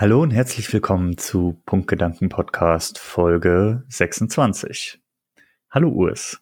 Hallo 0.00 0.22
und 0.22 0.30
herzlich 0.30 0.72
willkommen 0.72 1.18
zu 1.18 1.60
Punktgedanken 1.66 2.30
Podcast 2.30 2.98
Folge 2.98 3.84
26. 3.90 4.98
Hallo 5.70 5.90
Urs. 5.90 6.40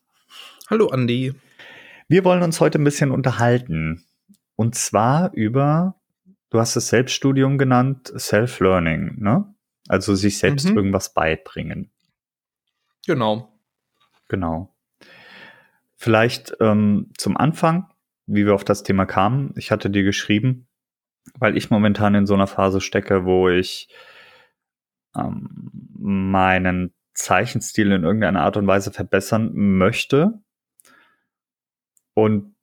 Hallo 0.71 0.87
Andi. 0.87 1.35
Wir 2.07 2.25
wollen 2.25 2.45
uns 2.45 2.61
heute 2.61 2.79
ein 2.79 2.85
bisschen 2.85 3.11
unterhalten. 3.11 4.07
Und 4.55 4.77
zwar 4.77 5.33
über, 5.35 5.97
du 6.51 6.61
hast 6.61 6.77
es 6.77 6.87
Selbststudium 6.87 7.59
genannt, 7.59 8.13
Self-Learning, 8.17 9.17
ne? 9.19 9.53
Also 9.89 10.15
sich 10.15 10.39
selbst 10.39 10.71
mhm. 10.71 10.77
irgendwas 10.77 11.13
beibringen. 11.13 11.91
Genau. 13.09 13.59
Genau. 14.29 14.73
Vielleicht 15.97 16.55
ähm, 16.61 17.11
zum 17.19 17.37
Anfang, 17.37 17.89
wie 18.27 18.47
wir 18.47 18.55
auf 18.55 18.63
das 18.63 18.85
Thema 18.85 19.05
kamen. 19.05 19.53
Ich 19.57 19.73
hatte 19.73 19.91
dir 19.91 20.05
geschrieben, 20.05 20.68
weil 21.39 21.57
ich 21.57 21.71
momentan 21.71 22.15
in 22.15 22.27
so 22.27 22.35
einer 22.35 22.47
Phase 22.47 22.81
stecke, 22.81 23.25
wo 23.25 23.49
ich 23.49 23.89
ähm, 25.17 25.71
meinen 25.99 26.95
Zeichenstil 27.15 27.91
in 27.93 28.05
irgendeiner 28.05 28.43
Art 28.43 28.57
und 28.57 28.67
Weise 28.67 28.93
verbessern 28.93 29.53
möchte 29.55 30.41
und 32.15 32.55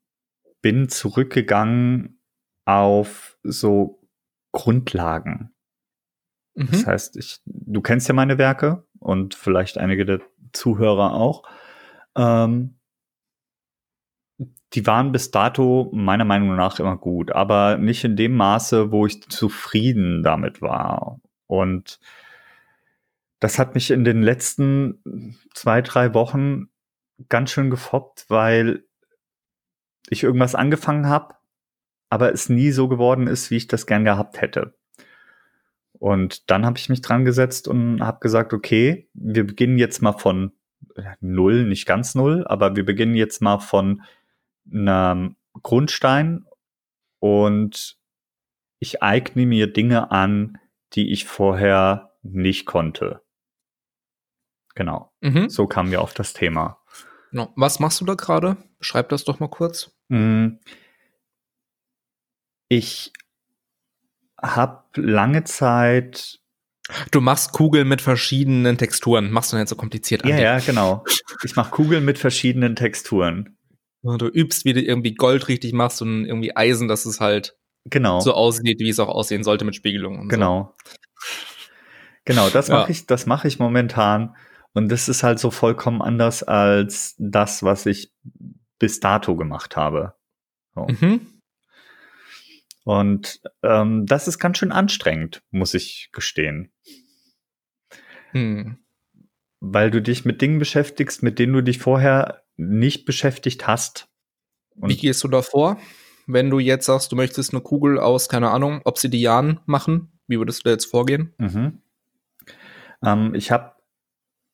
bin 0.62 0.90
zurückgegangen 0.90 2.20
auf 2.66 3.38
so 3.44 4.02
Grundlagen. 4.52 5.54
Mhm. 6.56 6.68
Das 6.72 6.88
heißt, 6.88 7.18
ich, 7.18 7.42
du 7.46 7.82
kennst 7.82 8.08
ja 8.08 8.14
meine 8.14 8.38
Werke 8.38 8.88
und 9.00 9.36
vielleicht 9.36 9.78
einige 9.78 10.06
der 10.06 10.22
Zuhörer 10.54 11.14
auch. 11.14 11.44
Ähm, 12.16 12.80
die 14.38 14.86
waren 14.86 15.12
bis 15.12 15.32
dato 15.32 15.90
meiner 15.94 16.26
Meinung 16.26 16.56
nach 16.56 16.80
immer 16.80 16.98
gut, 16.98 17.32
aber 17.32 17.78
nicht 17.78 18.04
in 18.04 18.16
dem 18.16 18.36
Maße, 18.36 18.92
wo 18.92 19.06
ich 19.06 19.22
zufrieden 19.30 20.24
damit 20.24 20.62
war. 20.62 21.20
Und 21.48 22.00
das 23.40 23.60
hat 23.60 23.76
mich 23.76 23.92
in 23.92 24.04
den 24.04 24.22
letzten 24.22 25.38
zwei, 25.54 25.82
drei 25.82 26.14
Wochen 26.14 26.68
ganz 27.30 27.52
schön 27.52 27.70
gefoppt, 27.70 28.26
weil 28.28 28.84
ich 30.10 30.24
irgendwas 30.24 30.56
angefangen 30.56 31.08
habe, 31.08 31.36
aber 32.10 32.34
es 32.34 32.50
nie 32.50 32.72
so 32.72 32.88
geworden 32.88 33.28
ist, 33.28 33.52
wie 33.52 33.58
ich 33.58 33.68
das 33.68 33.88
gern 33.88 34.06
gehabt 34.06 34.42
hätte. 34.42 34.76
Und 35.94 36.50
dann 36.52 36.66
habe 36.66 36.78
ich 36.78 36.90
mich 36.90 37.02
dran 37.02 37.24
gesetzt 37.24 37.68
und 37.68 38.02
habe 38.02 38.20
gesagt, 38.20 38.54
okay, 38.54 39.08
wir 39.14 39.48
beginnen 39.48 39.78
jetzt 39.78 40.02
mal 40.02 40.14
von 40.14 40.52
null, 41.20 41.66
nicht 41.66 41.86
ganz 41.86 42.16
null, 42.16 42.46
aber 42.48 42.76
wir 42.76 42.86
beginnen 42.86 43.16
jetzt 43.16 43.42
mal 43.42 43.60
von 43.60 44.04
einem 44.72 45.36
Grundstein 45.62 46.46
und 47.20 47.98
ich 48.80 49.02
eigne 49.02 49.46
mir 49.46 49.72
Dinge 49.72 50.12
an, 50.12 50.60
die 50.94 51.12
ich 51.12 51.26
vorher 51.26 52.14
nicht 52.22 52.66
konnte. 52.66 53.22
Genau. 54.76 55.12
Mhm. 55.22 55.50
So 55.50 55.68
kamen 55.68 55.92
wir 55.92 56.02
auf 56.02 56.14
das 56.14 56.34
Thema. 56.34 56.82
Genau. 57.32 57.52
Was 57.56 57.80
machst 57.80 58.02
du 58.02 58.06
da 58.06 58.14
gerade? 58.14 58.58
Beschreib 58.78 59.10
das 59.10 59.24
doch 59.24 59.40
mal 59.40 59.50
kurz. 59.50 59.92
Mm. 60.10 60.58
Ich 62.70 63.14
habe 64.42 64.84
lange 64.96 65.44
Zeit. 65.44 66.40
Du 67.12 67.22
machst 67.22 67.52
Kugeln 67.52 67.88
mit 67.88 68.02
verschiedenen 68.02 68.78
Texturen. 68.78 69.32
Machst 69.32 69.52
du 69.52 69.58
nicht 69.58 69.70
so 69.70 69.76
kompliziert 69.76 70.24
an? 70.24 70.30
Ja, 70.30 70.38
ja, 70.38 70.60
genau. 70.60 71.04
Ich 71.44 71.56
mache 71.56 71.72
Kugeln 71.72 72.06
mit 72.06 72.18
verschiedenen 72.20 72.76
Texturen. 72.76 73.58
Du 74.06 74.28
übst, 74.28 74.66
wie 74.66 74.74
du 74.74 74.82
irgendwie 74.82 75.16
Gold 75.16 75.48
richtig 75.48 75.74
machst 75.74 76.02
und 76.02 76.26
irgendwie 76.26 76.56
Eisen, 76.56 76.88
dass 76.88 77.06
es 77.06 77.20
halt 77.20 77.58
genau. 77.86 78.20
so 78.20 78.34
aussieht, 78.34 78.80
wie 78.80 78.90
es 78.90 79.00
auch 79.00 79.08
aussehen 79.08 79.44
sollte 79.44 79.66
mit 79.66 79.76
Spiegelung. 79.76 80.30
genau. 80.30 80.76
So. 80.78 80.90
Genau, 82.26 82.50
das 82.50 82.70
mache 82.70 82.86
ja. 82.86 82.90
ich, 82.90 83.06
das 83.06 83.26
mache 83.28 83.48
ich 83.48 83.60
momentan. 83.60 84.36
Und 84.74 84.90
das 84.90 85.08
ist 85.08 85.24
halt 85.24 85.40
so 85.40 85.52
vollkommen 85.52 86.02
anders 86.02 86.44
als 86.44 87.16
das, 87.18 87.64
was 87.64 87.86
ich 87.86 88.12
bis 88.80 89.00
dato 89.00 89.36
gemacht 89.36 89.78
habe. 89.78 90.16
So. 90.74 90.88
Mhm. 90.88 91.22
Und 92.84 93.42
ähm, 93.64 94.06
das 94.06 94.28
ist 94.28 94.38
ganz 94.38 94.58
schön 94.58 94.72
anstrengend, 94.72 95.44
muss 95.50 95.74
ich 95.74 96.10
gestehen. 96.12 96.72
Hm. 98.32 98.78
Weil 99.60 99.90
du 99.90 100.02
dich 100.02 100.26
mit 100.26 100.42
Dingen 100.42 100.60
beschäftigst, 100.60 101.24
mit 101.24 101.40
denen 101.40 101.54
du 101.54 101.62
dich 101.62 101.80
vorher 101.80 102.45
nicht 102.58 103.06
beschäftigt 103.06 103.68
hast. 103.68 104.08
Und 104.76 104.90
Wie 104.90 104.98
gehst 104.98 105.24
du 105.24 105.28
da 105.28 105.42
vor, 105.42 105.78
wenn 106.28 106.50
du 106.50 106.60
jetzt 106.60 106.86
sagst, 106.86 107.12
du 107.12 107.16
möchtest 107.16 107.54
eine 107.54 107.62
Kugel 107.62 108.00
aus, 108.00 108.30
keine 108.30 108.52
Ahnung, 108.52 108.82
Obsidian 108.84 109.60
machen? 109.66 110.12
Wie 110.28 110.38
würdest 110.38 110.60
du 110.60 110.64
da 110.66 110.72
jetzt 110.72 110.86
vorgehen? 110.86 111.34
Mhm. 111.38 111.82
Ähm, 113.04 113.36
ich 113.36 113.52
habe 113.52 113.74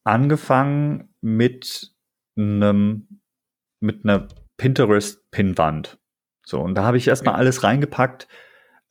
angefangen 0.04 1.10
mit 1.22 1.92
einem 2.36 3.08
mit 3.80 4.04
einer 4.04 4.28
Pinterest-Pinwand. 4.58 5.98
So, 6.46 6.62
und 6.62 6.76
da 6.76 6.84
habe 6.84 6.98
ich 6.98 7.08
erstmal 7.08 7.36
alles 7.36 7.64
reingepackt, 7.64 8.28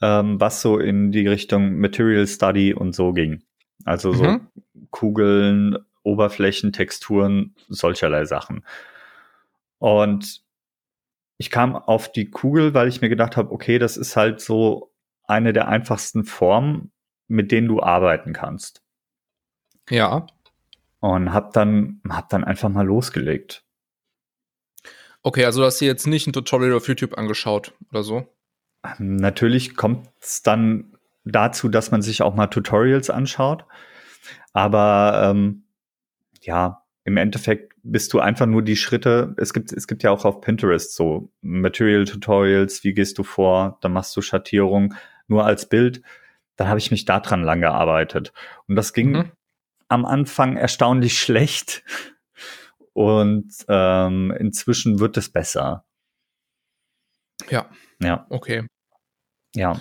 ähm, 0.02 0.40
was 0.40 0.62
so 0.62 0.78
in 0.78 1.12
die 1.12 1.26
Richtung 1.28 1.78
Material 1.78 2.26
Study 2.26 2.74
und 2.74 2.94
so 2.94 3.12
ging. 3.12 3.44
Also 3.84 4.12
so 4.12 4.24
mhm. 4.24 4.48
Kugeln, 4.90 5.78
Oberflächen, 6.02 6.72
Texturen, 6.72 7.54
solcherlei 7.68 8.24
Sachen. 8.24 8.64
Und 9.80 10.42
ich 11.38 11.50
kam 11.50 11.74
auf 11.74 12.12
die 12.12 12.30
Kugel, 12.30 12.74
weil 12.74 12.86
ich 12.86 13.00
mir 13.00 13.08
gedacht 13.08 13.36
habe, 13.36 13.50
okay, 13.50 13.78
das 13.78 13.96
ist 13.96 14.14
halt 14.14 14.40
so 14.40 14.92
eine 15.24 15.52
der 15.52 15.68
einfachsten 15.68 16.24
Formen, 16.24 16.92
mit 17.28 17.50
denen 17.50 17.66
du 17.66 17.82
arbeiten 17.82 18.34
kannst. 18.34 18.82
Ja. 19.88 20.26
Und 21.00 21.32
hab 21.32 21.54
dann, 21.54 22.02
hab 22.08 22.28
dann 22.28 22.44
einfach 22.44 22.68
mal 22.68 22.86
losgelegt. 22.86 23.64
Okay, 25.22 25.46
also 25.46 25.64
hast 25.64 25.80
du 25.80 25.86
jetzt 25.86 26.06
nicht 26.06 26.26
ein 26.26 26.34
Tutorial 26.34 26.74
auf 26.74 26.88
YouTube 26.88 27.16
angeschaut 27.16 27.72
oder 27.90 28.02
so? 28.02 28.26
Natürlich 28.98 29.76
kommt 29.76 30.08
es 30.20 30.42
dann 30.42 30.96
dazu, 31.24 31.68
dass 31.68 31.90
man 31.90 32.02
sich 32.02 32.20
auch 32.22 32.34
mal 32.34 32.48
Tutorials 32.48 33.08
anschaut. 33.08 33.64
Aber 34.52 35.30
ähm, 35.30 35.64
ja, 36.42 36.84
im 37.04 37.16
Endeffekt 37.16 37.69
bist 37.82 38.12
du 38.12 38.20
einfach 38.20 38.46
nur 38.46 38.62
die 38.62 38.76
Schritte. 38.76 39.34
Es 39.36 39.52
gibt, 39.52 39.72
es 39.72 39.86
gibt 39.86 40.02
ja 40.02 40.10
auch 40.10 40.24
auf 40.24 40.40
Pinterest 40.40 40.94
so 40.94 41.30
Material 41.42 42.04
Tutorials, 42.04 42.84
wie 42.84 42.94
gehst 42.94 43.18
du 43.18 43.22
vor, 43.22 43.78
dann 43.80 43.92
machst 43.92 44.16
du 44.16 44.22
Schattierung 44.22 44.94
nur 45.26 45.44
als 45.44 45.68
Bild. 45.68 46.02
Dann 46.56 46.68
habe 46.68 46.78
ich 46.78 46.90
mich 46.90 47.04
daran 47.04 47.42
lang 47.42 47.60
gearbeitet. 47.60 48.32
Und 48.66 48.76
das 48.76 48.92
ging 48.92 49.12
mhm. 49.12 49.32
am 49.88 50.04
Anfang 50.04 50.56
erstaunlich 50.56 51.18
schlecht. 51.18 51.84
Und 52.92 53.52
ähm, 53.68 54.34
inzwischen 54.38 54.98
wird 54.98 55.16
es 55.16 55.30
besser. 55.30 55.84
Ja. 57.48 57.70
Ja. 58.02 58.26
Okay. 58.28 58.66
Ja. 59.54 59.80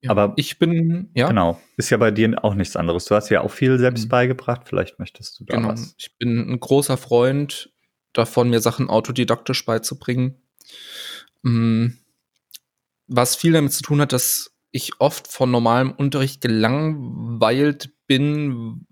Ja, 0.00 0.10
aber 0.10 0.32
ich 0.36 0.58
bin, 0.58 1.10
ja. 1.14 1.28
Genau. 1.28 1.60
Ist 1.76 1.90
ja 1.90 1.96
bei 1.96 2.10
dir 2.10 2.44
auch 2.44 2.54
nichts 2.54 2.76
anderes. 2.76 3.06
Du 3.06 3.14
hast 3.14 3.30
ja 3.30 3.40
auch 3.40 3.50
viel 3.50 3.78
selbst 3.78 4.04
mhm. 4.04 4.08
beigebracht. 4.10 4.62
Vielleicht 4.66 4.98
möchtest 4.98 5.40
du 5.40 5.44
da 5.44 5.56
genau. 5.56 5.68
was. 5.68 5.94
Ich 5.98 6.16
bin 6.18 6.50
ein 6.50 6.60
großer 6.60 6.96
Freund 6.96 7.70
davon, 8.12 8.50
mir 8.50 8.60
Sachen 8.60 8.90
autodidaktisch 8.90 9.64
beizubringen. 9.64 10.36
Mhm. 11.42 11.98
Was 13.08 13.34
viel 13.34 13.52
damit 13.52 13.72
zu 13.72 13.82
tun 13.82 14.00
hat, 14.00 14.12
dass 14.12 14.54
ich 14.70 15.00
oft 15.00 15.26
von 15.26 15.50
normalem 15.50 15.92
Unterricht 15.92 16.40
gelangweilt 16.40 17.90
bin, 18.06 18.86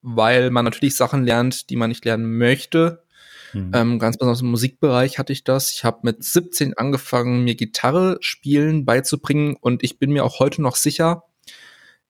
weil 0.00 0.50
man 0.50 0.64
natürlich 0.64 0.96
Sachen 0.96 1.24
lernt, 1.24 1.68
die 1.68 1.76
man 1.76 1.90
nicht 1.90 2.04
lernen 2.04 2.38
möchte. 2.38 3.04
Mhm. 3.52 3.72
Ähm, 3.74 3.98
ganz 3.98 4.16
besonders 4.16 4.42
im 4.42 4.50
Musikbereich 4.50 5.18
hatte 5.18 5.32
ich 5.32 5.44
das. 5.44 5.72
Ich 5.72 5.84
habe 5.84 6.00
mit 6.02 6.22
17 6.22 6.76
angefangen, 6.76 7.44
mir 7.44 7.54
Gitarre 7.54 8.18
spielen 8.20 8.84
beizubringen 8.84 9.56
und 9.60 9.82
ich 9.82 9.98
bin 9.98 10.12
mir 10.12 10.24
auch 10.24 10.38
heute 10.38 10.62
noch 10.62 10.76
sicher, 10.76 11.24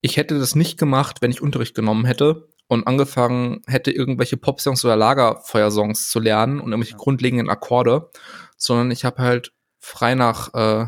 ich 0.01 0.17
hätte 0.17 0.39
das 0.39 0.55
nicht 0.55 0.79
gemacht, 0.79 1.21
wenn 1.21 1.31
ich 1.31 1.43
Unterricht 1.43 1.75
genommen 1.75 2.05
hätte 2.05 2.49
und 2.69 2.87
angefangen 2.87 3.63
hätte, 3.67 3.91
irgendwelche 3.91 4.37
Pop-Songs 4.37 4.85
oder 4.85 4.97
Lagerfeuersongs 4.97 6.09
zu 6.09 6.21
lernen 6.21 6.61
und 6.61 6.71
irgendwelche 6.71 6.93
ja. 6.93 6.99
grundlegenden 6.99 7.51
Akkorde, 7.51 8.11
sondern 8.57 8.91
ich 8.91 9.05
habe 9.05 9.23
halt 9.23 9.53
frei 9.79 10.15
nach 10.15 10.55
äh, 10.55 10.87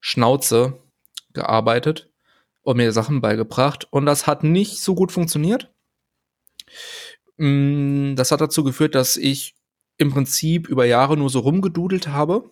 Schnauze 0.00 0.80
gearbeitet 1.32 2.10
und 2.62 2.78
mir 2.78 2.92
Sachen 2.92 3.20
beigebracht 3.20 3.86
und 3.90 4.06
das 4.06 4.26
hat 4.26 4.42
nicht 4.42 4.80
so 4.80 4.94
gut 4.94 5.12
funktioniert. 5.12 5.72
Mm, 7.36 8.14
das 8.14 8.30
hat 8.30 8.40
dazu 8.40 8.64
geführt, 8.64 8.94
dass 8.94 9.16
ich 9.16 9.54
im 9.98 10.10
Prinzip 10.10 10.68
über 10.68 10.84
Jahre 10.84 11.16
nur 11.16 11.30
so 11.30 11.40
rumgedudelt 11.40 12.08
habe 12.08 12.50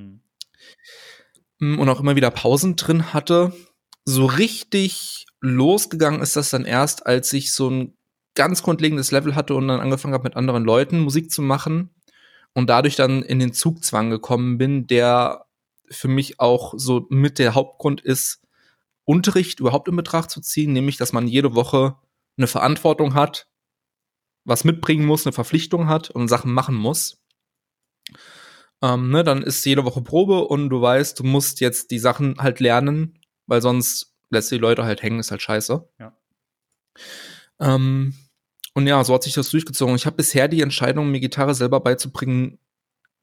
mhm. 0.00 1.78
und 1.78 1.88
auch 1.88 2.00
immer 2.00 2.16
wieder 2.16 2.30
Pausen 2.30 2.76
drin 2.76 3.12
hatte. 3.12 3.52
So 4.04 4.26
richtig 4.26 5.26
losgegangen 5.40 6.22
ist 6.22 6.36
das 6.36 6.50
dann 6.50 6.64
erst, 6.64 7.06
als 7.06 7.32
ich 7.32 7.52
so 7.52 7.68
ein 7.70 7.94
ganz 8.34 8.62
grundlegendes 8.62 9.10
Level 9.10 9.34
hatte 9.34 9.54
und 9.54 9.68
dann 9.68 9.80
angefangen 9.80 10.14
habe, 10.14 10.24
mit 10.24 10.36
anderen 10.36 10.64
Leuten 10.64 11.00
Musik 11.00 11.30
zu 11.30 11.42
machen 11.42 11.90
und 12.54 12.68
dadurch 12.68 12.96
dann 12.96 13.22
in 13.22 13.38
den 13.38 13.52
Zugzwang 13.52 14.10
gekommen 14.10 14.58
bin, 14.58 14.86
der 14.86 15.46
für 15.90 16.08
mich 16.08 16.40
auch 16.40 16.74
so 16.76 17.06
mit 17.10 17.38
der 17.38 17.54
Hauptgrund 17.54 18.00
ist, 18.00 18.40
Unterricht 19.04 19.60
überhaupt 19.60 19.88
in 19.88 19.96
Betracht 19.96 20.30
zu 20.30 20.40
ziehen, 20.40 20.72
nämlich 20.72 20.98
dass 20.98 21.12
man 21.12 21.26
jede 21.26 21.54
Woche 21.54 21.96
eine 22.36 22.46
Verantwortung 22.46 23.14
hat, 23.14 23.48
was 24.48 24.64
mitbringen 24.64 25.04
muss, 25.04 25.26
eine 25.26 25.32
Verpflichtung 25.32 25.88
hat 25.88 26.10
und 26.10 26.28
Sachen 26.28 26.52
machen 26.52 26.74
muss. 26.74 27.22
Ähm, 28.82 29.10
ne, 29.10 29.24
dann 29.24 29.42
ist 29.42 29.64
jede 29.64 29.84
Woche 29.84 30.02
Probe 30.02 30.46
und 30.46 30.70
du 30.70 30.80
weißt, 30.80 31.18
du 31.18 31.24
musst 31.24 31.60
jetzt 31.60 31.90
die 31.90 31.98
Sachen 31.98 32.36
halt 32.38 32.60
lernen, 32.60 33.18
weil 33.46 33.60
sonst 33.60 34.14
lässt 34.30 34.50
die 34.50 34.58
Leute 34.58 34.84
halt 34.84 35.02
hängen, 35.02 35.20
ist 35.20 35.30
halt 35.30 35.42
scheiße. 35.42 35.88
Ja. 35.98 36.16
Ähm, 37.60 38.14
und 38.74 38.86
ja, 38.86 39.02
so 39.04 39.14
hat 39.14 39.24
sich 39.24 39.34
das 39.34 39.50
durchgezogen. 39.50 39.96
Ich 39.96 40.06
habe 40.06 40.16
bisher 40.16 40.48
die 40.48 40.62
Entscheidung, 40.62 41.10
mir 41.10 41.20
Gitarre 41.20 41.54
selber 41.54 41.80
beizubringen, 41.80 42.58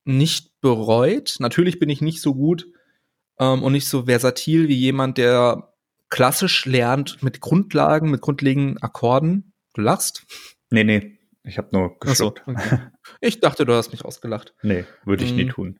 nicht 0.04 0.60
bereut. 0.62 1.38
Natürlich 1.39 1.80
bin 1.80 1.89
ich 1.89 2.01
nicht 2.01 2.21
so 2.21 2.36
gut 2.36 2.68
ähm, 3.39 3.63
und 3.63 3.71
nicht 3.71 3.88
so 3.88 4.04
versatil 4.06 4.68
wie 4.68 4.75
jemand, 4.75 5.18
der 5.18 5.74
klassisch 6.10 6.66
lernt 6.66 7.24
mit 7.24 7.39
Grundlagen, 7.39 8.12
mit 8.12 8.21
grundlegenden 8.21 8.81
Akkorden. 8.83 9.54
Du 9.74 9.81
lachst? 9.81 10.25
Nee, 10.69 10.83
nee. 10.83 11.15
Ich 11.45 11.57
habe 11.57 11.69
nur 11.71 11.97
geschluckt. 12.00 12.42
So, 12.45 12.51
okay. 12.51 12.80
Ich 13.21 13.39
dachte, 13.39 13.65
du 13.65 13.74
hast 13.74 13.92
mich 13.92 14.03
ausgelacht. 14.03 14.53
Nee, 14.63 14.86
würde 15.06 15.24
ich 15.24 15.31
Mhm. 15.31 15.38
nie 15.38 15.47
tun. 15.47 15.80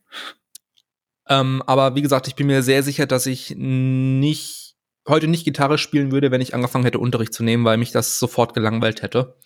Ähm, 1.28 1.64
aber 1.66 1.96
wie 1.96 2.02
gesagt, 2.04 2.28
ich 2.28 2.36
bin 2.36 2.48
mir 2.48 2.62
sehr 2.62 2.84
sicher, 2.84 3.08
dass 3.08 3.26
ich 3.26 3.56
nicht 3.58 4.76
heute 5.08 5.28
nicht 5.28 5.44
Gitarre 5.46 5.78
spielen 5.78 6.12
würde, 6.12 6.32
wenn 6.32 6.42
ich 6.42 6.54
angefangen 6.54 6.84
hätte, 6.84 7.00
Unterricht 7.00 7.34
zu 7.34 7.44
nehmen, 7.44 7.66
weil 7.66 7.78
mich 7.78 7.92
das 7.92 8.20
sofort 8.20 8.54
gelangweilt 8.54 9.02
hätte. 9.02 9.38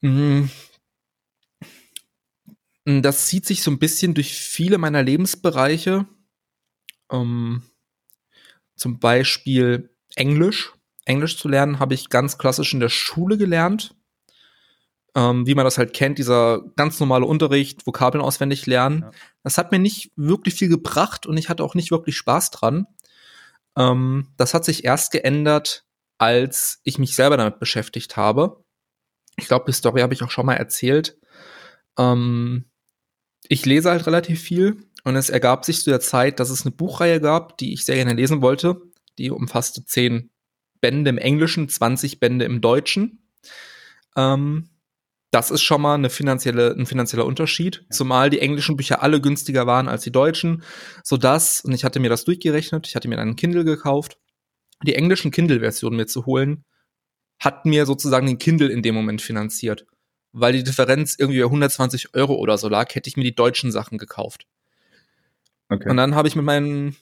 Mm. 0.00 0.44
Das 2.84 3.26
zieht 3.26 3.46
sich 3.46 3.62
so 3.62 3.70
ein 3.70 3.78
bisschen 3.78 4.14
durch 4.14 4.32
viele 4.34 4.78
meiner 4.78 5.02
Lebensbereiche. 5.02 6.06
Ähm, 7.10 7.62
zum 8.76 8.98
Beispiel 9.00 9.90
Englisch. 10.14 10.72
Englisch 11.04 11.36
zu 11.38 11.48
lernen 11.48 11.78
habe 11.78 11.94
ich 11.94 12.08
ganz 12.10 12.38
klassisch 12.38 12.72
in 12.74 12.80
der 12.80 12.88
Schule 12.88 13.38
gelernt. 13.38 13.94
Ähm, 15.16 15.46
wie 15.46 15.54
man 15.54 15.64
das 15.64 15.78
halt 15.78 15.94
kennt, 15.94 16.18
dieser 16.18 16.60
ganz 16.76 17.00
normale 17.00 17.24
Unterricht, 17.24 17.86
Vokabeln 17.86 18.22
auswendig 18.22 18.66
lernen. 18.66 19.00
Ja. 19.00 19.10
Das 19.42 19.56
hat 19.56 19.72
mir 19.72 19.78
nicht 19.78 20.12
wirklich 20.14 20.54
viel 20.54 20.68
gebracht 20.68 21.26
und 21.26 21.38
ich 21.38 21.48
hatte 21.48 21.64
auch 21.64 21.74
nicht 21.74 21.90
wirklich 21.90 22.18
Spaß 22.18 22.50
dran. 22.50 22.86
Ähm, 23.78 24.28
das 24.36 24.52
hat 24.52 24.66
sich 24.66 24.84
erst 24.84 25.12
geändert, 25.12 25.86
als 26.18 26.80
ich 26.84 26.98
mich 26.98 27.16
selber 27.16 27.38
damit 27.38 27.58
beschäftigt 27.58 28.18
habe. 28.18 28.62
Ich 29.36 29.48
glaube, 29.48 29.64
die 29.66 29.72
Story 29.72 30.02
habe 30.02 30.12
ich 30.12 30.22
auch 30.22 30.30
schon 30.30 30.44
mal 30.44 30.54
erzählt. 30.54 31.18
Ähm, 31.98 32.66
ich 33.48 33.64
lese 33.64 33.90
halt 33.90 34.06
relativ 34.06 34.42
viel 34.42 34.86
und 35.04 35.16
es 35.16 35.30
ergab 35.30 35.64
sich 35.64 35.82
zu 35.82 35.88
der 35.88 36.00
Zeit, 36.00 36.40
dass 36.40 36.50
es 36.50 36.66
eine 36.66 36.74
Buchreihe 36.74 37.22
gab, 37.22 37.56
die 37.56 37.72
ich 37.72 37.86
sehr 37.86 37.96
gerne 37.96 38.12
lesen 38.12 38.42
wollte. 38.42 38.82
Die 39.16 39.30
umfasste 39.30 39.82
zehn 39.86 40.30
Bände 40.82 41.08
im 41.08 41.16
Englischen, 41.16 41.70
20 41.70 42.20
Bände 42.20 42.44
im 42.44 42.60
Deutschen. 42.60 43.26
Ähm, 44.14 44.68
das 45.36 45.50
ist 45.50 45.60
schon 45.60 45.82
mal 45.82 45.94
eine 45.96 46.08
finanzielle, 46.08 46.74
ein 46.74 46.86
finanzieller 46.86 47.26
Unterschied, 47.26 47.82
Ja. 47.82 47.90
zumal 47.90 48.30
die 48.30 48.38
englischen 48.40 48.74
Bücher 48.78 49.02
alle 49.02 49.20
günstiger 49.20 49.66
waren 49.66 49.86
als 49.86 50.02
die 50.02 50.10
deutschen, 50.10 50.62
sodass, 51.04 51.60
und 51.60 51.72
ich 51.74 51.84
hatte 51.84 52.00
mir 52.00 52.08
das 52.08 52.24
durchgerechnet, 52.24 52.86
ich 52.86 52.96
hatte 52.96 53.06
mir 53.06 53.18
einen 53.18 53.36
Kindle 53.36 53.62
gekauft, 53.64 54.18
die 54.86 54.94
englischen 54.94 55.30
Kindle-Versionen 55.30 55.96
mir 55.98 56.06
zu 56.06 56.24
holen, 56.24 56.64
hat 57.38 57.66
mir 57.66 57.84
sozusagen 57.84 58.26
den 58.26 58.38
Kindle 58.38 58.68
in 58.68 58.80
dem 58.80 58.94
Moment 58.94 59.20
finanziert. 59.20 59.84
Weil 60.32 60.54
die 60.54 60.64
Differenz 60.64 61.16
irgendwie 61.18 61.40
bei 61.40 61.46
120 61.46 62.14
Euro 62.14 62.34
oder 62.36 62.56
so 62.56 62.70
lag, 62.70 62.94
hätte 62.94 63.10
ich 63.10 63.18
mir 63.18 63.24
die 63.24 63.34
deutschen 63.34 63.70
Sachen 63.70 63.98
gekauft. 63.98 64.46
Okay. 65.68 65.90
Und 65.90 65.98
dann 65.98 66.14
habe 66.14 66.28
ich 66.28 66.36
mit 66.36 66.46
meinen 66.46 66.96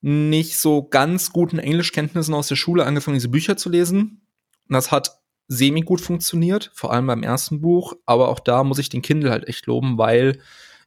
nicht 0.00 0.58
so 0.58 0.84
ganz 0.84 1.32
guten 1.32 1.58
Englischkenntnissen 1.58 2.34
aus 2.34 2.46
der 2.46 2.56
Schule 2.56 2.84
angefangen, 2.84 3.16
diese 3.16 3.30
Bücher 3.30 3.56
zu 3.56 3.68
lesen. 3.68 4.22
Und 4.68 4.74
das 4.74 4.92
hat 4.92 5.23
semi 5.48 5.82
gut 5.82 6.00
funktioniert, 6.00 6.70
vor 6.74 6.92
allem 6.92 7.06
beim 7.06 7.22
ersten 7.22 7.60
Buch. 7.60 7.94
Aber 8.06 8.28
auch 8.28 8.40
da 8.40 8.64
muss 8.64 8.78
ich 8.78 8.88
den 8.88 9.02
Kindle 9.02 9.30
halt 9.30 9.48
echt 9.48 9.66
loben, 9.66 9.98
weil 9.98 10.40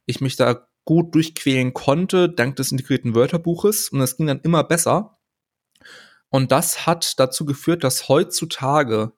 ich 0.06 0.20
mich 0.20 0.36
da 0.36 0.68
gut 0.84 1.14
durchquälen 1.14 1.74
konnte, 1.74 2.28
dank 2.28 2.56
des 2.56 2.72
integrierten 2.72 3.14
Wörterbuches. 3.14 3.90
Und 3.90 4.00
es 4.00 4.16
ging 4.16 4.26
dann 4.26 4.40
immer 4.40 4.64
besser. 4.64 5.18
Und 6.30 6.52
das 6.52 6.86
hat 6.86 7.18
dazu 7.18 7.44
geführt, 7.44 7.84
dass 7.84 8.08
heutzutage 8.08 9.12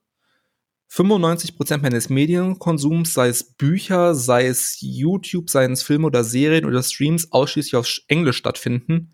95% 0.90 1.78
meines 1.78 2.08
Medienkonsums, 2.08 3.14
sei 3.14 3.28
es 3.28 3.54
Bücher, 3.54 4.14
sei 4.14 4.46
es 4.46 4.78
YouTube, 4.80 5.48
seien 5.48 5.72
es 5.72 5.84
Filme 5.84 6.06
oder 6.06 6.24
Serien 6.24 6.64
oder 6.64 6.82
Streams, 6.82 7.30
ausschließlich 7.32 7.76
auf 7.76 7.88
Englisch 8.08 8.36
stattfinden. 8.36 9.12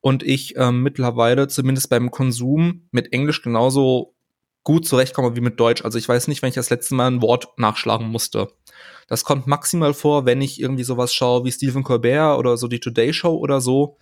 Und 0.00 0.22
ich 0.22 0.56
ähm, 0.56 0.82
mittlerweile 0.82 1.48
zumindest 1.48 1.90
beim 1.90 2.10
Konsum 2.10 2.88
mit 2.90 3.12
Englisch 3.12 3.42
genauso 3.42 4.14
gut 4.62 4.86
zurechtkomme 4.86 5.36
wie 5.36 5.40
mit 5.40 5.58
Deutsch. 5.58 5.84
Also 5.84 5.98
ich 5.98 6.08
weiß 6.08 6.28
nicht, 6.28 6.42
wenn 6.42 6.50
ich 6.50 6.54
das 6.54 6.70
letzte 6.70 6.94
Mal 6.94 7.10
ein 7.10 7.22
Wort 7.22 7.48
nachschlagen 7.58 8.08
musste. 8.08 8.48
Das 9.06 9.24
kommt 9.24 9.46
maximal 9.46 9.94
vor, 9.94 10.26
wenn 10.26 10.40
ich 10.40 10.60
irgendwie 10.60 10.84
sowas 10.84 11.12
schaue 11.12 11.44
wie 11.44 11.52
Stephen 11.52 11.82
Colbert 11.82 12.38
oder 12.38 12.56
so 12.56 12.68
die 12.68 12.80
Today 12.80 13.12
Show 13.12 13.34
oder 13.34 13.60
so. 13.60 13.96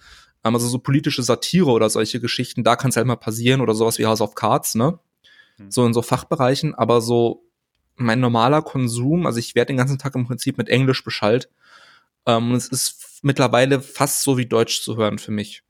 Ähm, 0.45 0.55
Also 0.55 0.69
so 0.69 0.79
politische 0.79 1.23
Satire 1.23 1.71
oder 1.71 1.89
solche 1.91 2.21
Geschichten, 2.21 2.65
da 2.65 2.77
kann 2.77 2.91
es 2.91 2.97
halt 2.97 3.07
mal 3.07 3.17
passieren 3.17 3.61
oder 3.61 3.75
sowas 3.75 3.99
wie 3.99 4.07
House 4.07 4.21
of 4.21 4.35
Cards, 4.35 4.75
ne? 4.75 4.99
Hm. 5.57 5.71
So 5.71 5.87
in 5.87 5.95
so 5.95 6.03
Fachbereichen, 6.03 6.75
aber 6.75 7.01
so 7.01 7.45
mein 7.97 8.21
normaler 8.21 8.63
Konsum, 8.63 9.27
also 9.27 9.39
ich 9.39 9.55
werde 9.55 9.69
den 9.69 9.77
ganzen 9.77 9.99
Tag 9.99 10.15
im 10.15 10.27
Prinzip 10.27 10.59
mit 10.59 10.69
Englisch 10.69 11.03
beschallt. 11.03 11.51
Ähm, 12.27 12.51
und 12.51 12.57
es 12.57 12.69
ist 12.69 13.21
mittlerweile 13.23 13.81
fast 13.81 14.23
so 14.23 14.37
wie 14.39 14.47
Deutsch 14.47 14.83
zu 14.83 14.97
hören 14.97 15.19
für 15.19 15.33
mich. 15.33 15.63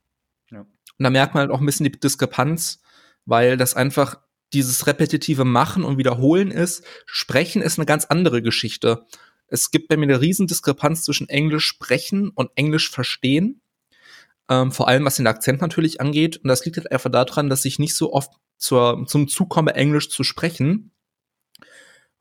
Ja. 0.51 0.59
Und 0.59 0.69
da 0.97 1.09
merkt 1.09 1.33
man 1.33 1.41
halt 1.41 1.51
auch 1.51 1.59
ein 1.59 1.65
bisschen 1.65 1.85
die 1.85 1.99
Diskrepanz, 1.99 2.81
weil 3.25 3.57
das 3.57 3.73
einfach 3.73 4.19
dieses 4.53 4.87
repetitive 4.87 5.45
Machen 5.45 5.83
und 5.83 5.97
Wiederholen 5.97 6.51
ist. 6.51 6.83
Sprechen 7.05 7.61
ist 7.61 7.77
eine 7.77 7.85
ganz 7.85 8.05
andere 8.05 8.41
Geschichte. 8.41 9.05
Es 9.47 9.71
gibt 9.71 9.87
bei 9.87 9.97
mir 9.97 10.03
eine 10.03 10.21
riesen 10.21 10.47
Diskrepanz 10.47 11.03
zwischen 11.03 11.29
Englisch 11.29 11.65
sprechen 11.65 12.29
und 12.29 12.51
Englisch 12.55 12.89
verstehen. 12.89 13.61
Ähm, 14.49 14.71
vor 14.71 14.87
allem 14.87 15.05
was 15.05 15.17
den 15.17 15.27
Akzent 15.27 15.61
natürlich 15.61 16.01
angeht. 16.01 16.37
Und 16.37 16.47
das 16.47 16.65
liegt 16.65 16.77
halt 16.77 16.91
einfach 16.91 17.11
daran, 17.11 17.49
dass 17.49 17.65
ich 17.65 17.79
nicht 17.79 17.95
so 17.95 18.13
oft 18.13 18.31
zur, 18.57 19.05
zum 19.07 19.27
Zug 19.27 19.49
komme, 19.49 19.75
Englisch 19.75 20.09
zu 20.09 20.23
sprechen. 20.23 20.91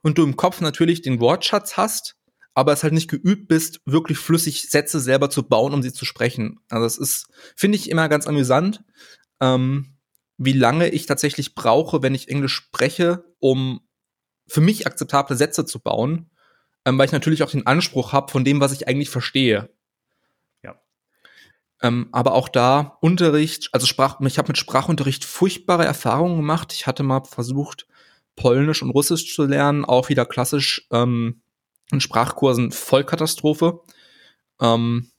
Und 0.03 0.19
du 0.19 0.25
im 0.25 0.37
Kopf 0.37 0.61
natürlich 0.61 1.03
den 1.03 1.21
Wortschatz 1.21 1.77
hast, 1.77 2.17
aber 2.55 2.73
es 2.73 2.83
halt 2.83 2.93
nicht 2.93 3.11
geübt 3.11 3.49
bist, 3.49 3.81
wirklich 3.85 4.19
flüssig 4.19 4.69
Sätze 4.71 5.01
selber 5.01 5.31
zu 5.31 5.43
bauen, 5.43 5.75
um 5.75 5.83
sie 5.83 5.93
zu 5.93 6.05
sprechen. 6.05 6.61
Also 6.69 6.85
das 6.85 6.99
ist, 6.99 7.29
finde 7.57 7.77
ich 7.77 7.91
immer 7.91 8.09
ganz 8.09 8.27
amüsant, 8.27 8.83
ähm, 9.41 9.98
wie 10.39 10.53
lange 10.53 10.89
ich 10.89 11.07
tatsächlich 11.07 11.55
brauche, 11.55 12.03
wenn 12.03 12.15
ich 12.15 12.29
Englisch 12.29 12.55
spreche, 12.55 13.25
um 13.41 13.81
für 14.47 14.61
mich 14.61 14.87
akzeptable 14.87 15.37
Sätze 15.37 15.67
zu 15.67 15.81
bauen, 15.81 16.31
ähm, 16.85 16.97
weil 16.97 17.07
ich 17.07 17.13
natürlich 17.13 17.43
auch 17.43 17.51
den 17.51 17.67
Anspruch 17.67 18.13
habe 18.13 18.31
von 18.31 18.45
dem, 18.45 18.61
was 18.61 18.73
ich 18.73 18.89
eigentlich 18.89 19.11
verstehe. 19.11 19.69
Ja. 20.63 20.81
Ähm, 21.83 22.09
aber 22.13 22.35
auch 22.35 22.49
da 22.49 22.97
Unterricht, 23.01 23.69
also 23.73 23.87
Sprach, 23.87 24.21
ich 24.21 24.39
habe 24.39 24.49
mit 24.49 24.59
Sprachunterricht 24.59 25.25
furchtbare 25.25 25.85
Erfahrungen 25.85 26.37
gemacht. 26.37 26.73
Ich 26.73 26.87
hatte 26.87 27.03
mal 27.03 27.25
versucht, 27.25 27.89
Polnisch 28.37 28.83
und 28.83 28.91
Russisch 28.91 29.35
zu 29.35 29.45
lernen, 29.45 29.85
auch 29.85 30.09
wieder 30.09 30.25
klassisch 30.25 30.87
ähm, 30.93 31.43
in 31.91 32.01
Sprachkursen 32.01 32.71
Vollkatastrophe. 32.71 33.81
Ähm, 34.61 35.11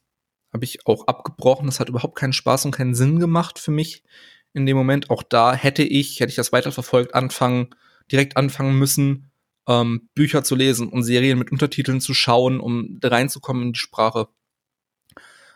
habe 0.52 0.64
ich 0.64 0.86
auch 0.86 1.06
abgebrochen. 1.06 1.66
Das 1.66 1.78
hat 1.78 1.90
überhaupt 1.90 2.16
keinen 2.16 2.32
Spaß 2.32 2.64
und 2.64 2.70
keinen 2.70 2.94
Sinn 2.94 3.20
gemacht 3.20 3.58
für 3.58 3.70
mich 3.70 4.02
in 4.52 4.66
dem 4.66 4.76
Moment. 4.76 5.10
Auch 5.10 5.22
da 5.22 5.54
hätte 5.54 5.82
ich, 5.82 6.20
hätte 6.20 6.30
ich 6.30 6.36
das 6.36 6.52
weiterverfolgt, 6.52 7.14
anfangen, 7.14 7.70
direkt 8.10 8.36
anfangen 8.36 8.78
müssen, 8.78 9.30
ähm, 9.68 10.08
Bücher 10.14 10.42
zu 10.42 10.56
lesen 10.56 10.88
und 10.88 11.02
Serien 11.02 11.38
mit 11.38 11.52
Untertiteln 11.52 12.00
zu 12.00 12.14
schauen, 12.14 12.60
um 12.60 12.98
reinzukommen 13.02 13.62
in 13.62 13.72
die 13.72 13.78
Sprache. 13.78 14.28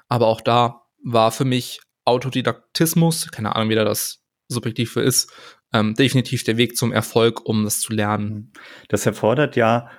Aber 0.08 0.26
auch 0.26 0.40
da 0.40 0.86
war 1.02 1.32
für 1.32 1.44
mich 1.44 1.80
Autodidaktismus, 2.04 3.30
keine 3.30 3.56
Ahnung, 3.56 3.70
wie 3.70 3.74
da 3.74 3.84
das 3.84 4.22
subjektiv 4.48 4.92
für 4.92 5.02
ist, 5.02 5.32
ähm, 5.72 5.94
definitiv 5.94 6.44
der 6.44 6.56
Weg 6.56 6.76
zum 6.76 6.92
Erfolg, 6.92 7.44
um 7.46 7.64
das 7.64 7.80
zu 7.80 7.92
lernen. 7.92 8.52
Das 8.88 9.06
erfordert 9.06 9.56
ja 9.56 9.90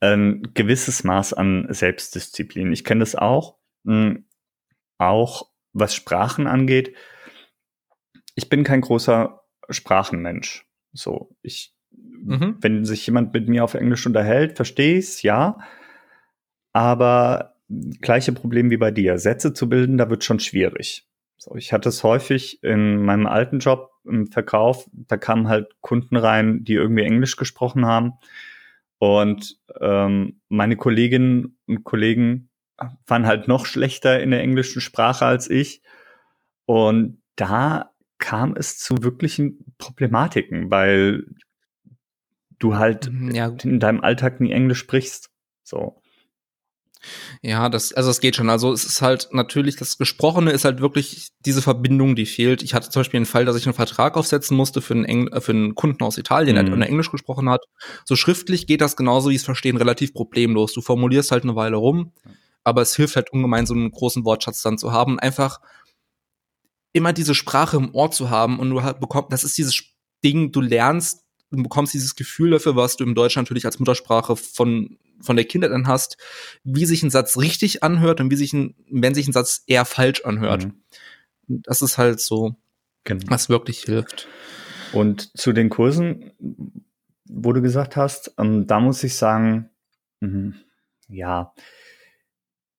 ein 0.00 0.50
gewisses 0.54 1.04
Maß 1.04 1.32
an 1.32 1.66
Selbstdisziplin. 1.70 2.72
Ich 2.72 2.84
kenne 2.84 3.00
das 3.00 3.14
auch, 3.14 3.56
mh, 3.84 4.18
auch 4.98 5.50
was 5.72 5.94
Sprachen 5.94 6.46
angeht. 6.46 6.94
Ich 8.38 8.48
bin 8.48 8.62
kein 8.62 8.82
großer 8.82 9.42
Sprachenmensch. 9.68 10.64
So, 10.92 11.34
ich, 11.42 11.74
Mhm. 11.90 12.56
wenn 12.60 12.84
sich 12.84 13.04
jemand 13.04 13.34
mit 13.34 13.48
mir 13.48 13.64
auf 13.64 13.74
Englisch 13.74 14.06
unterhält, 14.06 14.54
verstehe 14.54 14.96
ich 14.98 15.06
es, 15.06 15.22
ja. 15.22 15.58
Aber 16.72 17.56
gleiche 18.00 18.30
Problem 18.30 18.70
wie 18.70 18.76
bei 18.76 18.92
dir. 18.92 19.18
Sätze 19.18 19.54
zu 19.54 19.68
bilden, 19.68 19.98
da 19.98 20.08
wird 20.08 20.22
schon 20.22 20.38
schwierig. 20.38 21.04
So, 21.36 21.56
ich 21.56 21.72
hatte 21.72 21.88
es 21.88 22.04
häufig 22.04 22.62
in 22.62 23.02
meinem 23.02 23.26
alten 23.26 23.58
Job 23.58 23.90
im 24.04 24.28
Verkauf, 24.28 24.88
da 24.92 25.16
kamen 25.16 25.48
halt 25.48 25.74
Kunden 25.80 26.16
rein, 26.16 26.62
die 26.62 26.74
irgendwie 26.74 27.02
Englisch 27.02 27.34
gesprochen 27.34 27.86
haben. 27.86 28.12
Und 28.98 29.58
ähm, 29.80 30.40
meine 30.48 30.76
Kolleginnen 30.76 31.58
und 31.66 31.82
Kollegen 31.82 32.50
waren 33.08 33.26
halt 33.26 33.48
noch 33.48 33.66
schlechter 33.66 34.20
in 34.22 34.30
der 34.30 34.42
englischen 34.42 34.80
Sprache 34.80 35.24
als 35.26 35.50
ich. 35.50 35.82
Und 36.66 37.20
da 37.34 37.87
kam 38.18 38.54
es 38.56 38.78
zu 38.78 39.02
wirklichen 39.02 39.64
Problematiken, 39.78 40.70
weil 40.70 41.24
du 42.58 42.76
halt 42.76 43.10
Mhm, 43.12 43.30
ja. 43.34 43.48
in 43.62 43.80
deinem 43.80 44.00
Alltag 44.00 44.40
nie 44.40 44.50
Englisch 44.52 44.78
sprichst. 44.80 45.30
So. 45.62 46.02
Ja, 47.42 47.68
das, 47.68 47.92
also 47.92 48.10
es 48.10 48.18
geht 48.18 48.34
schon. 48.34 48.50
Also 48.50 48.72
es 48.72 48.84
ist 48.84 49.02
halt 49.02 49.28
natürlich, 49.30 49.76
das 49.76 49.98
Gesprochene 49.98 50.50
ist 50.50 50.64
halt 50.64 50.80
wirklich 50.80 51.28
diese 51.46 51.62
Verbindung, 51.62 52.16
die 52.16 52.26
fehlt. 52.26 52.62
Ich 52.62 52.74
hatte 52.74 52.90
zum 52.90 53.00
Beispiel 53.00 53.18
einen 53.18 53.26
Fall, 53.26 53.44
dass 53.44 53.54
ich 53.56 53.66
einen 53.66 53.74
Vertrag 53.74 54.16
aufsetzen 54.16 54.56
musste 54.56 54.80
für 54.82 54.94
einen, 54.94 55.04
Engl 55.04 55.40
für 55.40 55.52
einen 55.52 55.76
Kunden 55.76 56.02
aus 56.02 56.18
Italien, 56.18 56.56
Mhm. 56.56 56.66
der 56.66 56.76
der 56.76 56.88
Englisch 56.88 57.12
gesprochen 57.12 57.48
hat. 57.48 57.64
So 58.04 58.16
schriftlich 58.16 58.66
geht 58.66 58.80
das 58.80 58.96
genauso 58.96 59.30
wie 59.30 59.36
es 59.36 59.44
verstehen 59.44 59.76
relativ 59.76 60.12
problemlos. 60.12 60.72
Du 60.72 60.80
formulierst 60.80 61.30
halt 61.30 61.44
eine 61.44 61.54
Weile 61.54 61.76
rum, 61.76 62.12
aber 62.64 62.82
es 62.82 62.96
hilft 62.96 63.14
halt 63.14 63.30
ungemein, 63.32 63.66
so 63.66 63.74
einen 63.74 63.92
großen 63.92 64.24
Wortschatz 64.24 64.62
dann 64.62 64.76
zu 64.76 64.92
haben. 64.92 65.20
Einfach 65.20 65.60
immer 66.92 67.12
diese 67.12 67.34
Sprache 67.34 67.76
im 67.76 67.94
Ohr 67.94 68.10
zu 68.10 68.30
haben 68.30 68.58
und 68.58 68.70
du 68.70 68.82
halt 68.82 69.00
bekommst, 69.00 69.32
das 69.32 69.44
ist 69.44 69.58
dieses 69.58 69.82
Ding, 70.24 70.52
du 70.52 70.60
lernst, 70.60 71.24
du 71.50 71.62
bekommst 71.62 71.94
dieses 71.94 72.16
Gefühl 72.16 72.50
dafür, 72.50 72.76
was 72.76 72.96
du 72.96 73.04
im 73.04 73.14
Deutschen 73.14 73.42
natürlich 73.42 73.66
als 73.66 73.78
Muttersprache 73.78 74.36
von, 74.36 74.98
von 75.20 75.36
der 75.36 75.44
Kindheit 75.44 75.72
an 75.72 75.86
hast, 75.86 76.16
wie 76.64 76.86
sich 76.86 77.02
ein 77.02 77.10
Satz 77.10 77.36
richtig 77.38 77.82
anhört 77.82 78.20
und 78.20 78.30
wie 78.30 78.36
sich 78.36 78.52
ein, 78.52 78.74
wenn 78.90 79.14
sich 79.14 79.26
ein 79.28 79.32
Satz 79.32 79.62
eher 79.66 79.84
falsch 79.84 80.22
anhört. 80.24 80.66
Mhm. 80.66 80.82
Das 81.48 81.82
ist 81.82 81.98
halt 81.98 82.20
so, 82.20 82.56
Genau. 83.04 83.24
was 83.28 83.48
wirklich 83.48 83.82
hilft. 83.82 84.28
Und 84.92 85.36
zu 85.38 85.52
den 85.52 85.70
Kursen, 85.70 86.32
wo 87.24 87.52
du 87.52 87.62
gesagt 87.62 87.96
hast, 87.96 88.34
ähm, 88.38 88.66
da 88.66 88.80
muss 88.80 89.02
ich 89.04 89.14
sagen, 89.16 89.70
mhm, 90.20 90.54
ja, 91.08 91.52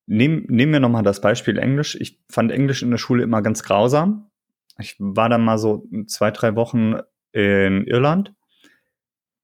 nehm, 0.09 0.45
nehmen 0.49 0.73
wir 0.73 0.79
nochmal 0.79 1.03
das 1.03 1.21
Beispiel 1.21 1.57
Englisch. 1.57 1.95
Ich 1.95 2.19
fand 2.29 2.51
Englisch 2.51 2.81
in 2.81 2.91
der 2.91 2.97
Schule 2.97 3.23
immer 3.23 3.41
ganz 3.41 3.63
grausam. 3.63 4.29
Ich 4.77 4.95
war 4.99 5.29
dann 5.29 5.43
mal 5.43 5.57
so 5.57 5.87
zwei, 6.07 6.31
drei 6.31 6.55
Wochen 6.55 6.95
in 7.31 7.85
Irland 7.85 8.33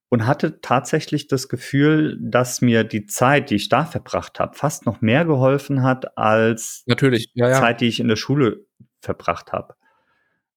und 0.08 0.26
hatte 0.26 0.60
tatsächlich 0.60 1.28
das 1.28 1.48
Gefühl, 1.48 2.18
dass 2.20 2.62
mir 2.62 2.84
die 2.84 3.06
Zeit, 3.06 3.50
die 3.50 3.56
ich 3.56 3.68
da 3.68 3.84
verbracht 3.84 4.40
habe, 4.40 4.56
fast 4.56 4.86
noch 4.86 5.00
mehr 5.00 5.24
geholfen 5.24 5.82
hat 5.82 6.18
als 6.18 6.82
Natürlich, 6.86 7.30
ja, 7.34 7.48
ja. 7.48 7.60
Zeit, 7.60 7.80
die 7.80 7.86
ich 7.86 8.00
in 8.00 8.08
der 8.08 8.16
Schule 8.16 8.66
verbracht 9.00 9.52
habe. 9.52 9.74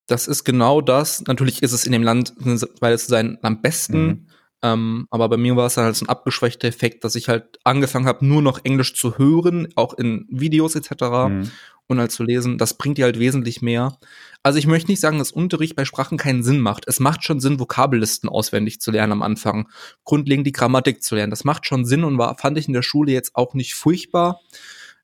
Das 0.07 0.27
ist 0.27 0.43
genau 0.43 0.81
das. 0.81 1.23
Natürlich 1.27 1.61
ist 1.61 1.71
es 1.73 1.85
in 1.85 1.91
dem 1.91 2.03
Land, 2.03 2.33
weil 2.79 2.93
es 2.93 3.05
sein 3.05 3.37
am 3.43 3.61
besten. 3.61 4.05
Mhm. 4.05 4.27
Ähm, 4.61 5.07
aber 5.09 5.29
bei 5.29 5.37
mir 5.37 5.55
war 5.55 5.67
es 5.67 5.75
dann 5.75 5.85
halt 5.85 5.95
so 5.95 6.05
ein 6.05 6.09
abgeschwächter 6.09 6.67
Effekt, 6.67 7.03
dass 7.03 7.15
ich 7.15 7.29
halt 7.29 7.59
angefangen 7.63 8.05
habe, 8.05 8.25
nur 8.25 8.41
noch 8.41 8.59
Englisch 8.63 8.93
zu 8.93 9.17
hören, 9.17 9.69
auch 9.75 9.93
in 9.93 10.25
Videos 10.29 10.75
etc. 10.75 10.91
Mhm. 11.29 11.51
und 11.87 11.99
halt 11.99 12.11
zu 12.11 12.23
lesen. 12.23 12.57
Das 12.57 12.77
bringt 12.77 12.97
dir 12.97 13.05
halt 13.05 13.19
wesentlich 13.19 13.61
mehr. 13.61 13.97
Also 14.43 14.59
ich 14.59 14.67
möchte 14.67 14.91
nicht 14.91 14.99
sagen, 14.99 15.17
dass 15.17 15.31
Unterricht 15.31 15.75
bei 15.75 15.85
Sprachen 15.85 16.17
keinen 16.17 16.43
Sinn 16.43 16.59
macht. 16.59 16.87
Es 16.87 16.99
macht 16.99 17.23
schon 17.23 17.39
Sinn, 17.39 17.59
Vokabellisten 17.59 18.29
auswendig 18.29 18.81
zu 18.81 18.91
lernen 18.91 19.13
am 19.13 19.21
Anfang, 19.21 19.69
grundlegend 20.03 20.45
die 20.45 20.51
Grammatik 20.51 21.03
zu 21.03 21.15
lernen. 21.15 21.31
Das 21.31 21.45
macht 21.45 21.65
schon 21.65 21.85
Sinn 21.85 22.03
und 22.03 22.17
war, 22.17 22.37
fand 22.37 22.57
ich 22.57 22.67
in 22.67 22.73
der 22.73 22.81
Schule 22.81 23.11
jetzt 23.11 23.35
auch 23.35 23.53
nicht 23.53 23.75
furchtbar. 23.75 24.41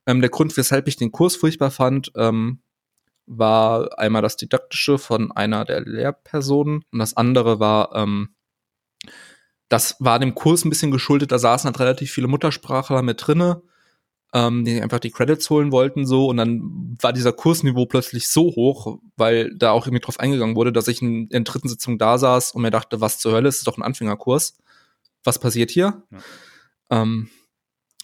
Ähm, 0.06 0.22
der 0.22 0.30
Grund, 0.30 0.56
weshalb 0.58 0.88
ich 0.88 0.98
den 0.98 1.12
Kurs 1.12 1.36
furchtbar 1.36 1.72
fand, 1.72 2.12
ähm, 2.16 2.60
war 3.26 3.98
einmal 3.98 4.22
das 4.22 4.38
Didaktische 4.38 4.98
von 4.98 5.32
einer 5.32 5.66
der 5.66 5.82
Lehrpersonen 5.82 6.84
und 6.92 7.00
das 7.00 7.18
andere 7.18 7.60
war, 7.60 7.96
ähm, 7.96 8.35
das 9.76 9.98
war 10.00 10.20
dem 10.20 10.36
Kurs 10.36 10.64
ein 10.64 10.70
bisschen 10.70 10.90
geschuldet, 10.90 11.34
da 11.34 11.38
saßen 11.38 11.68
halt 11.68 11.82
relativ 11.82 12.10
viele 12.10 12.28
Muttersprachler 12.28 13.02
mit 13.02 13.28
drinne, 13.28 13.62
ähm, 14.34 14.64
die 14.64 14.82
einfach 14.82 15.00
die 15.00 15.12
Credits 15.12 15.50
holen 15.50 15.74
wollten 15.74 16.06
so 16.06 16.28
und 16.28 16.38
dann 16.38 16.96
war 17.02 17.12
dieser 17.12 17.34
Kursniveau 17.34 17.86
plötzlich 17.86 18.30
so 18.30 18.44
hoch, 18.56 19.00
weil 19.18 19.54
da 19.54 19.72
auch 19.72 19.86
irgendwie 19.86 20.00
drauf 20.00 20.18
eingegangen 20.18 20.56
wurde, 20.56 20.72
dass 20.72 20.88
ich 20.88 21.02
in, 21.02 21.28
der 21.28 21.42
dritten 21.42 21.68
Sitzung 21.68 21.98
da 21.98 22.18
saß 22.18 22.54
und 22.54 22.62
mir 22.62 22.72
dachte, 22.72 23.02
was 23.02 23.20
zur 23.20 23.34
Hölle, 23.34 23.50
das 23.50 23.58
ist 23.58 23.68
doch 23.68 23.78
ein 23.78 23.84
Anfängerkurs. 23.84 24.58
Was 25.26 25.40
passiert 25.40 25.72
hier? 25.72 26.04
Ja. 26.10 27.02
Ähm, 27.02 27.30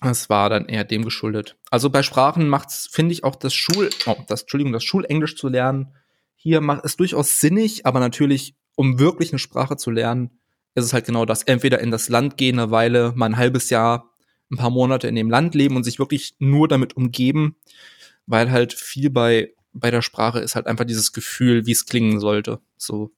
es 0.02 0.30
war 0.30 0.50
dann 0.50 0.66
eher 0.66 0.84
dem 0.84 1.06
geschuldet. 1.06 1.56
Also 1.70 1.90
bei 1.90 2.04
Sprachen 2.04 2.50
macht's, 2.50 2.90
finde 2.92 3.14
ich, 3.14 3.24
auch 3.24 3.38
das 3.38 3.54
Schul, 3.54 3.92
oh, 4.08 4.18
das, 4.28 4.42
Entschuldigung, 4.42 4.74
das 4.74 4.84
Schulenglisch 4.84 5.38
zu 5.38 5.48
lernen, 5.48 5.96
hier 6.36 6.60
macht 6.60 6.84
es 6.84 6.98
durchaus 6.98 7.40
sinnig, 7.40 7.86
aber 7.86 8.02
natürlich, 8.02 8.58
um 8.76 9.00
wirklich 9.00 9.32
eine 9.32 9.40
Sprache 9.40 9.78
zu 9.78 9.90
lernen, 9.90 10.41
ist 10.76 10.86
es 10.86 10.94
halt 10.94 11.06
genau 11.06 11.26
das. 11.26 11.44
Entweder 11.44 11.80
in 11.80 11.92
das 11.92 12.10
Land 12.10 12.38
gehen, 12.38 12.60
eine 12.60 12.72
Weile, 12.72 13.14
mal 13.16 13.26
ein 13.28 13.38
halbes 13.38 13.70
Jahr, 13.70 14.12
ein 14.52 14.58
paar 14.58 14.70
Monate 14.70 15.08
in 15.08 15.16
dem 15.16 15.30
Land 15.30 15.56
leben 15.56 15.76
und 15.76 15.84
sich 15.84 16.00
wirklich 16.00 16.36
nur 16.40 16.68
damit 16.68 16.96
umgeben, 16.98 17.56
weil 18.26 18.52
halt 18.52 18.74
viel 18.74 19.10
bei, 19.10 19.54
bei 19.74 19.92
der 19.92 20.02
Sprache 20.02 20.40
ist 20.40 20.56
halt 20.56 20.68
einfach 20.68 20.86
dieses 20.86 21.14
Gefühl, 21.14 21.66
wie 21.66 21.72
es 21.72 21.86
klingen 21.86 22.20
sollte. 22.20 22.60
So. 22.78 23.12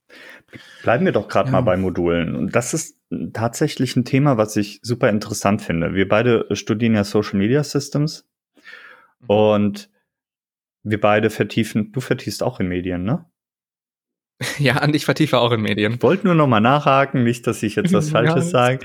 Bleiben 0.83 1.05
wir 1.05 1.11
doch 1.11 1.27
gerade 1.27 1.47
Ja. 1.47 1.53
mal 1.53 1.61
bei 1.61 1.77
Modulen. 1.77 2.35
Und 2.35 2.55
das 2.55 2.73
ist 2.73 2.97
tatsächlich 3.33 3.95
ein 3.95 4.05
Thema, 4.05 4.37
was 4.37 4.55
ich 4.55 4.79
super 4.83 5.09
interessant 5.09 5.61
finde. 5.61 5.93
Wir 5.93 6.07
beide 6.07 6.45
studieren 6.55 6.95
ja 6.95 7.03
Social 7.03 7.37
Media 7.39 7.63
Systems 7.63 8.27
und 9.27 9.89
wir 10.83 10.99
beide 10.99 11.29
vertiefen, 11.29 11.91
du 11.91 12.01
vertiefst 12.01 12.43
auch 12.43 12.59
in 12.59 12.67
Medien, 12.67 13.03
ne? 13.03 13.25
Ja, 14.59 14.83
und 14.83 14.95
ich 14.95 15.05
vertiefe 15.05 15.39
auch 15.39 15.51
in 15.51 15.61
Medien. 15.61 15.93
Ich 15.93 16.01
wollte 16.03 16.25
nur 16.25 16.35
noch 16.35 16.47
mal 16.47 16.59
nachhaken, 16.59 17.23
nicht, 17.23 17.45
dass 17.47 17.61
ich 17.63 17.75
jetzt 17.75 17.93
was 17.93 18.07
Ja, 18.11 18.11
Falsches 18.13 18.45
ist- 18.45 18.51
sage. 18.51 18.79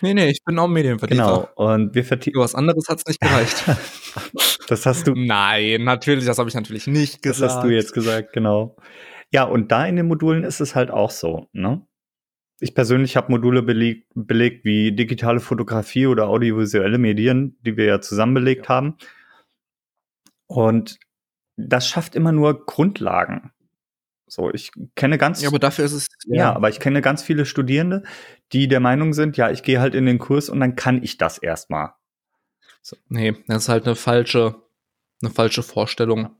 Nee, 0.00 0.14
nee, 0.14 0.28
ich 0.30 0.42
bin 0.44 0.58
auch 0.58 0.68
Medienvertiefer. 0.68 1.48
Genau. 1.54 1.72
Und 1.72 1.94
wir 1.94 2.04
vertiefen, 2.04 2.40
was 2.40 2.54
anderes 2.54 2.84
hat's 2.88 3.04
nicht 3.06 3.20
gereicht. 3.20 3.64
das 4.68 4.86
hast 4.86 5.06
du, 5.06 5.14
Nein, 5.14 5.84
natürlich, 5.84 6.24
das 6.26 6.38
habe 6.38 6.48
ich 6.48 6.54
natürlich 6.54 6.86
nicht 6.86 7.16
das 7.16 7.36
gesagt. 7.36 7.52
hast 7.52 7.64
du 7.64 7.68
jetzt 7.68 7.92
gesagt, 7.92 8.32
genau. 8.32 8.76
Ja, 9.32 9.44
und 9.44 9.70
da 9.72 9.84
in 9.86 9.96
den 9.96 10.06
Modulen 10.06 10.44
ist 10.44 10.60
es 10.60 10.74
halt 10.74 10.90
auch 10.90 11.10
so, 11.10 11.48
ne? 11.52 11.82
Ich 12.60 12.74
persönlich 12.74 13.16
habe 13.16 13.30
Module 13.30 13.62
belegt, 13.62 14.08
belegt 14.14 14.64
wie 14.64 14.90
digitale 14.90 15.38
Fotografie 15.38 16.08
oder 16.08 16.26
audiovisuelle 16.28 16.98
Medien, 16.98 17.56
die 17.64 17.76
wir 17.76 17.84
ja 17.84 18.00
zusammen 18.00 18.34
belegt 18.34 18.68
haben. 18.68 18.96
Und 20.48 20.98
das 21.56 21.86
schafft 21.88 22.16
immer 22.16 22.32
nur 22.32 22.64
Grundlagen. 22.66 23.52
So, 24.28 24.52
ich 24.52 24.70
kenne 24.94 25.18
ganz, 25.18 25.42
Ja, 25.42 25.48
aber 25.48 25.58
dafür 25.58 25.84
ist 25.84 25.92
es. 25.92 26.06
ja, 26.26 26.52
aber 26.54 26.68
ich 26.68 26.80
kenne 26.80 27.00
ganz 27.02 27.22
viele 27.22 27.46
Studierende, 27.46 28.02
die 28.52 28.68
der 28.68 28.80
Meinung 28.80 29.12
sind, 29.14 29.36
ja, 29.36 29.50
ich 29.50 29.62
gehe 29.62 29.80
halt 29.80 29.94
in 29.94 30.06
den 30.06 30.18
Kurs 30.18 30.48
und 30.48 30.60
dann 30.60 30.76
kann 30.76 31.02
ich 31.02 31.16
das 31.18 31.38
erstmal. 31.38 31.92
Nee, 33.08 33.34
das 33.46 33.64
ist 33.64 33.68
halt 33.68 33.86
eine 33.86 33.96
falsche, 33.96 34.62
eine 35.22 35.30
falsche 35.30 35.62
Vorstellung. 35.62 36.36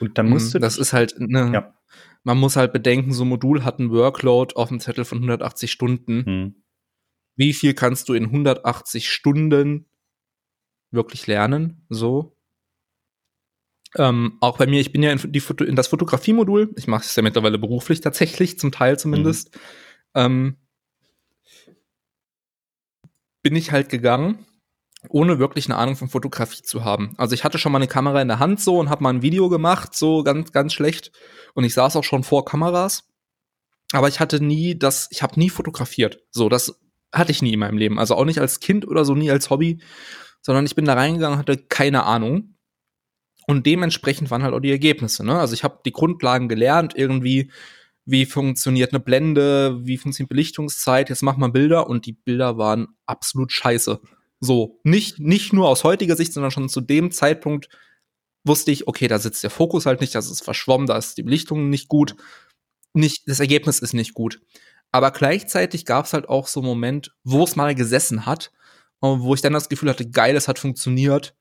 Und 0.00 0.18
dann 0.18 0.28
musst 0.28 0.54
du 0.54 0.58
Mhm, 0.58 0.62
das 0.62 0.78
ist 0.78 0.92
halt, 0.92 1.14
ne, 1.18 1.50
Ja. 1.52 1.74
man 2.22 2.38
muss 2.38 2.56
halt 2.56 2.72
bedenken, 2.72 3.12
so 3.12 3.24
ein 3.24 3.28
Modul 3.28 3.64
hat 3.64 3.78
einen 3.78 3.90
Workload 3.90 4.54
auf 4.54 4.68
dem 4.68 4.80
Zettel 4.80 5.04
von 5.04 5.18
180 5.18 5.70
Stunden. 5.72 6.24
Hm. 6.24 6.62
Wie 7.36 7.52
viel 7.52 7.74
kannst 7.74 8.08
du 8.08 8.14
in 8.14 8.26
180 8.26 9.10
Stunden 9.10 9.86
wirklich 10.90 11.26
lernen? 11.26 11.84
So. 11.88 12.37
Ähm, 13.96 14.36
auch 14.40 14.58
bei 14.58 14.66
mir, 14.66 14.80
ich 14.80 14.92
bin 14.92 15.02
ja 15.02 15.10
in, 15.12 15.32
die 15.32 15.40
Foto, 15.40 15.64
in 15.64 15.76
das 15.76 15.88
Fotografiemodul, 15.88 16.74
ich 16.76 16.86
mache 16.86 17.04
es 17.04 17.16
ja 17.16 17.22
mittlerweile 17.22 17.58
beruflich 17.58 18.00
tatsächlich, 18.00 18.58
zum 18.58 18.70
Teil 18.70 18.98
zumindest, 18.98 19.58
ähm, 20.14 20.56
bin 23.42 23.56
ich 23.56 23.72
halt 23.72 23.88
gegangen, 23.88 24.46
ohne 25.08 25.38
wirklich 25.38 25.66
eine 25.66 25.76
Ahnung 25.76 25.96
von 25.96 26.08
Fotografie 26.08 26.62
zu 26.62 26.84
haben. 26.84 27.14
Also 27.16 27.34
ich 27.34 27.44
hatte 27.44 27.58
schon 27.58 27.72
mal 27.72 27.78
eine 27.78 27.86
Kamera 27.86 28.20
in 28.20 28.28
der 28.28 28.40
Hand 28.40 28.60
so 28.60 28.78
und 28.78 28.90
habe 28.90 29.02
mal 29.02 29.10
ein 29.10 29.22
Video 29.22 29.48
gemacht, 29.48 29.94
so 29.94 30.22
ganz, 30.22 30.52
ganz 30.52 30.72
schlecht. 30.72 31.12
Und 31.54 31.64
ich 31.64 31.74
saß 31.74 31.96
auch 31.96 32.04
schon 32.04 32.24
vor 32.24 32.44
Kameras. 32.44 33.04
Aber 33.92 34.08
ich 34.08 34.20
hatte 34.20 34.42
nie 34.42 34.78
das, 34.78 35.08
ich 35.10 35.22
habe 35.22 35.38
nie 35.38 35.50
fotografiert. 35.50 36.18
So, 36.30 36.48
das 36.48 36.78
hatte 37.12 37.32
ich 37.32 37.40
nie 37.40 37.54
in 37.54 37.60
meinem 37.60 37.78
Leben. 37.78 37.98
Also 37.98 38.16
auch 38.16 38.24
nicht 38.24 38.40
als 38.40 38.60
Kind 38.60 38.86
oder 38.86 39.04
so, 39.04 39.14
nie 39.14 39.30
als 39.30 39.50
Hobby, 39.50 39.80
sondern 40.42 40.66
ich 40.66 40.74
bin 40.74 40.84
da 40.84 40.94
reingegangen, 40.94 41.38
hatte 41.38 41.56
keine 41.56 42.04
Ahnung. 42.04 42.57
Und 43.48 43.64
dementsprechend 43.64 44.30
waren 44.30 44.42
halt 44.42 44.52
auch 44.52 44.60
die 44.60 44.70
Ergebnisse. 44.70 45.24
Ne? 45.24 45.40
Also 45.40 45.54
ich 45.54 45.64
habe 45.64 45.80
die 45.86 45.90
Grundlagen 45.90 46.48
gelernt, 46.48 46.92
irgendwie, 46.94 47.50
wie 48.04 48.26
funktioniert 48.26 48.92
eine 48.92 49.00
Blende, 49.00 49.86
wie 49.86 49.96
funktioniert 49.96 50.28
Belichtungszeit, 50.28 51.08
jetzt 51.08 51.22
mach 51.22 51.38
mal 51.38 51.48
Bilder 51.48 51.88
und 51.88 52.04
die 52.04 52.12
Bilder 52.12 52.58
waren 52.58 52.88
absolut 53.06 53.50
scheiße. 53.50 54.00
So, 54.40 54.78
nicht, 54.84 55.18
nicht 55.18 55.54
nur 55.54 55.68
aus 55.68 55.82
heutiger 55.82 56.14
Sicht, 56.14 56.34
sondern 56.34 56.50
schon 56.50 56.68
zu 56.68 56.82
dem 56.82 57.10
Zeitpunkt 57.10 57.70
wusste 58.44 58.70
ich, 58.70 58.86
okay, 58.86 59.08
da 59.08 59.18
sitzt 59.18 59.42
der 59.42 59.50
Fokus 59.50 59.86
halt 59.86 60.02
nicht, 60.02 60.14
das 60.14 60.30
ist 60.30 60.44
verschwommen, 60.44 60.86
da 60.86 60.98
ist 60.98 61.16
die 61.16 61.22
Belichtung 61.22 61.70
nicht 61.70 61.88
gut, 61.88 62.16
nicht, 62.92 63.22
das 63.26 63.40
Ergebnis 63.40 63.78
ist 63.78 63.94
nicht 63.94 64.12
gut. 64.12 64.40
Aber 64.92 65.10
gleichzeitig 65.10 65.86
gab 65.86 66.04
es 66.04 66.12
halt 66.12 66.28
auch 66.28 66.46
so 66.46 66.60
einen 66.60 66.68
Moment, 66.68 67.14
wo 67.24 67.44
es 67.44 67.56
mal 67.56 67.74
gesessen 67.74 68.26
hat, 68.26 68.52
und 69.00 69.22
wo 69.22 69.34
ich 69.34 69.40
dann 69.40 69.52
das 69.52 69.68
Gefühl 69.68 69.90
hatte, 69.90 70.08
geil, 70.10 70.36
es 70.36 70.48
hat 70.48 70.58
funktioniert. 70.58 71.34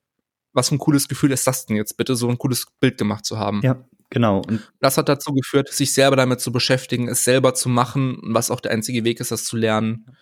Was 0.58 0.70
für 0.70 0.76
ein 0.76 0.80
cooles 0.80 1.08
Gefühl 1.08 1.32
ist 1.32 1.48
das 1.48 1.66
denn 1.66 1.78
jetzt 1.78 1.96
bitte, 1.98 2.16
so 2.16 2.28
ein 2.28 2.38
cooles 2.38 2.66
Bild 2.80 2.98
gemacht 2.98 3.26
zu 3.26 3.38
haben? 3.40 3.62
Ja, 3.64 3.86
genau. 4.10 4.40
Und 4.40 4.68
Das 4.82 4.98
hat 4.98 5.08
dazu 5.08 5.34
geführt, 5.34 5.70
sich 5.70 5.94
selber 5.94 6.16
damit 6.18 6.42
zu 6.42 6.52
beschäftigen, 6.52 7.08
es 7.08 7.24
selber 7.24 7.54
zu 7.54 7.70
machen, 7.70 8.20
was 8.24 8.52
auch 8.52 8.60
der 8.60 8.72
einzige 8.72 9.04
Weg 9.06 9.20
ist, 9.22 9.32
das 9.32 9.46
zu 9.46 9.56
lernen. 9.56 10.18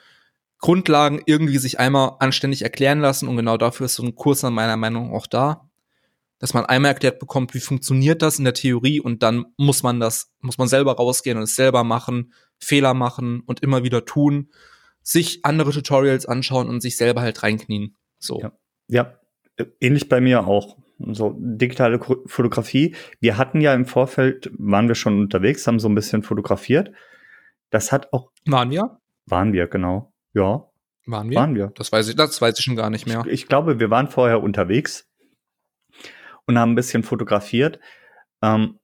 Grundlagen 0.59 1.21
irgendwie 1.25 1.57
sich 1.57 1.79
einmal 1.79 2.17
anständig 2.19 2.61
erklären 2.61 2.99
lassen 2.99 3.27
und 3.27 3.35
genau 3.37 3.57
dafür 3.57 3.85
ist 3.87 3.95
so 3.95 4.03
ein 4.03 4.15
Kurs 4.15 4.43
an 4.43 4.53
meiner 4.53 4.77
Meinung 4.77 5.07
nach 5.07 5.13
auch 5.17 5.27
da. 5.27 5.69
dass 6.39 6.53
man 6.53 6.65
einmal 6.65 6.91
erklärt 6.91 7.19
bekommt, 7.19 7.53
wie 7.53 7.59
funktioniert 7.59 8.21
das 8.21 8.37
in 8.39 8.45
der 8.45 8.53
Theorie 8.53 8.99
und 8.99 9.23
dann 9.23 9.45
muss 9.57 9.83
man 9.83 9.99
das, 9.99 10.33
muss 10.41 10.57
man 10.57 10.67
selber 10.67 10.93
rausgehen 10.95 11.37
und 11.37 11.43
es 11.43 11.55
selber 11.55 11.83
machen, 11.83 12.33
Fehler 12.59 12.93
machen 12.93 13.41
und 13.45 13.61
immer 13.61 13.83
wieder 13.83 14.05
tun, 14.05 14.49
sich 15.01 15.45
andere 15.45 15.71
Tutorials 15.71 16.25
anschauen 16.25 16.67
und 16.67 16.81
sich 16.81 16.97
selber 16.97 17.21
halt 17.21 17.41
reinknien. 17.43 17.95
So. 18.19 18.41
Ja, 18.41 18.51
ja. 18.87 19.19
Ähnlich 19.79 20.09
bei 20.09 20.21
mir 20.21 20.47
auch. 20.47 20.77
So 20.97 21.35
digitale 21.37 21.99
Fotografie. 22.25 22.95
Wir 23.19 23.37
hatten 23.37 23.59
ja 23.59 23.73
im 23.73 23.85
Vorfeld, 23.85 24.49
waren 24.57 24.87
wir 24.87 24.95
schon 24.95 25.19
unterwegs, 25.19 25.67
haben 25.67 25.79
so 25.79 25.89
ein 25.89 25.95
bisschen 25.95 26.23
fotografiert. 26.23 26.91
Das 27.69 27.91
hat 27.91 28.13
auch. 28.13 28.31
Waren 28.45 28.71
wir? 28.71 28.99
Waren 29.25 29.51
wir, 29.51 29.67
genau. 29.67 30.13
Ja. 30.33 30.69
Waren 31.05 31.29
wir? 31.29 31.37
Waren 31.37 31.55
wir. 31.55 31.71
Das 31.75 31.91
weiß 31.91 32.07
ich, 32.07 32.15
das 32.15 32.41
weiß 32.41 32.57
ich 32.57 32.63
schon 32.63 32.75
gar 32.75 32.89
nicht 32.89 33.07
mehr. 33.07 33.23
Ich, 33.25 33.33
ich 33.33 33.47
glaube, 33.47 33.79
wir 33.79 33.89
waren 33.89 34.07
vorher 34.07 34.41
unterwegs 34.41 35.09
und 36.47 36.57
haben 36.57 36.71
ein 36.71 36.75
bisschen 36.75 37.03
fotografiert. 37.03 37.79
Ähm, 38.41 38.79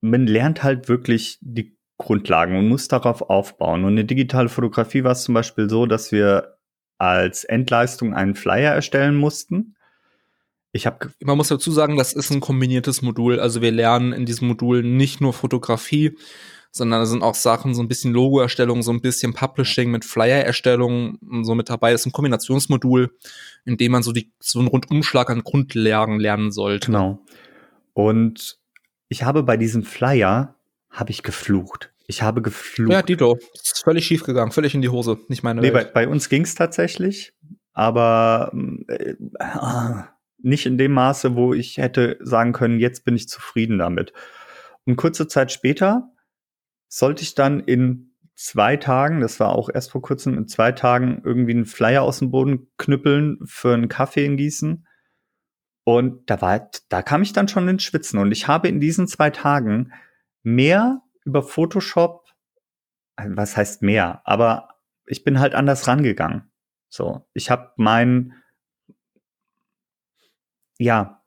man 0.00 0.26
lernt 0.26 0.62
halt 0.62 0.88
wirklich 0.88 1.38
die 1.40 1.76
Grundlagen 1.98 2.56
und 2.56 2.68
muss 2.68 2.86
darauf 2.88 3.22
aufbauen. 3.22 3.84
Und 3.84 3.98
in 3.98 4.06
digitale 4.06 4.48
Fotografie 4.48 5.04
war 5.04 5.12
es 5.12 5.24
zum 5.24 5.34
Beispiel 5.34 5.68
so, 5.68 5.86
dass 5.86 6.12
wir 6.12 6.57
als 6.98 7.44
Endleistung 7.44 8.14
einen 8.14 8.34
Flyer 8.34 8.74
erstellen 8.74 9.16
mussten. 9.16 9.76
Ich 10.72 10.86
habe 10.86 11.10
Man 11.20 11.36
muss 11.36 11.48
dazu 11.48 11.70
sagen, 11.70 11.96
das 11.96 12.12
ist 12.12 12.30
ein 12.30 12.40
kombiniertes 12.40 13.02
Modul. 13.02 13.40
Also 13.40 13.62
wir 13.62 13.72
lernen 13.72 14.12
in 14.12 14.26
diesem 14.26 14.48
Modul 14.48 14.82
nicht 14.82 15.20
nur 15.20 15.32
Fotografie, 15.32 16.16
sondern 16.70 17.00
da 17.00 17.06
sind 17.06 17.22
auch 17.22 17.34
Sachen, 17.34 17.74
so 17.74 17.82
ein 17.82 17.88
bisschen 17.88 18.12
Logo-Erstellung, 18.12 18.82
so 18.82 18.92
ein 18.92 19.00
bisschen 19.00 19.32
Publishing 19.32 19.90
mit 19.90 20.04
Flyer-Erstellung 20.04 21.16
und 21.16 21.44
so 21.44 21.54
mit 21.54 21.70
dabei. 21.70 21.92
Das 21.92 22.02
ist 22.02 22.06
ein 22.06 22.12
Kombinationsmodul, 22.12 23.16
in 23.64 23.76
dem 23.76 23.92
man 23.92 24.02
so, 24.02 24.12
die, 24.12 24.30
so 24.38 24.58
einen 24.58 24.68
Rundumschlag 24.68 25.30
an 25.30 25.42
Grundlagen 25.42 26.20
lernen 26.20 26.52
sollte. 26.52 26.86
Genau. 26.86 27.20
Und 27.94 28.58
ich 29.08 29.22
habe 29.22 29.42
bei 29.42 29.56
diesem 29.56 29.82
Flyer, 29.82 30.54
habe 30.90 31.10
ich 31.10 31.22
geflucht. 31.22 31.92
Ich 32.10 32.22
habe 32.22 32.40
geflucht. 32.40 32.90
Ja, 32.90 33.02
Dito, 33.02 33.38
ist 33.52 33.84
völlig 33.84 34.06
schief 34.06 34.24
gegangen, 34.24 34.50
völlig 34.50 34.74
in 34.74 34.80
die 34.80 34.88
Hose, 34.88 35.18
nicht 35.28 35.42
meine 35.42 35.60
nee. 35.60 35.70
Bei, 35.70 35.84
bei 35.84 36.08
uns 36.08 36.30
ging 36.30 36.42
es 36.42 36.54
tatsächlich, 36.54 37.34
aber 37.74 38.50
äh, 38.88 39.14
nicht 40.38 40.64
in 40.64 40.78
dem 40.78 40.92
Maße, 40.92 41.36
wo 41.36 41.52
ich 41.52 41.76
hätte 41.76 42.16
sagen 42.20 42.52
können, 42.52 42.80
jetzt 42.80 43.04
bin 43.04 43.14
ich 43.14 43.28
zufrieden 43.28 43.78
damit. 43.78 44.14
Und 44.86 44.96
kurze 44.96 45.28
Zeit 45.28 45.52
später 45.52 46.10
sollte 46.88 47.22
ich 47.22 47.34
dann 47.34 47.60
in 47.60 48.16
zwei 48.34 48.78
Tagen, 48.78 49.20
das 49.20 49.38
war 49.38 49.50
auch 49.50 49.68
erst 49.68 49.90
vor 49.90 50.00
kurzem, 50.00 50.38
in 50.38 50.48
zwei 50.48 50.72
Tagen 50.72 51.20
irgendwie 51.24 51.52
einen 51.52 51.66
Flyer 51.66 52.02
aus 52.02 52.20
dem 52.20 52.30
Boden 52.30 52.70
knüppeln 52.78 53.38
für 53.44 53.74
einen 53.74 53.88
Kaffee 53.88 54.24
in 54.24 54.38
Gießen. 54.38 54.86
Und 55.84 56.30
da 56.30 56.40
war, 56.40 56.70
da 56.88 57.02
kam 57.02 57.20
ich 57.20 57.34
dann 57.34 57.48
schon 57.48 57.68
ins 57.68 57.82
Schwitzen. 57.82 58.18
Und 58.18 58.32
ich 58.32 58.48
habe 58.48 58.68
in 58.68 58.80
diesen 58.80 59.08
zwei 59.08 59.28
Tagen 59.28 59.92
mehr 60.42 61.02
über 61.28 61.42
Photoshop, 61.42 62.26
also 63.14 63.36
was 63.36 63.56
heißt 63.56 63.82
mehr, 63.82 64.22
aber 64.24 64.80
ich 65.06 65.24
bin 65.24 65.38
halt 65.38 65.54
anders 65.54 65.86
rangegangen. 65.86 66.50
So, 66.88 67.28
ich 67.34 67.50
habe 67.50 67.72
mein, 67.76 68.34
ja, 70.78 71.22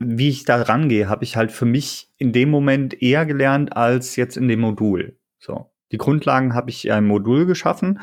wie 0.00 0.30
ich 0.30 0.44
da 0.44 0.62
rangehe, 0.62 1.08
habe 1.08 1.24
ich 1.24 1.36
halt 1.36 1.52
für 1.52 1.64
mich 1.64 2.12
in 2.16 2.32
dem 2.32 2.50
Moment 2.50 3.00
eher 3.00 3.24
gelernt 3.24 3.76
als 3.76 4.16
jetzt 4.16 4.36
in 4.36 4.48
dem 4.48 4.60
Modul. 4.60 5.18
So. 5.38 5.70
Die 5.92 5.98
Grundlagen 5.98 6.54
habe 6.54 6.70
ich 6.70 6.86
im 6.86 7.06
Modul 7.06 7.46
geschaffen 7.46 8.00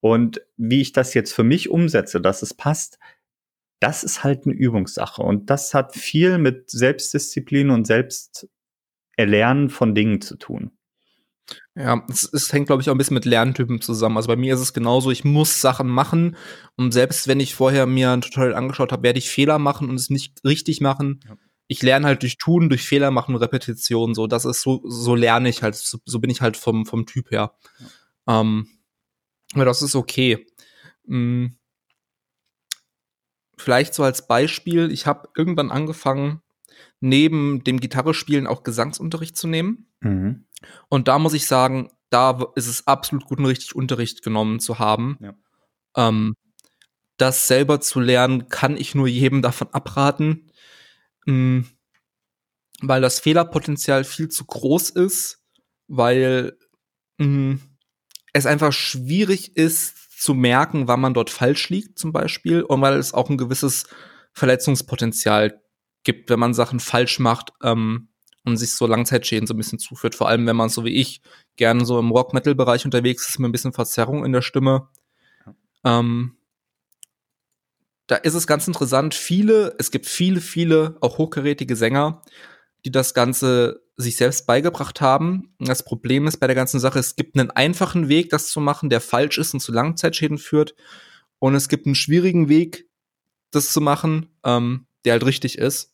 und 0.00 0.40
wie 0.56 0.80
ich 0.80 0.92
das 0.92 1.14
jetzt 1.14 1.32
für 1.32 1.44
mich 1.44 1.68
umsetze, 1.68 2.20
dass 2.20 2.42
es 2.42 2.54
passt, 2.54 2.98
das 3.80 4.02
ist 4.02 4.24
halt 4.24 4.44
eine 4.44 4.54
Übungssache 4.54 5.22
und 5.22 5.50
das 5.50 5.72
hat 5.72 5.94
viel 5.94 6.38
mit 6.38 6.68
Selbstdisziplin 6.70 7.70
und 7.70 7.86
Selbsterlernen 9.18 9.68
von 9.68 9.94
Dingen 9.94 10.20
zu 10.20 10.36
tun. 10.36 10.70
Ja, 11.74 12.04
es, 12.08 12.30
es 12.32 12.52
hängt, 12.52 12.66
glaube 12.66 12.82
ich, 12.82 12.90
auch 12.90 12.94
ein 12.94 12.98
bisschen 12.98 13.14
mit 13.14 13.24
Lerntypen 13.24 13.80
zusammen. 13.80 14.16
Also 14.16 14.28
bei 14.28 14.36
mir 14.36 14.54
ist 14.54 14.60
es 14.60 14.72
genauso, 14.72 15.10
ich 15.10 15.24
muss 15.24 15.60
Sachen 15.60 15.88
machen 15.88 16.36
und 16.76 16.92
selbst 16.92 17.26
wenn 17.26 17.40
ich 17.40 17.54
vorher 17.54 17.86
mir 17.86 18.10
ein 18.10 18.20
Tutorial 18.20 18.54
angeschaut 18.54 18.92
habe, 18.92 19.02
werde 19.02 19.18
ich 19.18 19.30
Fehler 19.30 19.58
machen 19.58 19.88
und 19.88 19.96
es 19.96 20.10
nicht 20.10 20.44
richtig 20.44 20.80
machen. 20.80 21.20
Ja. 21.26 21.36
Ich 21.66 21.82
lerne 21.82 22.06
halt 22.06 22.22
durch 22.22 22.38
Tun, 22.38 22.68
durch 22.68 22.82
Fehler 22.82 23.10
machen 23.10 23.36
Repetition. 23.36 24.14
So, 24.14 24.26
das 24.26 24.44
ist 24.44 24.62
so, 24.62 24.82
so 24.86 25.14
lerne 25.14 25.48
ich 25.48 25.62
halt, 25.62 25.74
so, 25.74 25.98
so 26.04 26.18
bin 26.18 26.30
ich 26.30 26.40
halt 26.40 26.56
vom, 26.56 26.86
vom 26.86 27.06
Typ 27.06 27.30
her. 27.30 27.54
Ja. 28.26 28.40
Ähm, 28.40 28.68
aber 29.54 29.64
das 29.64 29.82
ist 29.82 29.94
okay. 29.94 30.46
Hm. 31.06 31.56
Vielleicht 33.56 33.94
so 33.94 34.02
als 34.02 34.26
Beispiel, 34.26 34.90
ich 34.92 35.06
habe 35.06 35.28
irgendwann 35.36 35.70
angefangen, 35.70 36.42
neben 37.00 37.64
dem 37.64 37.80
Gitarrespielen 37.80 38.46
auch 38.46 38.62
Gesangsunterricht 38.62 39.36
zu 39.36 39.46
nehmen. 39.46 39.90
Mhm. 40.00 40.46
Und 40.88 41.08
da 41.08 41.18
muss 41.18 41.34
ich 41.34 41.46
sagen, 41.46 41.90
da 42.10 42.38
ist 42.54 42.66
es 42.66 42.86
absolut 42.86 43.26
gut, 43.26 43.38
einen 43.38 43.46
richtig 43.46 43.74
Unterricht 43.74 44.22
genommen 44.22 44.60
zu 44.60 44.78
haben. 44.78 45.18
Ja. 45.20 45.34
Ähm, 45.96 46.34
das 47.16 47.48
selber 47.48 47.80
zu 47.80 48.00
lernen, 48.00 48.48
kann 48.48 48.76
ich 48.76 48.94
nur 48.94 49.08
jedem 49.08 49.42
davon 49.42 49.68
abraten, 49.72 50.50
mh, 51.26 51.32
hm, 51.34 51.66
weil 52.80 53.00
das 53.00 53.18
Fehlerpotenzial 53.18 54.04
viel 54.04 54.28
zu 54.28 54.44
groß 54.44 54.90
ist, 54.90 55.42
weil 55.88 56.56
mh, 57.18 57.24
hm, 57.24 57.60
es 58.32 58.46
einfach 58.46 58.72
schwierig 58.72 59.56
ist 59.56 60.20
zu 60.20 60.34
merken, 60.34 60.88
wann 60.88 61.00
man 61.00 61.14
dort 61.14 61.30
falsch 61.30 61.68
liegt, 61.70 61.98
zum 61.98 62.12
Beispiel, 62.12 62.62
und 62.62 62.80
weil 62.80 62.96
es 62.98 63.14
auch 63.14 63.30
ein 63.30 63.38
gewisses 63.38 63.86
Verletzungspotenzial 64.32 65.60
gibt, 66.08 66.30
wenn 66.30 66.40
man 66.40 66.54
Sachen 66.54 66.80
falsch 66.80 67.18
macht. 67.18 67.52
Ähm, 67.62 68.08
und 68.44 68.56
sich 68.56 68.74
so 68.74 68.86
Langzeitschäden 68.86 69.46
so 69.46 69.52
ein 69.52 69.58
bisschen 69.58 69.78
zuführt. 69.78 70.14
Vor 70.14 70.28
allem, 70.28 70.46
wenn 70.46 70.56
man 70.56 70.70
so 70.70 70.82
wie 70.84 70.94
ich 70.94 71.20
gerne 71.56 71.84
so 71.84 71.98
im 71.98 72.10
Rock-Metal-Bereich 72.10 72.86
unterwegs 72.86 73.28
ist, 73.28 73.38
mit 73.38 73.48
ein 73.48 73.52
bisschen 73.52 73.74
Verzerrung 73.74 74.24
in 74.24 74.32
der 74.32 74.40
Stimme. 74.40 74.88
Ja. 75.44 76.00
Ähm, 76.00 76.38
da 78.06 78.16
ist 78.16 78.32
es 78.32 78.46
ganz 78.46 78.66
interessant. 78.66 79.14
Viele, 79.14 79.74
es 79.78 79.90
gibt 79.90 80.06
viele, 80.06 80.40
viele 80.40 80.96
auch 81.02 81.18
hochkarätige 81.18 81.76
Sänger, 81.76 82.22
die 82.86 82.90
das 82.90 83.12
Ganze 83.12 83.82
sich 83.96 84.16
selbst 84.16 84.46
beigebracht 84.46 85.02
haben. 85.02 85.54
Das 85.58 85.84
Problem 85.84 86.26
ist 86.26 86.38
bei 86.38 86.46
der 86.46 86.56
ganzen 86.56 86.80
Sache, 86.80 87.00
es 87.00 87.16
gibt 87.16 87.38
einen 87.38 87.50
einfachen 87.50 88.08
Weg, 88.08 88.30
das 88.30 88.48
zu 88.48 88.60
machen, 88.60 88.88
der 88.88 89.02
falsch 89.02 89.36
ist 89.36 89.52
und 89.52 89.60
zu 89.60 89.72
Langzeitschäden 89.72 90.38
führt. 90.38 90.74
Und 91.38 91.54
es 91.54 91.68
gibt 91.68 91.84
einen 91.84 91.94
schwierigen 91.94 92.48
Weg, 92.48 92.88
das 93.50 93.72
zu 93.72 93.82
machen, 93.82 94.30
ähm, 94.42 94.86
der 95.04 95.12
halt 95.12 95.26
richtig 95.26 95.58
ist. 95.58 95.92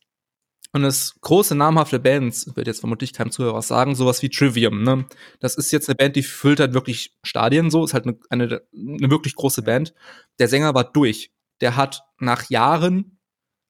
Und 0.74 0.82
es 0.82 1.14
große 1.20 1.54
namhafte 1.54 2.00
Bands, 2.00 2.50
wird 2.56 2.66
jetzt 2.66 2.80
vermutlich 2.80 3.12
keinem 3.12 3.30
Zuhörer 3.30 3.62
sagen, 3.62 3.94
sowas 3.94 4.22
wie 4.22 4.28
Trivium, 4.28 4.82
ne? 4.82 5.06
Das 5.38 5.54
ist 5.54 5.70
jetzt 5.70 5.88
eine 5.88 5.94
Band, 5.94 6.16
die 6.16 6.24
füllt 6.24 6.58
halt 6.58 6.74
wirklich 6.74 7.16
Stadien 7.22 7.70
so, 7.70 7.84
ist 7.84 7.94
halt 7.94 8.08
eine, 8.08 8.18
eine, 8.28 8.60
eine 8.74 9.08
wirklich 9.08 9.36
große 9.36 9.62
Band. 9.62 9.94
Der 10.40 10.48
Sänger 10.48 10.74
war 10.74 10.82
durch. 10.82 11.30
Der 11.60 11.76
hat 11.76 12.02
nach 12.18 12.50
Jahren, 12.50 13.20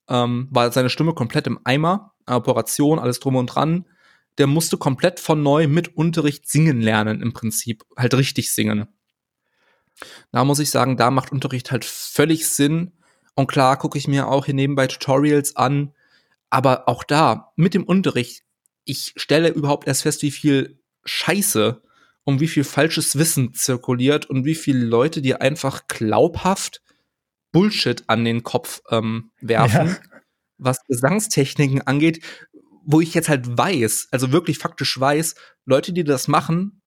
ähm, 0.09 0.49
war 0.51 0.73
seine 0.73 0.89
Stimme 0.89 1.13
komplett 1.13 1.47
im 1.47 1.61
Eimer, 1.65 2.15
Operation, 2.27 2.99
alles 2.99 3.21
drum 3.21 3.37
und 3.37 3.49
dran. 3.49 3.87
Der 4.39 4.47
musste 4.47 4.79
komplett 4.79 5.21
von 5.21 5.43
neu 5.43 5.69
mit 5.69 5.95
Unterricht 5.99 6.49
singen 6.49 6.81
lernen, 6.81 7.21
im 7.21 7.35
Prinzip. 7.35 7.85
Halt 7.99 8.15
richtig 8.15 8.55
singen. 8.55 8.87
Da 10.33 10.43
muss 10.43 10.59
ich 10.59 10.71
sagen, 10.71 10.97
da 10.97 11.11
macht 11.11 11.33
Unterricht 11.33 11.71
halt 11.71 11.85
völlig 11.85 12.49
Sinn. 12.49 12.93
Und 13.35 13.47
klar 13.47 13.77
gucke 13.77 13.99
ich 13.99 14.09
mir 14.09 14.29
auch 14.29 14.47
hier 14.47 14.55
nebenbei 14.55 14.87
Tutorials 14.87 15.55
an, 15.57 15.93
aber 16.55 16.89
auch 16.89 17.03
da, 17.03 17.53
mit 17.57 17.75
dem 17.75 17.83
Unterricht, 17.83 18.45
ich 18.85 19.13
stelle 19.17 19.49
überhaupt 19.49 19.89
erst 19.89 20.03
fest, 20.03 20.23
wie 20.23 20.31
viel 20.31 20.79
Scheiße 21.05 21.83
und 22.23 22.41
wie 22.41 22.47
viel 22.47 22.63
falsches 22.63 23.19
Wissen 23.19 23.55
zirkuliert 23.55 24.27
und 24.27 24.45
wie 24.45 24.55
viele 24.55 24.85
Leute 24.85 25.21
dir 25.21 25.43
einfach 25.43 25.89
glaubhaft 25.89 26.81
Bullshit 27.51 28.05
an 28.07 28.25
den 28.25 28.45
Kopf 28.45 28.83
ähm, 28.91 29.33
werfen, 29.41 29.89
ja. 29.89 29.97
was 30.57 30.79
Gesangstechniken 30.87 31.83
angeht, 31.83 32.25
wo 32.85 33.01
ich 33.01 33.15
jetzt 33.15 33.29
halt 33.29 33.59
weiß, 33.59 34.09
also 34.13 34.31
wirklich 34.31 34.59
faktisch 34.59 34.99
weiß, 34.99 35.35
Leute, 35.65 35.93
die 35.93 36.05
das 36.05 36.29
machen, 36.29 36.83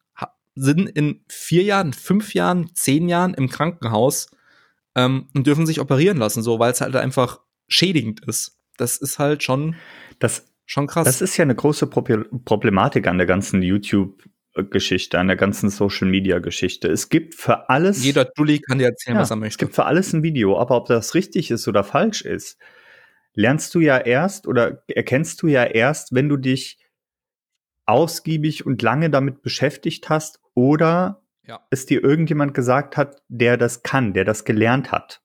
sind 0.56 0.88
in 0.88 1.26
vier 1.28 1.64
Jahren, 1.64 1.92
fünf 1.92 2.34
Jahren, 2.34 2.74
zehn 2.74 3.10
Jahren 3.10 3.34
im 3.34 3.50
Krankenhaus 3.50 4.28
ähm, 4.96 5.28
und 5.36 5.46
dürfen 5.46 5.66
sich 5.66 5.82
operieren 5.82 6.18
lassen, 6.18 6.42
so 6.42 6.58
weil 6.58 6.72
es 6.72 6.80
halt 6.80 6.96
einfach 6.96 7.42
schädigend 7.68 8.26
ist 8.26 8.57
das 8.78 8.98
ist 8.98 9.20
halt 9.20 9.44
schon, 9.44 9.76
das, 10.20 10.46
schon 10.66 10.88
krass. 10.88 11.06
Das 11.06 11.22
ist 11.22 11.38
ja 11.38 11.44
eine 11.44 11.56
große 11.56 11.88
Problematik 11.88 13.08
an 13.08 13.18
der 13.18 13.28
ganzen 13.28 13.62
YouTube 13.62 14.24
Geschichte, 14.64 15.20
an 15.20 15.28
der 15.28 15.36
ganzen 15.36 15.70
Social 15.70 16.08
Media 16.08 16.40
Geschichte. 16.40 16.88
Es 16.88 17.10
gibt 17.10 17.36
für 17.36 17.70
alles. 17.70 18.04
Jeder 18.04 18.26
Dulli 18.26 18.60
kann 18.60 18.80
dir 18.80 18.88
erzählen, 18.88 19.18
ja, 19.18 19.22
was 19.22 19.30
er 19.30 19.36
möchte. 19.36 19.54
Es 19.54 19.58
gibt 19.58 19.76
für 19.76 19.86
alles 19.86 20.14
ein 20.14 20.24
Video, 20.24 20.58
aber 20.58 20.76
ob 20.76 20.88
das 20.88 21.14
richtig 21.16 21.52
ist 21.52 21.68
oder 21.68 21.84
falsch 21.84 22.24
ist, 22.24 22.58
lernst 23.34 23.76
du 23.76 23.80
ja 23.80 23.98
erst 23.98 24.48
oder 24.48 24.84
erkennst 24.88 25.42
du 25.42 25.48
ja 25.48 25.64
erst, 25.64 26.14
wenn 26.14 26.30
du 26.30 26.38
dich 26.38 26.80
ausgiebig 27.86 28.66
und 28.66 28.82
lange 28.82 29.10
damit 29.10 29.42
beschäftigt 29.42 30.10
hast 30.10 30.42
oder 30.56 31.22
ja. 31.46 31.66
es 31.70 31.86
dir 31.86 32.04
irgendjemand 32.04 32.54
gesagt 32.54 32.98
hat, 32.98 33.22
der 33.30 33.58
das 33.58 33.84
kann, 33.84 34.14
der 34.14 34.26
das 34.26 34.44
gelernt 34.44 34.92
hat. 34.92 35.22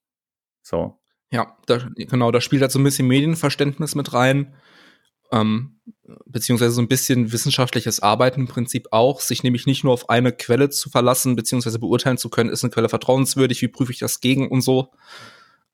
So. 0.63 1.02
Ja, 1.33 1.57
da, 1.67 1.79
genau, 1.97 2.31
da 2.31 2.43
spielt 2.43 2.61
halt 2.61 2.73
so 2.73 2.79
ein 2.79 2.85
bisschen 2.85 3.09
Medienverständnis 3.09 3.95
mit 3.95 4.13
rein. 4.13 4.55
Ähm, 5.33 5.81
beziehungsweise 6.27 6.73
so 6.73 6.83
ein 6.83 6.89
bisschen 6.89 7.33
wissenschaftliches 7.33 8.01
Arbeiten 8.01 8.43
im 8.43 8.49
Prinzip 8.49 8.89
auch, 8.91 9.21
sich 9.21 9.43
nämlich 9.43 9.65
nicht 9.65 9.83
nur 9.83 9.95
auf 9.95 10.11
eine 10.11 10.33
Quelle 10.33 10.69
zu 10.69 10.91
verlassen, 10.91 11.35
beziehungsweise 11.35 11.79
beurteilen 11.79 12.19
zu 12.19 12.29
können, 12.29 12.51
ist 12.51 12.63
eine 12.63 12.71
Quelle 12.71 12.91
vertrauenswürdig, 12.91 13.63
wie 13.63 13.69
prüfe 13.69 13.93
ich 13.93 13.99
das 13.99 14.21
gegen 14.21 14.49
und 14.49 14.61
so. 14.61 14.91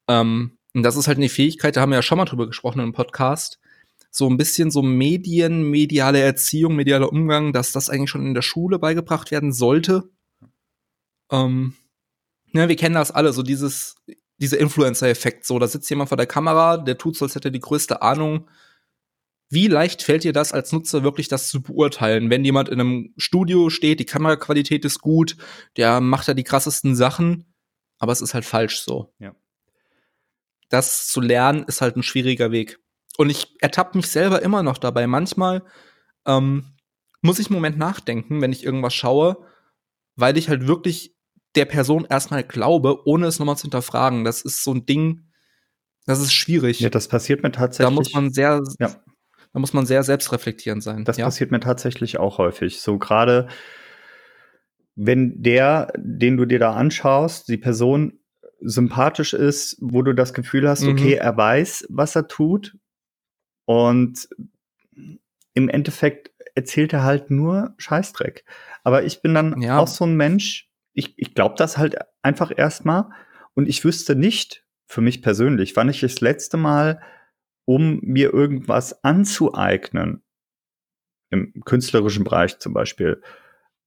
Ähm, 0.07 0.57
und 0.73 0.83
das 0.83 0.95
ist 0.95 1.09
halt 1.09 1.17
eine 1.17 1.27
Fähigkeit, 1.27 1.75
da 1.75 1.81
haben 1.81 1.89
wir 1.89 1.97
ja 1.97 2.03
schon 2.03 2.17
mal 2.17 2.25
drüber 2.25 2.47
gesprochen 2.47 2.79
im 2.79 2.93
Podcast, 2.93 3.59
so 4.11 4.29
ein 4.29 4.37
bisschen 4.37 4.71
so 4.71 4.81
Medien, 4.81 5.69
mediale 5.69 6.21
Erziehung, 6.21 6.77
medialer 6.77 7.11
Umgang, 7.11 7.51
dass 7.51 7.73
das 7.73 7.89
eigentlich 7.89 8.09
schon 8.09 8.25
in 8.25 8.33
der 8.33 8.41
Schule 8.43 8.79
beigebracht 8.79 9.29
werden 9.29 9.51
sollte. 9.51 10.09
Ähm, 11.31 11.73
ja, 12.53 12.69
wir 12.69 12.77
kennen 12.77 12.95
das 12.95 13.11
alle, 13.11 13.33
so 13.33 13.43
dieses, 13.43 13.95
dieser 14.39 14.59
Influencer-Effekt, 14.59 15.45
so, 15.45 15.59
da 15.59 15.67
sitzt 15.67 15.89
jemand 15.89 16.09
vor 16.09 16.17
der 16.17 16.27
Kamera, 16.27 16.77
der 16.77 16.97
tut 16.97 17.15
so, 17.15 17.25
als 17.25 17.35
hätte 17.35 17.49
er 17.49 17.51
die 17.51 17.59
größte 17.59 18.01
Ahnung, 18.01 18.49
wie 19.49 19.67
leicht 19.67 20.03
fällt 20.03 20.23
dir 20.23 20.33
das 20.33 20.53
als 20.53 20.71
Nutzer 20.71 21.03
wirklich, 21.03 21.27
das 21.27 21.49
zu 21.49 21.61
beurteilen? 21.61 22.29
Wenn 22.29 22.45
jemand 22.45 22.69
in 22.69 22.79
einem 22.79 23.13
Studio 23.17 23.69
steht, 23.69 23.99
die 23.99 24.05
Kameraqualität 24.05 24.85
ist 24.85 24.99
gut, 24.99 25.37
der 25.75 26.01
macht 26.01 26.27
da 26.27 26.33
die 26.35 26.43
krassesten 26.43 26.95
Sachen, 26.95 27.53
aber 27.97 28.11
es 28.11 28.21
ist 28.21 28.33
halt 28.33 28.45
falsch 28.45 28.81
so. 28.81 29.11
Ja. 29.19 29.35
Das 30.69 31.07
zu 31.07 31.19
lernen 31.19 31.63
ist 31.67 31.81
halt 31.81 31.97
ein 31.97 32.03
schwieriger 32.03 32.51
Weg. 32.51 32.79
Und 33.17 33.31
ich 33.31 33.55
ertappe 33.59 33.97
mich 33.97 34.07
selber 34.07 34.41
immer 34.43 34.61
noch 34.61 34.77
dabei. 34.77 35.07
Manchmal 35.07 35.63
ähm, 36.25 36.75
muss 37.21 37.39
ich 37.39 37.47
einen 37.47 37.55
Moment 37.55 37.77
nachdenken, 37.77 38.41
wenn 38.41 38.51
ich 38.51 38.63
irgendwas 38.63 38.93
schaue, 38.93 39.45
weil 40.15 40.37
ich 40.37 40.47
halt 40.47 40.67
wirklich 40.67 41.15
der 41.55 41.65
Person 41.65 42.05
erstmal 42.09 42.43
glaube, 42.43 43.07
ohne 43.07 43.27
es 43.27 43.39
nochmal 43.39 43.57
zu 43.57 43.63
hinterfragen. 43.63 44.23
Das 44.23 44.41
ist 44.41 44.63
so 44.63 44.73
ein 44.73 44.85
Ding, 44.85 45.29
das 46.05 46.19
ist 46.19 46.33
schwierig. 46.33 46.79
Ja, 46.79 46.89
das 46.89 47.07
passiert 47.07 47.43
mir 47.43 47.51
tatsächlich. 47.51 47.87
Da 47.87 47.95
muss 47.95 48.13
man 48.13 48.31
sehr, 48.31 48.61
ja. 48.79 48.95
Da 49.53 49.59
muss 49.59 49.73
man 49.73 49.85
sehr 49.85 50.03
selbstreflektierend 50.03 50.83
sein. 50.83 51.05
Das 51.05 51.17
ja? 51.17 51.25
passiert 51.25 51.51
mir 51.51 51.59
tatsächlich 51.59 52.19
auch 52.19 52.37
häufig. 52.37 52.81
So 52.81 52.99
gerade, 52.99 53.47
wenn 54.95 55.41
der, 55.41 55.91
den 55.97 56.37
du 56.37 56.45
dir 56.45 56.59
da 56.59 56.73
anschaust, 56.73 57.47
die 57.47 57.57
Person 57.57 58.19
sympathisch 58.61 59.33
ist, 59.33 59.77
wo 59.79 60.01
du 60.01 60.13
das 60.13 60.33
Gefühl 60.33 60.67
hast, 60.67 60.83
mhm. 60.83 60.91
okay, 60.91 61.13
er 61.13 61.35
weiß, 61.35 61.87
was 61.89 62.15
er 62.15 62.27
tut. 62.27 62.77
Und 63.65 64.29
im 65.53 65.69
Endeffekt 65.69 66.31
erzählt 66.55 66.93
er 66.93 67.03
halt 67.03 67.31
nur 67.31 67.73
Scheißdreck. 67.77 68.45
Aber 68.83 69.03
ich 69.03 69.21
bin 69.21 69.33
dann 69.33 69.61
ja. 69.61 69.79
auch 69.79 69.87
so 69.87 70.05
ein 70.05 70.15
Mensch, 70.15 70.68
ich, 70.99 71.13
ich 71.17 71.33
glaube 71.33 71.55
das 71.57 71.77
halt 71.77 71.97
einfach 72.21 72.51
erstmal. 72.55 73.09
Und 73.55 73.67
ich 73.67 73.83
wüsste 73.83 74.15
nicht, 74.15 74.65
für 74.85 75.01
mich 75.01 75.21
persönlich, 75.21 75.75
wann 75.75 75.89
ich 75.89 76.01
das 76.01 76.21
letzte 76.21 76.57
Mal 76.57 77.01
um 77.65 77.99
mir 78.01 78.33
irgendwas 78.33 79.03
anzueignen, 79.03 80.23
im 81.31 81.53
künstlerischen 81.63 82.23
Bereich 82.23 82.59
zum 82.59 82.73
Beispiel, 82.73 83.21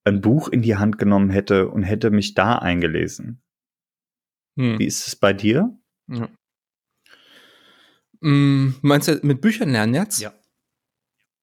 ein 0.05 0.21
Buch 0.21 0.49
in 0.49 0.63
die 0.63 0.77
Hand 0.77 0.99
genommen 0.99 1.31
hätte 1.31 1.69
und 1.69 1.83
hätte 1.83 2.11
mich 2.11 2.35
da 2.35 2.57
eingelesen. 2.57 3.43
Hm. 4.57 4.79
Wie 4.79 4.87
ist 4.87 5.07
es 5.07 5.17
bei 5.17 5.33
dir? 5.33 5.77
Ja. 6.09 6.29
Mm, 8.21 8.75
meinst 8.83 9.09
du 9.09 9.19
mit 9.23 9.41
Büchern 9.41 9.71
lernen 9.71 9.95
jetzt? 9.95 10.21
Ja. 10.21 10.33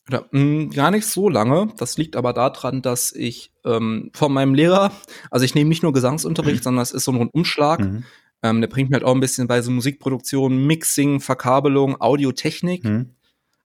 Oder, 0.09 0.27
mh, 0.31 0.41
mm, 0.41 0.69
gar 0.71 0.89
nicht 0.89 1.05
so 1.05 1.29
lange. 1.29 1.71
Das 1.77 1.97
liegt 1.97 2.15
aber 2.15 2.33
daran, 2.33 2.81
dass 2.81 3.11
ich 3.11 3.53
ähm, 3.63 4.09
von 4.13 4.33
meinem 4.33 4.55
Lehrer, 4.55 4.91
also 5.29 5.45
ich 5.45 5.53
nehme 5.53 5.69
nicht 5.69 5.83
nur 5.83 5.93
Gesangsunterricht, 5.93 6.61
mhm. 6.61 6.63
sondern 6.63 6.83
es 6.83 6.91
ist 6.91 7.03
so 7.03 7.11
ein 7.11 7.17
Rundumschlag. 7.17 7.79
Mhm. 7.81 8.03
Ähm, 8.41 8.61
der 8.61 8.69
bringt 8.69 8.89
mir 8.89 8.95
halt 8.95 9.03
auch 9.03 9.13
ein 9.13 9.19
bisschen 9.19 9.47
bei 9.47 9.61
so 9.61 9.69
Musikproduktion, 9.69 10.65
Mixing, 10.65 11.19
Verkabelung, 11.19 12.01
Audiotechnik, 12.01 12.85
mhm. 12.85 13.15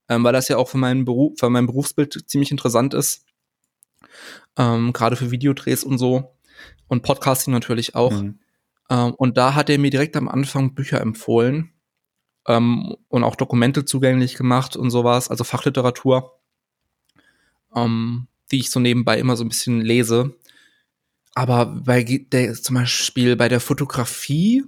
ähm, 0.09 0.25
weil 0.25 0.33
das 0.33 0.49
ja 0.49 0.59
auch 0.59 0.69
für 0.69 0.79
meinen 0.79 1.05
Beruf, 1.05 1.35
für 1.39 1.49
mein 1.49 1.67
Berufsbild 1.67 2.29
ziemlich 2.29 2.51
interessant 2.51 2.93
ist. 2.93 3.25
Ähm, 4.59 4.93
Gerade 4.93 5.17
für 5.17 5.31
Videodrehs 5.31 5.83
und 5.83 5.97
so. 5.97 6.37
Und 6.89 7.03
Podcasting 7.03 7.55
natürlich 7.55 7.95
auch. 7.95 8.13
Mhm. 8.13 8.41
Ähm, 8.91 9.15
und 9.15 9.39
da 9.39 9.55
hat 9.55 9.71
er 9.71 9.79
mir 9.79 9.91
direkt 9.91 10.17
am 10.17 10.29
Anfang 10.29 10.75
Bücher 10.75 11.01
empfohlen 11.01 11.74
ähm, 12.47 12.97
und 13.09 13.25
auch 13.25 13.37
Dokumente 13.37 13.85
zugänglich 13.85 14.35
gemacht 14.37 14.77
und 14.77 14.91
sowas, 14.91 15.31
also 15.31 15.45
Fachliteratur, 15.45 16.39
ähm, 17.75 18.27
die 18.51 18.61
ich 18.61 18.71
so 18.71 18.81
nebenbei 18.81 19.19
immer 19.19 19.37
so 19.37 19.45
ein 19.45 19.49
bisschen 19.49 19.81
lese. 19.81 20.37
Aber 21.35 21.67
bei 21.67 22.05
der, 22.05 22.55
zum 22.55 22.77
Beispiel 22.77 23.37
bei 23.37 23.49
der 23.49 23.61
Fotografie, 23.61 24.65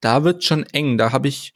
da 0.00 0.24
wird 0.24 0.42
schon 0.42 0.64
eng. 0.64 0.98
Da 0.98 1.12
habe 1.12 1.28
ich 1.28 1.54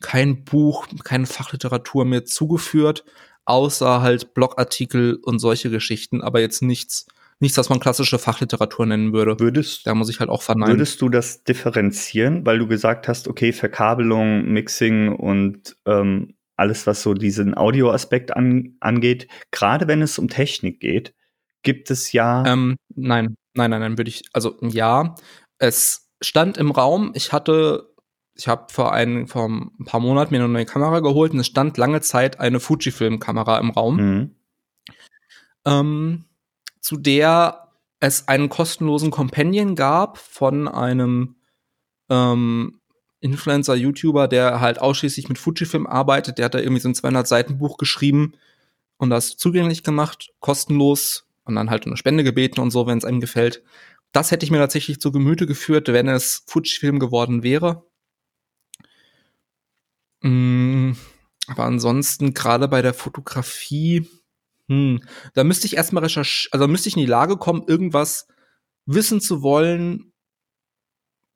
kein 0.00 0.44
Buch, 0.44 0.86
keine 1.04 1.26
Fachliteratur 1.26 2.04
mehr 2.04 2.24
zugeführt, 2.24 3.04
außer 3.46 4.02
halt 4.02 4.34
Blogartikel 4.34 5.14
und 5.22 5.38
solche 5.38 5.70
Geschichten, 5.70 6.20
aber 6.20 6.40
jetzt 6.40 6.60
nichts, 6.62 7.06
nichts, 7.40 7.58
was 7.58 7.68
man 7.68 7.80
klassische 7.80 8.18
Fachliteratur 8.18 8.86
nennen 8.86 9.12
würde. 9.12 9.38
Würdest, 9.38 9.86
da 9.86 9.94
muss 9.94 10.08
ich 10.08 10.20
halt 10.20 10.30
auch 10.30 10.42
verneinen. 10.42 10.74
Würdest 10.74 11.00
du 11.02 11.08
das 11.08 11.44
differenzieren, 11.44 12.46
weil 12.46 12.58
du 12.58 12.66
gesagt 12.66 13.08
hast, 13.08 13.28
okay, 13.28 13.52
Verkabelung, 13.52 14.46
Mixing 14.46 15.14
und 15.14 15.76
ähm, 15.86 16.34
alles, 16.56 16.86
was 16.86 17.02
so 17.02 17.14
diesen 17.14 17.56
Audioaspekt 17.56 18.34
an, 18.34 18.76
angeht, 18.80 19.28
gerade 19.50 19.88
wenn 19.88 20.02
es 20.02 20.18
um 20.18 20.28
Technik 20.28 20.80
geht, 20.80 21.14
gibt 21.62 21.90
es 21.90 22.12
ja. 22.12 22.44
Ähm, 22.46 22.76
nein. 22.94 23.36
Nein, 23.54 23.70
nein, 23.70 23.80
nein, 23.80 23.98
würde 23.98 24.10
ich, 24.10 24.22
also 24.34 24.58
ja, 24.60 25.14
es 25.58 26.10
stand 26.20 26.58
im 26.58 26.70
Raum, 26.70 27.12
ich 27.14 27.32
hatte, 27.32 27.88
ich 28.34 28.48
habe 28.48 28.66
vor, 28.70 28.92
ein, 28.92 29.26
vor 29.26 29.48
ein 29.48 29.84
paar 29.86 30.00
Monaten 30.00 30.34
mir 30.34 30.42
eine 30.42 30.52
neue 30.52 30.66
Kamera 30.66 31.00
geholt 31.00 31.32
und 31.32 31.40
es 31.40 31.46
stand 31.46 31.78
lange 31.78 32.02
Zeit 32.02 32.38
eine 32.38 32.60
Fujifilm-Kamera 32.60 33.58
im 33.58 33.70
Raum, 33.70 33.96
mhm. 33.96 34.36
ähm, 35.64 36.25
zu 36.86 36.96
der 36.96 37.72
es 37.98 38.28
einen 38.28 38.48
kostenlosen 38.48 39.10
Companion 39.10 39.74
gab 39.74 40.18
von 40.18 40.68
einem 40.68 41.34
ähm, 42.08 42.80
Influencer, 43.18 43.74
YouTuber, 43.74 44.28
der 44.28 44.60
halt 44.60 44.80
ausschließlich 44.80 45.28
mit 45.28 45.36
Fujifilm 45.36 45.88
arbeitet. 45.88 46.38
Der 46.38 46.44
hat 46.44 46.54
da 46.54 46.60
irgendwie 46.60 46.80
so 46.80 46.88
ein 46.88 46.94
200 46.94 47.26
Seiten 47.26 47.58
Buch 47.58 47.76
geschrieben 47.76 48.34
und 48.98 49.10
das 49.10 49.36
zugänglich 49.36 49.82
gemacht, 49.82 50.32
kostenlos 50.38 51.26
und 51.42 51.56
dann 51.56 51.70
halt 51.70 51.86
eine 51.86 51.96
Spende 51.96 52.22
gebeten 52.22 52.60
und 52.60 52.70
so, 52.70 52.86
wenn 52.86 52.98
es 52.98 53.04
einem 53.04 53.20
gefällt. 53.20 53.64
Das 54.12 54.30
hätte 54.30 54.46
ich 54.46 54.52
mir 54.52 54.58
tatsächlich 54.58 55.00
zu 55.00 55.10
Gemüte 55.10 55.48
geführt, 55.48 55.88
wenn 55.88 56.06
es 56.06 56.44
Fujifilm 56.46 57.00
geworden 57.00 57.42
wäre. 57.42 57.84
Mm, 60.22 60.92
aber 61.48 61.64
ansonsten, 61.64 62.32
gerade 62.32 62.68
bei 62.68 62.80
der 62.80 62.94
Fotografie, 62.94 64.08
hm, 64.68 65.02
da 65.34 65.44
müsste 65.44 65.66
ich 65.66 65.76
erstmal 65.76 66.02
recherchieren, 66.02 66.52
also 66.52 66.68
müsste 66.68 66.88
ich 66.88 66.96
in 66.96 67.02
die 67.02 67.06
Lage 67.06 67.36
kommen, 67.36 67.64
irgendwas 67.66 68.26
wissen 68.86 69.20
zu 69.20 69.42
wollen, 69.42 70.12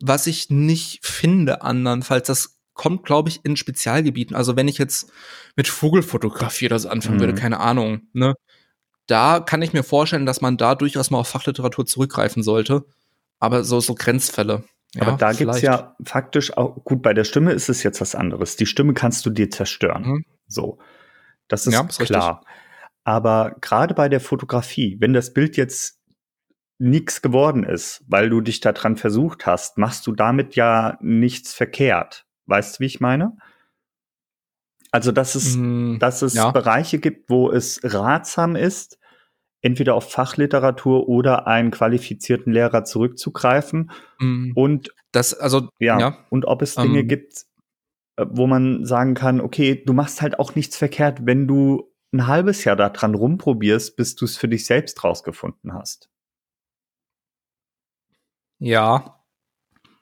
was 0.00 0.26
ich 0.26 0.50
nicht 0.50 1.04
finde 1.04 1.62
andernfalls. 1.62 2.26
Das 2.26 2.60
kommt, 2.74 3.04
glaube 3.04 3.28
ich, 3.28 3.44
in 3.44 3.56
Spezialgebieten. 3.56 4.34
Also 4.34 4.56
wenn 4.56 4.68
ich 4.68 4.78
jetzt 4.78 5.12
mit 5.56 5.68
Vogelfotografie 5.68 6.68
so 6.78 6.88
anfangen 6.88 7.16
mhm. 7.16 7.20
würde, 7.20 7.34
keine 7.34 7.60
Ahnung, 7.60 8.02
ne? 8.12 8.34
da 9.06 9.40
kann 9.40 9.60
ich 9.62 9.72
mir 9.72 9.82
vorstellen, 9.82 10.24
dass 10.24 10.40
man 10.40 10.56
da 10.56 10.74
durchaus 10.74 11.10
mal 11.10 11.18
auf 11.18 11.28
Fachliteratur 11.28 11.84
zurückgreifen 11.84 12.42
sollte. 12.42 12.84
Aber 13.38 13.64
so, 13.64 13.80
so 13.80 13.94
Grenzfälle. 13.94 14.64
Ja, 14.94 15.02
Aber 15.02 15.16
da 15.16 15.32
gibt 15.32 15.50
es 15.54 15.62
ja 15.62 15.96
faktisch 16.04 16.56
auch, 16.56 16.84
gut, 16.84 17.02
bei 17.02 17.14
der 17.14 17.24
Stimme 17.24 17.52
ist 17.52 17.68
es 17.68 17.82
jetzt 17.82 18.00
was 18.00 18.14
anderes. 18.14 18.56
Die 18.56 18.66
Stimme 18.66 18.94
kannst 18.94 19.24
du 19.26 19.30
dir 19.30 19.50
zerstören. 19.50 20.02
Mhm. 20.02 20.24
So. 20.46 20.78
Das 21.48 21.66
ist, 21.66 21.72
ja, 21.72 21.82
ist 21.82 21.98
klar. 21.98 22.40
Richtig. 22.40 22.56
Aber 23.10 23.56
gerade 23.60 23.92
bei 23.92 24.08
der 24.08 24.20
Fotografie, 24.20 24.96
wenn 25.00 25.12
das 25.12 25.32
Bild 25.32 25.56
jetzt 25.56 26.00
nichts 26.78 27.22
geworden 27.22 27.64
ist, 27.64 28.04
weil 28.06 28.30
du 28.30 28.40
dich 28.40 28.60
daran 28.60 28.96
versucht 28.96 29.46
hast, 29.46 29.78
machst 29.78 30.06
du 30.06 30.12
damit 30.12 30.54
ja 30.54 30.96
nichts 31.00 31.52
verkehrt. 31.52 32.24
Weißt 32.46 32.76
du, 32.76 32.80
wie 32.80 32.86
ich 32.86 33.00
meine? 33.00 33.36
Also, 34.92 35.10
dass 35.10 35.34
es, 35.34 35.56
mm, 35.56 35.98
dass 35.98 36.22
es 36.22 36.34
ja. 36.34 36.52
Bereiche 36.52 37.00
gibt, 37.00 37.30
wo 37.30 37.50
es 37.50 37.80
ratsam 37.82 38.54
ist, 38.54 39.00
entweder 39.60 39.96
auf 39.96 40.12
Fachliteratur 40.12 41.08
oder 41.08 41.48
einen 41.48 41.72
qualifizierten 41.72 42.52
Lehrer 42.52 42.84
zurückzugreifen. 42.84 43.90
Mm, 44.20 44.52
und 44.54 44.94
das, 45.10 45.34
also, 45.34 45.68
ja, 45.80 45.98
ja. 45.98 46.18
und 46.30 46.44
ob 46.44 46.62
es 46.62 46.76
Dinge 46.76 47.00
ähm. 47.00 47.08
gibt, 47.08 47.44
äh, 48.14 48.26
wo 48.30 48.46
man 48.46 48.84
sagen 48.84 49.14
kann, 49.14 49.40
okay, 49.40 49.82
du 49.84 49.94
machst 49.94 50.22
halt 50.22 50.38
auch 50.38 50.54
nichts 50.54 50.76
verkehrt, 50.76 51.26
wenn 51.26 51.48
du 51.48 51.89
ein 52.12 52.26
halbes 52.26 52.64
Jahr 52.64 52.76
daran 52.76 53.14
rumprobierst, 53.14 53.96
bis 53.96 54.16
du 54.16 54.24
es 54.24 54.36
für 54.36 54.48
dich 54.48 54.66
selbst 54.66 55.02
rausgefunden 55.04 55.74
hast. 55.74 56.10
Ja, 58.58 59.20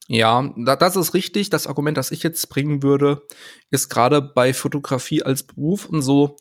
ja, 0.09 0.51
das 0.57 0.97
ist 0.97 1.13
richtig. 1.13 1.51
Das 1.51 1.67
Argument, 1.67 1.97
das 1.99 2.11
ich 2.11 2.23
jetzt 2.23 2.49
bringen 2.49 2.83
würde, 2.83 3.27
ist 3.71 3.91
gerade 3.91 4.23
bei 4.23 4.55
Fotografie 4.55 5.23
als 5.23 5.43
Beruf 5.43 5.87
und 5.87 6.01
so, 6.01 6.37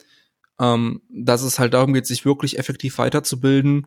ähm, 0.60 1.02
dass 1.10 1.42
es 1.44 1.60
halt 1.60 1.74
darum 1.74 1.94
geht, 1.94 2.08
sich 2.08 2.26
wirklich 2.26 2.58
effektiv 2.58 2.98
weiterzubilden. 2.98 3.86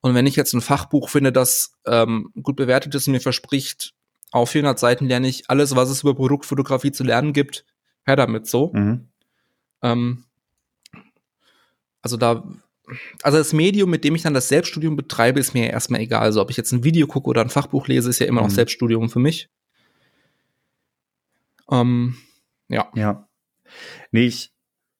Und 0.00 0.14
wenn 0.14 0.26
ich 0.26 0.36
jetzt 0.36 0.54
ein 0.54 0.62
Fachbuch 0.62 1.10
finde, 1.10 1.30
das 1.32 1.74
ähm, 1.86 2.30
gut 2.42 2.56
bewertet 2.56 2.94
ist 2.94 3.06
und 3.06 3.12
mir 3.12 3.20
verspricht, 3.20 3.94
Auf 4.30 4.50
400 4.50 4.78
Seiten 4.78 5.06
lerne 5.06 5.28
ich 5.28 5.50
alles, 5.50 5.76
was 5.76 5.90
es 5.90 6.02
über 6.02 6.14
Produktfotografie 6.14 6.92
zu 6.92 7.04
lernen 7.04 7.32
gibt. 7.32 7.64
Her 8.04 8.16
damit 8.16 8.46
so. 8.46 8.72
Mhm. 8.74 9.08
Ähm, 9.82 10.24
also 12.02 12.16
da, 12.16 12.44
also 13.22 13.38
das 13.38 13.52
Medium, 13.52 13.90
mit 13.90 14.04
dem 14.04 14.14
ich 14.14 14.22
dann 14.22 14.34
das 14.34 14.48
Selbststudium 14.48 14.96
betreibe, 14.96 15.40
ist 15.40 15.54
mir 15.54 15.70
erstmal 15.70 16.00
egal. 16.00 16.22
Also 16.22 16.40
ob 16.40 16.50
ich 16.50 16.56
jetzt 16.56 16.72
ein 16.72 16.84
Video 16.84 17.06
gucke 17.06 17.28
oder 17.28 17.42
ein 17.42 17.50
Fachbuch 17.50 17.88
lese, 17.88 18.10
ist 18.10 18.18
ja 18.18 18.26
immer 18.26 18.40
noch 18.40 18.48
Mhm. 18.48 18.54
Selbststudium 18.54 19.10
für 19.10 19.18
mich. 19.18 19.50
Ähm, 21.70 22.16
ja. 22.68 22.90
Ja. 22.94 23.28
Nee, 24.10 24.26
ich 24.26 24.54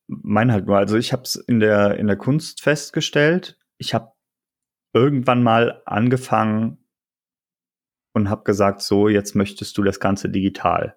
meine 0.06 0.52
halt 0.52 0.66
nur, 0.66 0.76
also 0.76 0.96
ich 0.96 1.12
habe 1.12 1.22
es 1.22 1.36
in 1.36 1.60
der, 1.60 1.96
in 1.98 2.06
der 2.06 2.16
Kunst 2.16 2.62
festgestellt. 2.62 3.58
Ich 3.78 3.94
habe 3.94 4.12
irgendwann 4.92 5.42
mal 5.42 5.82
angefangen 5.84 6.78
und 8.12 8.30
habe 8.30 8.44
gesagt, 8.44 8.82
so, 8.82 9.08
jetzt 9.08 9.34
möchtest 9.34 9.76
du 9.78 9.82
das 9.82 10.00
Ganze 10.00 10.28
digital. 10.28 10.96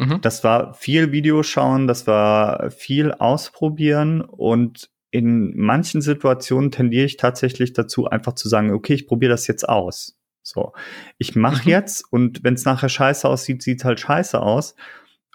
Mhm. 0.00 0.20
Das 0.22 0.42
war 0.44 0.74
viel 0.74 1.12
Videoschauen, 1.12 1.86
das 1.86 2.06
war 2.06 2.70
viel 2.70 3.12
ausprobieren 3.12 4.22
und 4.22 4.90
in 5.10 5.56
manchen 5.56 6.00
Situationen 6.02 6.70
tendiere 6.70 7.04
ich 7.04 7.16
tatsächlich 7.16 7.72
dazu, 7.72 8.06
einfach 8.06 8.34
zu 8.34 8.48
sagen, 8.48 8.70
okay, 8.70 8.94
ich 8.94 9.06
probiere 9.06 9.32
das 9.32 9.46
jetzt 9.46 9.68
aus. 9.68 10.16
So, 10.42 10.72
ich 11.18 11.36
mache 11.36 11.64
Mhm. 11.64 11.70
jetzt 11.70 12.04
und 12.10 12.42
wenn 12.44 12.54
es 12.54 12.64
nachher 12.64 12.88
scheiße 12.88 13.28
aussieht, 13.28 13.62
sieht 13.62 13.80
es 13.80 13.84
halt 13.84 14.00
scheiße 14.00 14.40
aus. 14.40 14.74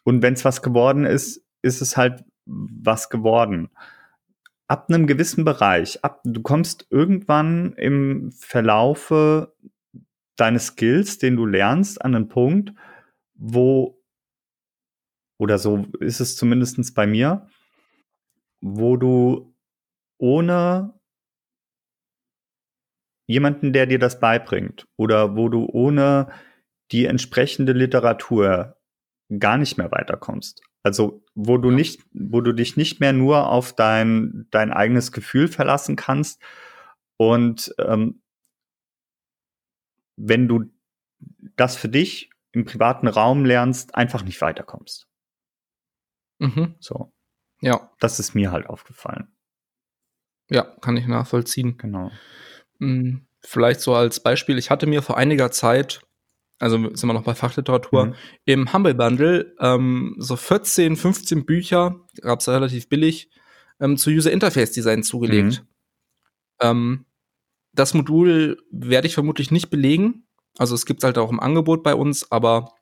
Und 0.04 0.22
wenn 0.22 0.34
es 0.34 0.46
was 0.46 0.62
geworden 0.62 1.06
ist, 1.06 1.44
ist 1.62 1.82
es 1.82 1.96
halt 1.98 2.24
was 2.46 3.10
geworden. 3.10 3.70
Ab 4.68 4.88
einem 4.90 5.06
gewissen 5.06 5.46
Bereich, 5.46 6.04
ab, 6.04 6.22
du 6.24 6.42
kommst 6.42 6.88
irgendwann 6.90 7.74
im 7.74 8.32
Verlaufe 8.32 9.54
deines 10.38 10.68
Skills, 10.68 11.18
den 11.20 11.36
du 11.36 11.46
lernst, 11.46 12.02
an 12.04 12.16
einen 12.16 12.28
Punkt, 12.30 12.74
wo, 13.36 14.00
oder 15.38 15.58
so 15.58 15.86
ist 16.00 16.20
es 16.20 16.38
zumindestens 16.38 16.94
bei 16.94 17.08
mir, 17.08 17.48
wo 18.62 18.98
du 18.98 19.54
ohne 20.18 20.94
jemanden, 23.28 23.74
der 23.74 23.86
dir 23.86 24.00
das 24.00 24.20
beibringt, 24.20 24.88
oder 24.98 25.36
wo 25.36 25.50
du 25.50 25.66
ohne 25.66 26.32
die 26.92 27.06
entsprechende 27.06 27.74
Literatur 27.74 28.78
gar 29.40 29.58
nicht 29.58 29.78
mehr 29.78 29.92
weiterkommst. 29.92 30.62
Also, 30.84 31.24
wo 31.34 31.58
du 31.58 31.72
nicht, 31.72 32.04
wo 32.14 32.42
du 32.42 32.54
dich 32.54 32.78
nicht 32.78 33.00
mehr 33.00 33.12
nur 33.12 33.50
auf 33.50 33.74
dein, 33.74 34.48
dein 34.52 34.72
eigenes 34.72 35.12
Gefühl 35.12 35.48
verlassen 35.48 35.96
kannst 35.96 36.42
und 37.18 37.74
ähm, 37.80 38.22
wenn 40.18 40.48
du 40.48 40.66
das 41.56 41.76
für 41.76 41.90
dich 41.90 42.30
im 42.52 42.66
privaten 42.66 43.08
Raum 43.08 43.46
lernst, 43.46 43.96
einfach 43.96 44.24
nicht 44.24 44.40
weiterkommst. 44.42 45.08
Mhm. 46.40 46.76
So, 46.80 47.12
Ja, 47.62 47.92
das 48.00 48.20
ist 48.20 48.36
mir 48.36 48.52
halt 48.52 48.68
aufgefallen. 48.68 49.28
ja, 50.50 50.64
kann 50.82 50.98
ich 50.98 51.08
nachvollziehen. 51.08 51.78
Genau. 51.78 52.12
Hm, 52.80 53.26
Vielleicht 53.48 53.80
so 53.82 53.94
als 53.94 54.20
Beispiel, 54.24 54.58
ich 54.58 54.72
hatte 54.72 54.88
mir 54.88 55.04
vor 55.04 55.18
einiger 55.18 55.52
Zeit, 55.52 56.02
also 56.60 56.78
sind 56.96 57.08
wir 57.08 57.14
noch 57.14 57.24
bei 57.24 57.36
Fachliteratur, 57.36 58.08
Mhm. 58.08 58.16
im 58.46 58.74
Humble 58.74 58.96
Bundle 58.96 59.54
ähm, 59.60 60.16
so 60.18 60.36
14, 60.36 60.96
15 60.96 61.46
Bücher, 61.46 62.00
gab 62.22 62.40
es 62.40 62.48
relativ 62.50 62.90
billig, 62.90 63.30
ähm, 63.80 63.98
zu 63.98 64.10
User 64.10 64.32
Interface 64.32 64.72
Design 64.72 65.04
zugelegt. 65.04 65.62
Mhm. 65.62 65.68
Ähm, 66.62 67.06
das 67.74 67.94
Modul 67.94 68.58
werde 68.72 69.06
ich 69.08 69.14
vermutlich 69.14 69.52
nicht 69.52 69.70
belegen. 69.70 70.28
Also 70.58 70.74
es 70.74 70.86
gibt 70.88 71.04
halt 71.04 71.18
auch 71.20 71.30
im 71.30 71.40
Angebot 71.40 71.84
bei 71.84 71.94
uns, 71.94 72.32
aber 72.32 72.74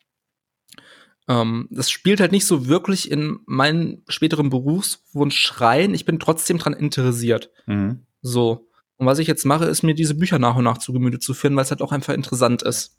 ähm, 1.28 1.68
das 1.72 1.90
spielt 1.90 2.20
halt 2.20 2.32
nicht 2.32 2.46
so 2.46 2.68
wirklich 2.68 3.10
in 3.10 3.40
meinen 3.46 4.04
späteren 4.08 4.50
Berufswunsch 4.50 5.62
rein. 5.62 5.94
Ich 5.94 6.06
bin 6.06 6.20
trotzdem 6.20 6.58
dran 6.58 6.74
interessiert. 6.74 7.50
Mhm. 7.66 8.06
So. 8.22 8.70
Und 8.98 9.08
was 9.08 9.20
ich 9.20 9.28
jetzt 9.28 9.46
mache, 9.46 9.66
ist 9.66 9.84
mir 9.84 9.96
diese 9.96 10.16
Bücher 10.16 10.40
nach 10.40 10.56
und 10.56 10.64
nach 10.64 10.78
zu 10.78 10.94
Gemüte 10.94 11.20
zu 11.20 11.34
führen, 11.34 11.56
weil 11.56 11.64
es 11.64 11.72
halt 11.72 11.82
auch 11.82 11.92
einfach 11.92 12.14
interessant 12.14 12.62
ist. 12.62 12.98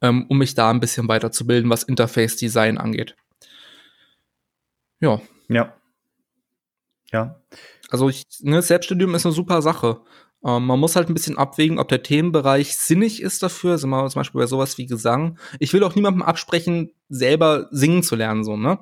Ähm, 0.00 0.26
um 0.28 0.38
mich 0.38 0.54
da 0.54 0.70
ein 0.70 0.80
bisschen 0.80 1.08
weiterzubilden, 1.08 1.70
was 1.70 1.82
Interface 1.82 2.36
Design 2.36 2.78
angeht. 2.78 3.16
Ja, 5.00 5.20
Ja. 5.48 5.74
Ja. 7.10 7.40
also 7.88 8.10
ich, 8.10 8.24
ne, 8.40 8.60
Selbststudium 8.60 9.14
ist 9.14 9.24
eine 9.24 9.34
super 9.34 9.62
Sache. 9.62 10.02
Ähm, 10.44 10.66
man 10.66 10.78
muss 10.78 10.96
halt 10.96 11.08
ein 11.08 11.14
bisschen 11.14 11.38
abwägen, 11.38 11.78
ob 11.78 11.88
der 11.88 12.02
Themenbereich 12.02 12.76
sinnig 12.76 13.22
ist 13.22 13.42
dafür. 13.42 13.78
Sind 13.78 13.90
wir 13.90 14.08
zum 14.08 14.20
Beispiel 14.20 14.40
bei 14.40 14.46
sowas 14.46 14.78
wie 14.78 14.86
Gesang. 14.86 15.38
Ich 15.58 15.72
will 15.72 15.82
auch 15.82 15.94
niemandem 15.94 16.22
absprechen, 16.22 16.92
selber 17.08 17.68
singen 17.70 18.02
zu 18.02 18.16
lernen, 18.16 18.44
so, 18.44 18.56
ne? 18.56 18.78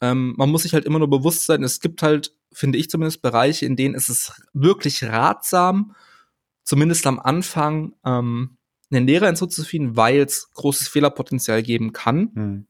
Ähm, 0.00 0.34
man 0.36 0.50
muss 0.50 0.62
sich 0.62 0.74
halt 0.74 0.84
immer 0.84 1.00
nur 1.00 1.10
bewusst 1.10 1.46
sein, 1.46 1.62
es 1.64 1.80
gibt 1.80 2.02
halt, 2.02 2.32
finde 2.52 2.78
ich 2.78 2.88
zumindest, 2.88 3.20
Bereiche, 3.20 3.66
in 3.66 3.74
denen 3.74 3.94
ist 3.94 4.08
es 4.08 4.32
wirklich 4.52 5.02
ratsam, 5.02 5.94
zumindest 6.62 7.06
am 7.06 7.18
Anfang, 7.18 7.94
ähm, 8.04 8.58
einen 8.90 9.06
Lehrer 9.06 9.26
hinzuzufügen, 9.26 9.96
weil 9.96 10.20
es 10.20 10.50
großes 10.54 10.88
Fehlerpotenzial 10.88 11.62
geben 11.62 11.92
kann. 11.92 12.30
Mhm. 12.34 12.66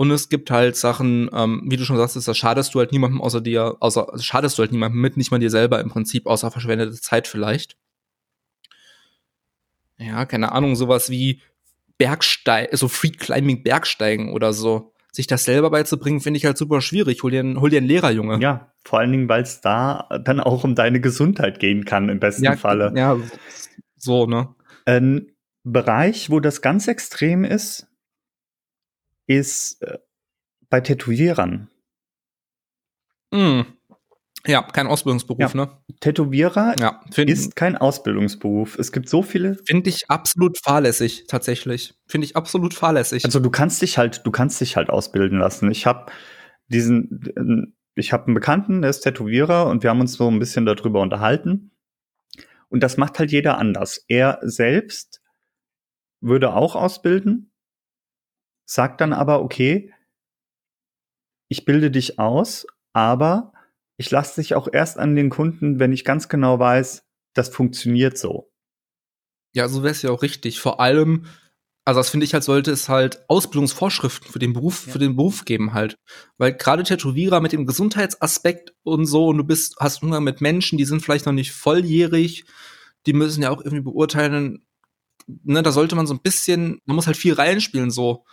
Und 0.00 0.10
es 0.12 0.30
gibt 0.30 0.50
halt 0.50 0.76
Sachen, 0.76 1.28
ähm, 1.30 1.60
wie 1.66 1.76
du 1.76 1.84
schon 1.84 1.98
sagst, 1.98 2.26
da 2.26 2.32
schadest 2.32 2.74
du 2.74 2.78
halt 2.78 2.90
niemandem 2.90 3.20
außer 3.20 3.42
dir, 3.42 3.76
außer 3.80 4.10
also 4.10 4.24
schadest 4.24 4.56
du 4.56 4.62
halt 4.62 4.72
niemandem 4.72 4.98
mit, 4.98 5.18
nicht 5.18 5.30
mal 5.30 5.38
dir 5.38 5.50
selber 5.50 5.78
im 5.78 5.90
Prinzip, 5.90 6.26
außer 6.26 6.50
verschwendete 6.50 6.98
Zeit 6.98 7.28
vielleicht. 7.28 7.76
Ja, 9.98 10.24
keine 10.24 10.52
Ahnung, 10.52 10.74
sowas 10.74 11.10
wie 11.10 11.42
Bergsteigen, 11.98 12.74
so 12.78 12.88
Free 12.88 13.10
Climbing 13.10 13.62
Bergsteigen 13.62 14.32
oder 14.32 14.54
so. 14.54 14.94
Sich 15.12 15.26
das 15.26 15.44
selber 15.44 15.68
beizubringen, 15.68 16.20
finde 16.20 16.38
ich 16.38 16.46
halt 16.46 16.56
super 16.56 16.80
schwierig. 16.80 17.22
Hol 17.22 17.30
dir, 17.30 17.40
einen- 17.40 17.60
hol 17.60 17.68
dir 17.68 17.76
einen 17.76 17.86
Lehrer, 17.86 18.10
Junge. 18.10 18.40
Ja, 18.40 18.72
vor 18.82 19.00
allen 19.00 19.12
Dingen, 19.12 19.28
weil 19.28 19.42
es 19.42 19.60
da 19.60 20.08
dann 20.24 20.40
auch 20.40 20.64
um 20.64 20.74
deine 20.74 21.02
Gesundheit 21.02 21.60
gehen 21.60 21.84
kann, 21.84 22.08
im 22.08 22.20
besten 22.20 22.44
ja, 22.44 22.56
Falle. 22.56 22.94
ja, 22.96 23.18
so, 23.98 24.24
ne? 24.24 24.54
Ein 24.86 25.26
Bereich, 25.62 26.30
wo 26.30 26.40
das 26.40 26.62
ganz 26.62 26.88
extrem 26.88 27.44
ist, 27.44 27.86
ist 29.30 29.80
äh, 29.82 29.98
bei 30.68 30.80
Tätowierern. 30.80 31.70
Mm. 33.32 33.60
Ja, 34.46 34.62
kein 34.62 34.86
Ausbildungsberuf, 34.86 35.54
Ja. 35.54 35.66
ne? 35.66 35.78
Tätowierer 36.00 36.74
Ja, 36.80 37.02
finde 37.12 37.32
ist 37.32 37.56
kein 37.56 37.76
Ausbildungsberuf. 37.76 38.78
Es 38.78 38.90
gibt 38.90 39.08
so 39.08 39.22
viele. 39.22 39.56
find 39.66 39.86
ich 39.86 40.08
absolut 40.10 40.58
fahrlässig, 40.58 41.26
tatsächlich. 41.28 41.94
Finde 42.06 42.24
ich 42.24 42.36
absolut 42.36 42.72
fahrlässig. 42.74 43.24
Also 43.24 43.38
du 43.38 43.50
kannst 43.50 43.82
dich 43.82 43.98
halt, 43.98 44.22
du 44.24 44.30
kannst 44.30 44.60
dich 44.60 44.76
halt 44.76 44.88
ausbilden 44.88 45.38
lassen. 45.38 45.70
Ich 45.70 45.84
habe 45.86 46.10
diesen, 46.68 47.76
ich 47.94 48.12
habe 48.14 48.26
einen 48.26 48.34
Bekannten, 48.34 48.80
der 48.80 48.90
ist 48.90 49.02
Tätowierer 49.02 49.66
und 49.66 49.82
wir 49.82 49.90
haben 49.90 50.00
uns 50.00 50.14
so 50.14 50.28
ein 50.28 50.38
bisschen 50.38 50.64
darüber 50.64 51.02
unterhalten. 51.02 51.70
Und 52.70 52.82
das 52.82 52.96
macht 52.96 53.18
halt 53.18 53.30
jeder 53.30 53.58
anders. 53.58 54.04
Er 54.08 54.38
selbst 54.42 55.20
würde 56.22 56.54
auch 56.54 56.76
ausbilden, 56.76 57.49
sagt 58.70 59.00
dann 59.00 59.12
aber, 59.12 59.42
okay, 59.42 59.92
ich 61.48 61.64
bilde 61.64 61.90
dich 61.90 62.20
aus, 62.20 62.68
aber 62.92 63.52
ich 63.96 64.10
lasse 64.12 64.40
dich 64.40 64.54
auch 64.54 64.68
erst 64.72 64.96
an 64.96 65.16
den 65.16 65.28
Kunden, 65.28 65.80
wenn 65.80 65.92
ich 65.92 66.04
ganz 66.04 66.28
genau 66.28 66.60
weiß, 66.60 67.02
das 67.34 67.48
funktioniert 67.48 68.16
so. 68.16 68.52
Ja, 69.54 69.68
so 69.68 69.82
wäre 69.82 69.90
es 69.90 70.02
ja 70.02 70.10
auch 70.10 70.22
richtig. 70.22 70.60
Vor 70.60 70.78
allem, 70.78 71.26
also 71.84 71.98
das 71.98 72.10
finde 72.10 72.24
ich 72.24 72.32
halt, 72.32 72.44
sollte 72.44 72.70
es 72.70 72.88
halt 72.88 73.28
Ausbildungsvorschriften 73.28 74.30
für 74.30 74.38
den 74.38 74.52
Beruf, 74.52 74.86
Ja. 74.86 74.92
für 74.92 75.00
den 75.00 75.16
Beruf 75.16 75.44
geben 75.44 75.74
halt. 75.74 75.96
Weil 76.38 76.52
gerade 76.52 76.84
Tätowierer 76.84 77.40
mit 77.40 77.50
dem 77.50 77.66
Gesundheitsaspekt 77.66 78.72
und 78.84 79.06
so, 79.06 79.26
und 79.26 79.38
du 79.38 79.44
bist, 79.44 79.78
hast 79.80 80.04
Umgang 80.04 80.22
mit 80.22 80.40
Menschen, 80.40 80.78
die 80.78 80.84
sind 80.84 81.02
vielleicht 81.02 81.26
noch 81.26 81.32
nicht 81.32 81.50
volljährig, 81.50 82.44
die 83.06 83.14
müssen 83.14 83.42
ja 83.42 83.50
auch 83.50 83.60
irgendwie 83.60 83.82
beurteilen, 83.82 84.64
ne, 85.26 85.64
da 85.64 85.72
sollte 85.72 85.96
man 85.96 86.06
so 86.06 86.14
ein 86.14 86.22
bisschen, 86.22 86.80
man 86.84 86.94
muss 86.94 87.08
halt 87.08 87.16
viel 87.16 87.34
reinspielen, 87.34 87.90
so, 87.90 88.24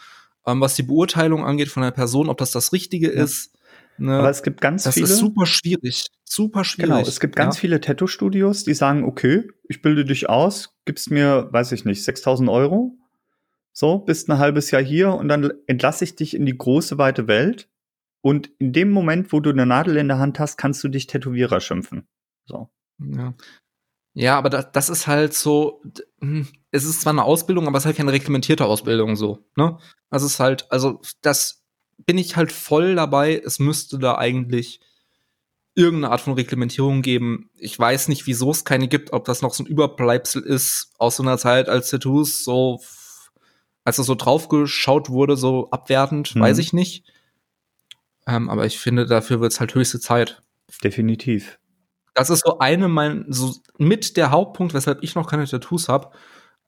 ähm, 0.47 0.61
was 0.61 0.75
die 0.75 0.83
Beurteilung 0.83 1.45
angeht 1.45 1.67
von 1.67 1.83
einer 1.83 1.91
Person, 1.91 2.29
ob 2.29 2.37
das 2.37 2.51
das 2.51 2.73
Richtige 2.73 3.13
Ja. 3.13 3.23
ist. 3.23 3.53
Ne? 3.99 4.17
Aber 4.17 4.29
es 4.29 4.43
gibt 4.43 4.61
ganz 4.61 4.83
das 4.83 4.93
viele. 4.93 5.05
ist 5.05 5.17
super 5.17 5.45
schwierig. 5.45 6.07
Super 6.23 6.63
schwierig. 6.63 6.91
Genau, 6.91 7.01
es 7.01 7.19
gibt 7.19 7.35
ganz 7.35 7.55
ja. 7.57 7.61
viele 7.61 7.81
Tattoo-Studios, 7.81 8.63
die 8.63 8.73
sagen, 8.73 9.03
okay, 9.03 9.47
ich 9.67 9.81
bilde 9.81 10.05
dich 10.05 10.29
aus, 10.29 10.75
gibst 10.85 11.09
mir, 11.09 11.49
weiß 11.51 11.71
ich 11.71 11.83
nicht, 11.85 12.03
6000 12.03 12.49
Euro. 12.49 12.95
So, 13.73 13.99
bist 13.99 14.29
ein 14.29 14.37
halbes 14.39 14.71
Jahr 14.71 14.81
hier 14.81 15.13
und 15.13 15.27
dann 15.29 15.51
entlasse 15.67 16.03
ich 16.03 16.15
dich 16.15 16.35
in 16.35 16.45
die 16.45 16.57
große, 16.57 16.97
weite 16.97 17.27
Welt. 17.27 17.69
Und 18.21 18.49
in 18.59 18.73
dem 18.73 18.89
Moment, 18.89 19.31
wo 19.31 19.39
du 19.39 19.51
eine 19.51 19.65
Nadel 19.65 19.97
in 19.97 20.07
der 20.07 20.19
Hand 20.19 20.39
hast, 20.39 20.57
kannst 20.57 20.83
du 20.83 20.89
dich 20.89 21.07
Tätowierer 21.07 21.59
schimpfen. 21.59 22.07
So. 22.45 22.69
Ja. 22.99 23.33
Ja, 24.19 24.35
aber 24.35 24.49
das, 24.49 24.71
das 24.71 24.89
ist 24.89 25.05
halt 25.05 25.35
so, 25.35 25.83
hm, 26.21 26.47
es 26.71 26.85
ist 26.85 27.01
zwar 27.01 27.13
eine 27.13 27.23
Ausbildung, 27.23 27.67
aber 27.67 27.77
es 27.77 27.83
ist 27.83 27.85
halt 27.85 27.97
keine 27.97 28.11
reglementierte 28.11 28.65
Ausbildung 28.65 29.15
so, 29.15 29.45
ne? 29.55 29.77
Also 30.09 30.25
es 30.25 30.33
ist 30.33 30.39
halt, 30.39 30.65
also 30.71 30.99
das 31.21 31.63
bin 31.97 32.17
ich 32.17 32.35
halt 32.35 32.51
voll 32.51 32.95
dabei, 32.95 33.39
es 33.45 33.59
müsste 33.59 33.99
da 33.99 34.17
eigentlich 34.17 34.79
irgendeine 35.75 36.11
Art 36.11 36.21
von 36.21 36.33
Reglementierung 36.33 37.03
geben. 37.03 37.51
Ich 37.59 37.77
weiß 37.77 38.07
nicht, 38.07 38.25
wieso 38.25 38.49
es 38.49 38.65
keine 38.65 38.87
gibt, 38.87 39.13
ob 39.13 39.25
das 39.25 39.43
noch 39.43 39.53
so 39.53 39.63
ein 39.63 39.67
Überbleibsel 39.67 40.41
ist 40.41 40.93
aus 40.97 41.17
so 41.17 41.23
einer 41.23 41.37
Zeit, 41.37 41.69
als 41.69 41.91
Tattoos 41.91 42.43
so, 42.43 42.81
als 43.83 43.97
das 43.97 44.07
so 44.07 44.15
draufgeschaut 44.15 45.11
wurde, 45.11 45.37
so 45.37 45.69
abwertend, 45.69 46.35
mhm. 46.35 46.39
weiß 46.39 46.57
ich 46.57 46.73
nicht. 46.73 47.03
Ähm, 48.25 48.49
aber 48.49 48.65
ich 48.65 48.79
finde, 48.79 49.05
dafür 49.05 49.41
wird 49.41 49.51
es 49.51 49.59
halt 49.59 49.75
höchste 49.75 49.99
Zeit. 49.99 50.41
Definitiv. 50.83 51.59
Das 52.17 52.31
ist 52.31 52.43
so 52.43 52.57
eine 52.57 52.87
mein, 52.87 53.25
so 53.29 53.53
mit 53.77 54.17
der 54.17 54.31
Hauptpunkt, 54.31 54.73
weshalb 54.73 55.03
ich 55.03 55.13
noch 55.13 55.29
keine 55.29 55.45
Tattoos 55.45 55.87
habe. 55.87 56.09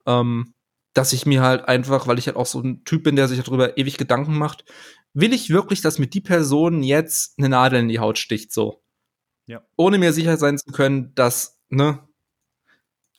Ähm, 0.06 0.54
dass 0.94 1.12
ich 1.12 1.26
mir 1.26 1.42
halt 1.42 1.68
einfach, 1.68 2.06
weil 2.06 2.20
ich 2.20 2.28
halt 2.28 2.38
auch 2.38 2.46
so 2.46 2.62
ein 2.62 2.84
Typ 2.84 3.04
bin, 3.04 3.16
der 3.16 3.28
sich 3.28 3.42
darüber 3.42 3.76
ewig 3.76 3.98
Gedanken 3.98 4.38
macht, 4.38 4.64
will 5.16 5.34
ich 5.34 5.50
wirklich, 5.50 5.82
dass 5.82 5.98
mir 5.98 6.06
die 6.06 6.22
Person 6.22 6.84
jetzt 6.84 7.40
eine 7.40 7.50
Nadel 7.50 7.80
in 7.80 7.88
die 7.88 7.98
Haut 7.98 8.20
sticht, 8.20 8.54
so. 8.54 8.84
Ja. 9.48 9.64
Ohne 9.76 9.98
mir 9.98 10.14
sicher 10.14 10.38
sein 10.38 10.60
zu 10.60 10.72
können, 10.72 11.16
dass, 11.16 11.60
ne? 11.70 12.08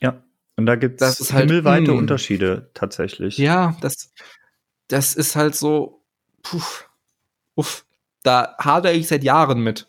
Ja. 0.00 0.22
Und 0.54 0.66
da 0.66 0.76
gibt 0.76 1.02
es 1.02 1.32
halt, 1.32 1.48
himmelweite 1.48 1.82
mh. 1.82 1.92
Hm. 1.94 1.98
Unterschiede 1.98 2.70
tatsächlich. 2.74 3.38
Ja, 3.38 3.76
das, 3.80 4.12
das 4.86 5.16
ist 5.16 5.34
halt 5.34 5.56
so, 5.56 6.04
puh, 6.44 6.62
uff, 7.56 7.84
da 8.22 8.54
hadere 8.60 8.92
ich 8.92 9.08
seit 9.08 9.24
Jahren 9.24 9.62
mit. 9.64 9.88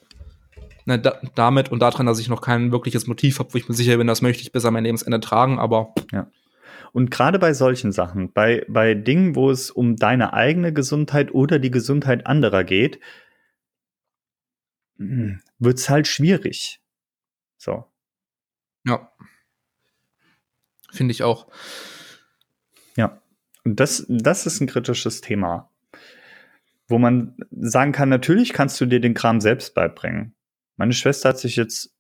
Ne, 0.86 1.00
da, 1.00 1.20
damit 1.36 1.72
und 1.72 1.80
daran, 1.80 2.06
dass 2.06 2.20
ich 2.20 2.30
noch 2.30 2.42
kein 2.42 2.72
wirkliches 2.72 3.08
Motiv 3.08 3.40
habe, 3.40 3.54
wo 3.54 3.58
ich 3.58 3.70
mir 3.70 3.76
sicher 3.76 3.98
bin, 3.98 4.08
das 4.08 4.22
möchte 4.22 4.42
ich 4.42 4.52
bis 4.52 4.66
an 4.66 4.74
mein 4.74 4.84
Lebensende 4.84 5.20
tragen, 5.20 5.60
aber. 5.60 5.94
Ja. 6.12 6.28
Und 6.94 7.10
gerade 7.10 7.40
bei 7.40 7.54
solchen 7.54 7.92
Sachen, 7.92 8.34
bei, 8.34 8.66
bei 8.68 8.96
Dingen, 8.96 9.36
wo 9.36 9.50
es 9.50 9.72
um 9.72 9.96
deine 9.96 10.34
eigene 10.34 10.74
Gesundheit 10.74 11.34
oder 11.34 11.58
die 11.58 11.72
Gesundheit 11.72 12.28
anderer 12.28 12.64
geht, 12.64 13.00
hm, 14.98 15.42
wird 15.60 15.78
es 15.78 15.90
halt 15.90 16.08
schwierig. 16.08 16.82
So. 17.58 17.86
Ja. 18.86 19.12
Finde 20.92 21.12
ich 21.12 21.24
auch. 21.24 21.48
Ja. 22.98 23.22
Und 23.64 23.80
das, 23.80 24.06
das 24.10 24.46
ist 24.46 24.60
ein 24.60 24.68
kritisches 24.68 25.22
Thema. 25.22 25.70
Wo 26.88 26.98
man 26.98 27.38
sagen 27.52 27.94
kann, 27.94 28.10
natürlich 28.10 28.52
kannst 28.52 28.82
du 28.82 28.86
dir 28.86 29.00
den 29.00 29.14
Kram 29.14 29.40
selbst 29.40 29.74
beibringen. 29.74 30.36
Meine 30.82 30.94
Schwester 30.94 31.30
hat 31.30 31.38
sich 31.38 31.58
jetzt 31.58 31.94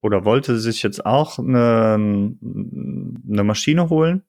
oder 0.00 0.24
wollte 0.24 0.58
sich 0.58 0.82
jetzt 0.82 1.04
auch 1.04 1.38
eine, 1.38 1.92
eine 1.94 3.44
Maschine 3.44 3.90
holen. 3.90 4.22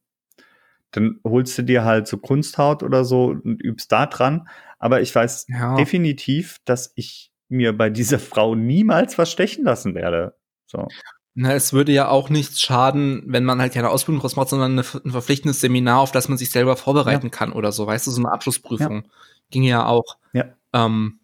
Dann 0.92 1.22
holst 1.24 1.58
du 1.58 1.62
dir 1.62 1.86
halt 1.86 2.06
so 2.06 2.18
Kunsthaut 2.18 2.84
oder 2.84 3.06
so 3.06 3.28
und 3.28 3.64
übst 3.64 3.94
da 3.94 4.06
dran. 4.06 4.50
Aber 4.80 5.00
ich 5.00 5.16
weiß 5.16 5.46
ja. 5.48 5.78
definitiv, 5.78 6.60
dass 6.66 6.92
ich 6.96 7.32
mir 7.48 7.72
bei 7.72 7.90
dieser 7.90 8.20
Frau 8.34 8.54
niemals 8.54 9.18
was 9.18 9.32
stechen 9.32 9.64
lassen 9.64 9.96
werde. 9.96 10.36
So. 10.66 10.90
Na, 11.34 11.54
es 11.54 11.72
würde 11.72 11.94
ja 11.94 12.10
auch 12.10 12.30
nichts 12.30 12.60
schaden, 12.60 13.24
wenn 13.28 13.46
man 13.46 13.62
halt 13.62 13.72
keine 13.72 13.92
Ausbildung 13.92 14.20
draus 14.20 14.36
macht, 14.36 14.50
sondern 14.50 14.74
eine, 14.74 14.86
ein 15.06 15.12
verpflichtendes 15.12 15.62
Seminar, 15.62 16.02
auf 16.02 16.12
das 16.12 16.28
man 16.28 16.38
sich 16.38 16.52
selber 16.52 16.76
vorbereiten 16.76 17.28
ja. 17.28 17.32
kann 17.32 17.54
oder 17.54 17.72
so. 17.72 17.88
Weißt 17.88 18.08
du, 18.08 18.12
so 18.12 18.22
eine 18.22 18.34
Abschlussprüfung 18.34 19.04
ja. 19.06 19.10
ging 19.52 19.64
ja 19.64 19.86
auch. 19.86 20.18
Ja. 20.34 20.48
Ähm, 20.74 21.22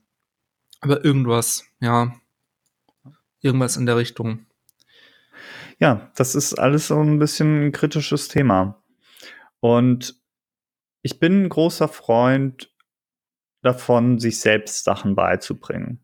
aber 0.80 1.04
irgendwas, 1.04 1.66
ja. 1.82 2.14
Irgendwas 3.42 3.78
in 3.78 3.86
der 3.86 3.98
Richtung. 3.98 4.46
Ja, 5.80 6.12
das 6.16 6.36
ist 6.36 6.54
alles 6.54 6.88
so 6.88 7.00
ein 7.00 7.18
bisschen 7.18 7.68
ein 7.68 7.72
kritisches 7.72 8.28
Thema. 8.28 8.84
Und 9.60 10.16
ich 11.02 11.20
bin 11.20 11.44
ein 11.44 11.50
großer 11.50 11.88
Freund 11.88 12.72
davon, 13.64 14.20
sich 14.20 14.40
selbst 14.40 14.84
Sachen 14.84 15.16
beizubringen. 15.16 16.00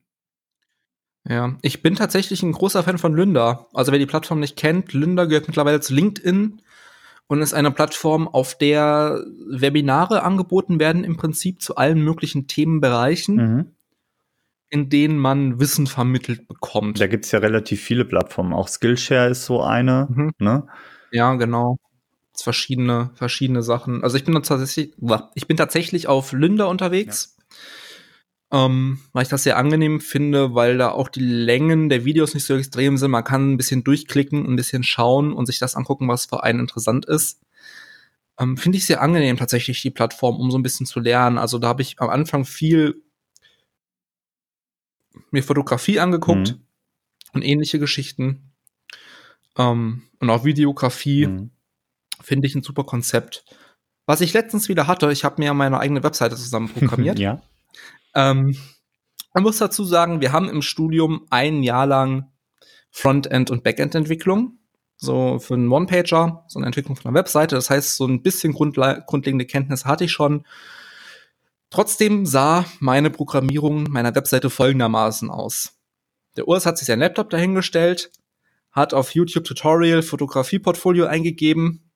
Ja, 1.28 1.58
ich 1.62 1.84
bin 1.84 1.96
tatsächlich 1.96 2.42
ein 2.42 2.54
großer 2.54 2.84
Fan 2.84 2.98
von 2.98 3.16
Lynda. 3.16 3.68
Also 3.74 3.92
wer 3.92 4.00
die 4.00 4.06
Plattform 4.06 4.40
nicht 4.40 4.56
kennt, 4.56 4.94
Lynda 4.94 5.26
gehört 5.26 5.48
mittlerweile 5.48 5.82
zu 5.82 5.94
LinkedIn 5.94 6.62
und 7.28 7.42
ist 7.42 7.54
eine 7.54 7.72
Plattform, 7.72 8.28
auf 8.28 8.58
der 8.58 9.24
Webinare 9.48 10.24
angeboten 10.24 10.80
werden, 10.80 11.04
im 11.04 11.18
Prinzip 11.18 11.62
zu 11.62 11.76
allen 11.76 12.02
möglichen 12.02 12.48
Themenbereichen. 12.48 13.36
Mhm 13.36 13.77
in 14.70 14.90
denen 14.90 15.18
man 15.18 15.60
Wissen 15.60 15.88
vermittelt 15.88 16.48
bekommt. 16.48 17.00
Da 17.00 17.08
gibt's 17.08 17.32
ja 17.32 17.40
relativ 17.40 17.82
viele 17.82 18.06
Plattformen. 18.06 18.54
Auch 18.54 18.68
Skillshare 18.68 19.30
ist 19.30 19.46
so 19.46 19.62
eine. 19.62 20.08
Mhm. 20.10 20.32
Ne? 20.40 20.68
Ja, 21.12 21.34
genau. 21.36 21.78
Verschiedene, 22.36 23.12
verschiedene 23.16 23.64
Sachen. 23.64 24.04
Also 24.04 24.18
ich 24.18 24.26
bin 24.26 24.34
tatsächlich, 24.34 24.94
ich 25.36 25.48
bin 25.48 25.58
tatsächlich 25.58 26.08
auf 26.08 26.34
Lynda 26.34 26.66
unterwegs. 26.66 27.36
Ja. 28.52 28.66
Ähm, 28.66 29.00
weil 29.12 29.24
ich 29.24 29.30
das 29.30 29.44
sehr 29.44 29.58
angenehm 29.58 30.00
finde, 30.00 30.54
weil 30.54 30.78
da 30.78 30.92
auch 30.92 31.10
die 31.10 31.20
Längen 31.20 31.90
der 31.90 32.06
Videos 32.06 32.34
nicht 32.34 32.46
so 32.46 32.56
extrem 32.56 32.98
sind. 32.98 33.12
Man 33.12 33.24
kann 33.24 33.54
ein 33.54 33.58
bisschen 33.58 33.84
durchklicken, 33.84 34.46
ein 34.46 34.56
bisschen 34.56 34.84
schauen 34.84 35.34
und 35.34 35.48
sich 35.48 35.60
das 35.60 35.76
angucken, 35.76 36.08
was 36.08 36.28
für 36.28 36.44
einen 36.44 36.62
interessant 36.62 37.06
ist. 37.06 37.42
Ähm, 38.40 38.56
finde 38.56 38.78
ich 38.78 38.86
sehr 38.86 39.02
angenehm 39.02 39.36
tatsächlich 39.38 39.82
die 39.82 39.90
Plattform, 39.90 40.40
um 40.40 40.52
so 40.52 40.58
ein 40.58 40.64
bisschen 40.64 40.86
zu 40.86 41.00
lernen. 41.00 41.38
Also 41.38 41.58
da 41.58 41.68
habe 41.68 41.82
ich 41.82 42.00
am 42.00 42.10
Anfang 42.10 42.46
viel 42.46 43.02
mir 45.32 45.44
Fotografie 45.44 46.00
angeguckt 46.00 46.56
mhm. 46.56 46.62
und 47.34 47.42
ähnliche 47.44 47.80
Geschichten. 47.80 48.54
Ähm, 49.58 50.04
und 50.20 50.30
auch 50.30 50.44
Videografie 50.44 51.28
mhm. 51.28 51.52
finde 52.22 52.48
ich 52.48 52.56
ein 52.56 52.64
super 52.64 52.84
Konzept. 52.84 53.46
Was 54.06 54.22
ich 54.22 54.34
letztens 54.34 54.70
wieder 54.70 54.88
hatte, 54.88 55.12
ich 55.12 55.24
habe 55.24 55.42
mir 55.42 55.54
meine 55.54 55.80
eigene 55.80 56.04
Webseite 56.04 56.36
zusammen 56.36 56.70
programmiert. 56.70 57.20
ja. 57.20 57.42
Ähm, 58.16 58.58
man 59.34 59.44
muss 59.44 59.58
dazu 59.58 59.84
sagen, 59.84 60.22
wir 60.22 60.32
haben 60.32 60.50
im 60.50 60.62
Studium 60.62 61.28
ein 61.30 61.62
Jahr 61.62 61.86
lang 61.86 62.32
Frontend- 62.90 63.52
und 63.52 63.64
Backend-Entwicklung. 63.64 64.58
So 64.96 65.38
für 65.38 65.54
einen 65.54 65.72
One-Pager, 65.72 66.46
so 66.48 66.58
eine 66.58 66.66
Entwicklung 66.66 66.96
von 66.96 67.06
einer 67.06 67.20
Webseite. 67.20 67.56
Das 67.56 67.70
heißt, 67.70 67.98
so 67.98 68.08
ein 68.08 68.24
bisschen 68.24 68.54
grundlegende 68.54 69.46
Kenntnis 69.46 69.86
hatte 69.86 70.06
ich 70.06 70.12
schon. 70.12 70.48
Trotzdem 71.70 72.26
sah 72.26 72.66
meine 72.80 73.10
Programmierung 73.10 73.84
meiner 73.90 74.16
Webseite 74.16 74.50
folgendermaßen 74.50 75.30
aus. 75.30 75.78
Der 76.38 76.48
Urs 76.48 76.66
hat 76.66 76.78
sich 76.78 76.88
sein 76.88 77.00
Laptop 77.00 77.30
dahingestellt, 77.30 78.12
hat 78.72 78.94
auf 78.94 79.16
YouTube 79.16 79.44
Tutorial 79.44 80.02
Fotografie-Portfolio 80.02 81.06
eingegeben 81.06 81.92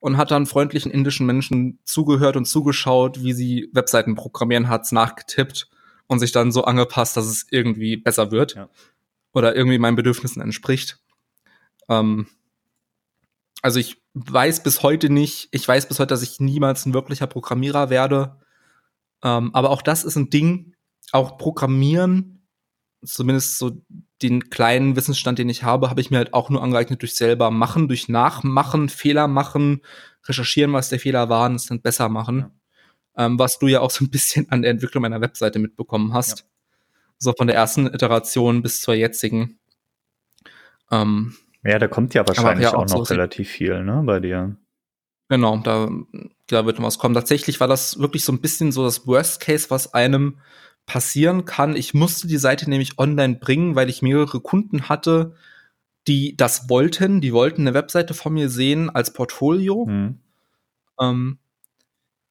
und 0.00 0.16
hat 0.16 0.30
dann 0.30 0.46
freundlichen 0.46 0.90
indischen 0.90 1.26
Menschen 1.26 1.78
zugehört 1.84 2.36
und 2.36 2.46
zugeschaut, 2.46 3.22
wie 3.22 3.32
sie 3.32 3.70
Webseiten 3.72 4.14
programmieren, 4.14 4.68
hat's 4.68 4.92
nachgetippt 4.92 5.68
und 6.06 6.18
sich 6.18 6.32
dann 6.32 6.52
so 6.52 6.64
angepasst, 6.64 7.16
dass 7.16 7.26
es 7.26 7.46
irgendwie 7.50 7.96
besser 7.96 8.30
wird 8.30 8.54
ja. 8.54 8.68
oder 9.32 9.54
irgendwie 9.54 9.78
meinen 9.78 9.96
Bedürfnissen 9.96 10.42
entspricht. 10.42 10.98
Ähm, 11.88 12.26
also 13.62 13.78
ich 13.78 14.00
weiß 14.14 14.62
bis 14.62 14.82
heute 14.82 15.10
nicht, 15.10 15.48
ich 15.50 15.66
weiß 15.66 15.88
bis 15.88 15.98
heute, 15.98 16.08
dass 16.08 16.22
ich 16.22 16.40
niemals 16.40 16.86
ein 16.86 16.94
wirklicher 16.94 17.26
Programmierer 17.26 17.90
werde. 17.90 18.38
Ähm, 19.26 19.50
aber 19.54 19.70
auch 19.70 19.82
das 19.82 20.04
ist 20.04 20.14
ein 20.14 20.30
Ding, 20.30 20.74
auch 21.10 21.36
Programmieren, 21.36 22.46
zumindest 23.04 23.58
so 23.58 23.82
den 24.22 24.50
kleinen 24.50 24.94
Wissensstand, 24.94 25.40
den 25.40 25.48
ich 25.48 25.64
habe, 25.64 25.90
habe 25.90 26.00
ich 26.00 26.12
mir 26.12 26.18
halt 26.18 26.32
auch 26.32 26.48
nur 26.48 26.62
angeeignet 26.62 27.02
durch 27.02 27.16
selber 27.16 27.50
machen, 27.50 27.88
durch 27.88 28.08
Nachmachen, 28.08 28.88
Fehler 28.88 29.26
machen, 29.26 29.82
recherchieren, 30.24 30.72
was 30.72 30.90
der 30.90 31.00
Fehler 31.00 31.28
war 31.28 31.50
und 31.50 31.56
es 31.56 31.66
dann 31.66 31.82
besser 31.82 32.08
machen. 32.08 32.52
Ja. 33.16 33.26
Ähm, 33.26 33.38
was 33.38 33.58
du 33.58 33.66
ja 33.66 33.80
auch 33.80 33.90
so 33.90 34.04
ein 34.04 34.10
bisschen 34.10 34.48
an 34.50 34.62
der 34.62 34.70
Entwicklung 34.70 35.02
meiner 35.02 35.20
Webseite 35.20 35.58
mitbekommen 35.58 36.12
hast. 36.12 36.40
Ja. 36.40 36.44
So 37.18 37.32
von 37.32 37.48
der 37.48 37.56
ersten 37.56 37.86
Iteration 37.86 38.62
bis 38.62 38.80
zur 38.80 38.94
jetzigen. 38.94 39.58
Ähm, 40.92 41.34
ja, 41.64 41.80
da 41.80 41.88
kommt 41.88 42.14
ja 42.14 42.26
wahrscheinlich 42.28 42.64
ja 42.64 42.74
auch, 42.74 42.84
auch, 42.84 42.88
noch 42.88 43.06
so 43.06 43.14
relativ 43.14 43.48
viel, 43.48 43.82
ne, 43.82 44.02
bei 44.06 44.20
dir. 44.20 44.56
Genau, 45.28 45.58
da, 45.58 45.88
da 46.46 46.66
wird 46.66 46.78
noch 46.78 46.86
was 46.86 46.98
kommen. 46.98 47.14
Tatsächlich 47.14 47.58
war 47.58 47.68
das 47.68 47.98
wirklich 47.98 48.24
so 48.24 48.32
ein 48.32 48.40
bisschen 48.40 48.70
so 48.70 48.84
das 48.84 49.06
Worst 49.06 49.40
Case, 49.40 49.70
was 49.70 49.92
einem 49.92 50.38
passieren 50.86 51.44
kann. 51.44 51.74
Ich 51.74 51.94
musste 51.94 52.28
die 52.28 52.36
Seite 52.36 52.70
nämlich 52.70 52.98
online 52.98 53.36
bringen, 53.36 53.74
weil 53.74 53.90
ich 53.90 54.02
mehrere 54.02 54.40
Kunden 54.40 54.88
hatte, 54.88 55.34
die 56.06 56.36
das 56.36 56.68
wollten. 56.68 57.20
Die 57.20 57.32
wollten 57.32 57.62
eine 57.62 57.74
Webseite 57.74 58.14
von 58.14 58.34
mir 58.34 58.48
sehen 58.48 58.88
als 58.88 59.12
Portfolio. 59.12 59.86
Mhm. 59.86 60.20
Ähm, 61.00 61.38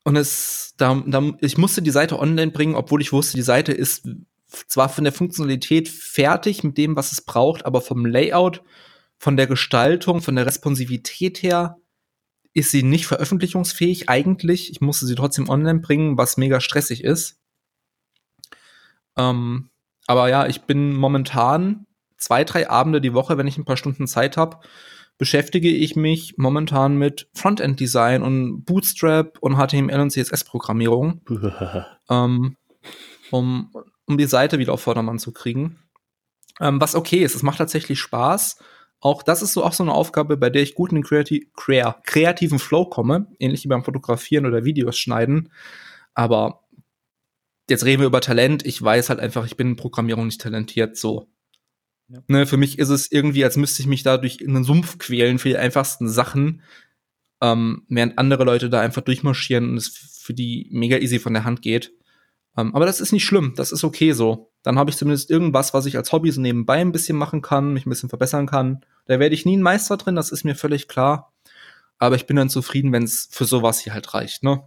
und 0.06 0.16
es, 0.16 0.76
da, 0.78 1.04
da, 1.06 1.34
ich 1.42 1.58
musste 1.58 1.82
die 1.82 1.92
Seite 1.92 2.18
online 2.20 2.52
bringen, 2.52 2.76
obwohl 2.76 3.02
ich 3.02 3.12
wusste, 3.12 3.36
die 3.36 3.44
Seite 3.44 3.74
ist 3.74 4.08
zwar 4.48 4.88
von 4.88 5.04
der 5.04 5.12
Funktionalität 5.12 5.90
fertig 5.90 6.64
mit 6.64 6.78
dem, 6.78 6.96
was 6.96 7.12
es 7.12 7.22
braucht, 7.22 7.66
aber 7.66 7.82
vom 7.82 8.06
Layout, 8.06 8.64
von 9.18 9.36
der 9.36 9.48
Gestaltung, 9.48 10.22
von 10.22 10.36
der 10.36 10.46
Responsivität 10.46 11.44
her 11.44 11.78
ist 12.56 12.72
sie 12.72 12.84
nicht 12.84 13.06
veröffentlichungsfähig 13.06 14.10
eigentlich. 14.10 14.72
Ich 14.72 14.82
musste 14.82 15.06
sie 15.06 15.16
trotzdem 15.16 15.50
online 15.50 15.80
bringen, 15.80 16.18
was 16.18 16.38
mega 16.38 16.62
stressig 16.62 17.04
ist. 17.04 17.38
Ähm, 19.18 19.70
aber 20.08 20.30
ja, 20.30 20.48
ich 20.48 20.62
bin 20.62 20.96
momentan 20.96 21.86
zwei, 22.18 22.46
drei 22.46 22.70
Abende 22.70 23.02
die 23.02 23.14
Woche, 23.14 23.38
wenn 23.38 23.46
ich 23.46 23.58
ein 23.58 23.66
paar 23.66 23.76
Stunden 23.76 24.08
Zeit 24.08 24.38
habe, 24.38 24.60
beschäftige 25.18 25.70
ich 25.70 25.98
mich 25.98 26.38
momentan 26.38 26.98
mit 26.98 27.28
Frontend-Design 27.34 28.24
und 28.24 28.64
Bootstrap 28.64 29.38
und 29.40 29.58
HTML 29.58 30.00
und 30.00 30.12
CSS-Programmierung, 30.12 31.22
ähm, 32.10 32.56
um, 33.32 33.72
um 34.06 34.18
die 34.18 34.28
Seite 34.28 34.60
wieder 34.60 34.74
auf 34.74 34.82
Vordermann 34.82 35.20
zu 35.20 35.34
kriegen. 35.34 35.80
Ähm, 36.62 36.80
was 36.80 36.96
okay 36.96 37.22
ist, 37.24 37.36
es 37.36 37.44
macht 37.44 37.58
tatsächlich 37.58 38.00
Spaß. 38.00 38.60
Auch 39.06 39.22
das 39.22 39.44
ist 39.44 39.54
so 39.54 39.64
auch 39.64 39.74
so 39.74 39.84
eine 39.84 39.94
Aufgabe, 39.94 40.36
bei 40.36 40.50
der 40.50 40.64
ich 40.64 40.74
gut 40.74 40.90
in 40.90 40.96
den 40.96 41.04
kreati 41.04 41.48
krea 41.56 41.96
kreativen 42.06 42.58
Flow 42.58 42.86
komme, 42.86 43.28
ähnlich 43.38 43.64
wie 43.64 43.68
beim 43.68 43.84
Fotografieren 43.84 44.48
oder 44.48 44.66
Videos 44.66 44.98
schneiden. 44.98 45.52
Aber 46.16 46.64
jetzt 47.70 47.86
reden 47.86 48.00
wir 48.00 48.08
über 48.08 48.20
Talent. 48.20 48.66
Ich 48.66 48.82
weiß 48.82 49.10
halt 49.10 49.20
einfach, 49.20 49.46
ich 49.46 49.58
bin 49.58 49.68
in 49.68 49.76
Programmierung 49.76 50.26
nicht 50.26 50.42
talentiert, 50.42 50.98
so. 50.98 51.28
Ja. 52.08 52.24
Ne, 52.26 52.48
für 52.48 52.58
mich 52.58 52.80
ist 52.80 52.90
es 52.90 53.12
irgendwie, 53.12 53.44
als 53.44 53.58
müsste 53.58 53.84
ich 53.84 53.88
mich 53.88 54.02
da 54.02 54.18
durch 54.18 54.40
einen 54.42 54.64
Sumpf 54.64 54.98
quälen 54.98 55.38
für 55.38 55.50
die 55.50 55.58
einfachsten 55.58 56.10
Sachen, 56.10 56.64
ähm, 57.42 57.84
während 57.90 58.18
andere 58.18 58.44
Leute 58.44 58.72
da 58.72 58.82
einfach 58.82 59.04
durchmarschieren 59.04 59.70
und 59.70 59.78
es 59.78 59.90
für 59.90 60.34
die 60.34 60.68
mega 60.72 60.98
easy 60.98 61.20
von 61.20 61.36
der 61.36 61.44
Hand 61.44 61.62
geht. 61.62 61.94
Ähm, 62.58 62.74
aber 62.74 62.88
das 62.88 63.02
ist 63.02 63.12
nicht 63.12 63.26
schlimm, 63.26 63.54
das 63.56 63.72
ist 63.72 63.84
okay 63.84 64.14
so. 64.14 64.52
Dann 64.64 64.80
habe 64.80 64.90
ich 64.90 64.98
zumindest 64.98 65.30
irgendwas, 65.30 65.76
was 65.76 65.86
ich 65.86 65.96
als 65.96 66.12
Hobby 66.12 66.32
so 66.32 66.42
nebenbei 66.42 66.82
ein 66.82 66.92
bisschen 66.92 67.20
machen 67.20 67.44
kann, 67.44 67.72
mich 67.72 67.86
ein 67.86 67.92
bisschen 67.92 68.10
verbessern 68.10 68.48
kann. 68.48 68.84
Da 69.06 69.20
werde 69.20 69.36
ich 69.36 69.46
nie 69.46 69.58
ein 69.58 69.62
Meister 69.62 69.98
drin, 69.98 70.16
das 70.16 70.32
ist 70.32 70.44
mir 70.44 70.56
völlig 70.56 70.88
klar. 70.88 71.34
Aber 71.98 72.16
ich 72.16 72.26
bin 72.26 72.36
dann 72.36 72.50
zufrieden, 72.50 72.92
wenn 72.92 73.04
es 73.04 73.30
für 73.32 73.46
sowas 73.46 73.80
hier 73.80 73.94
halt 73.94 74.14
reicht, 74.14 74.44
ne? 74.44 74.64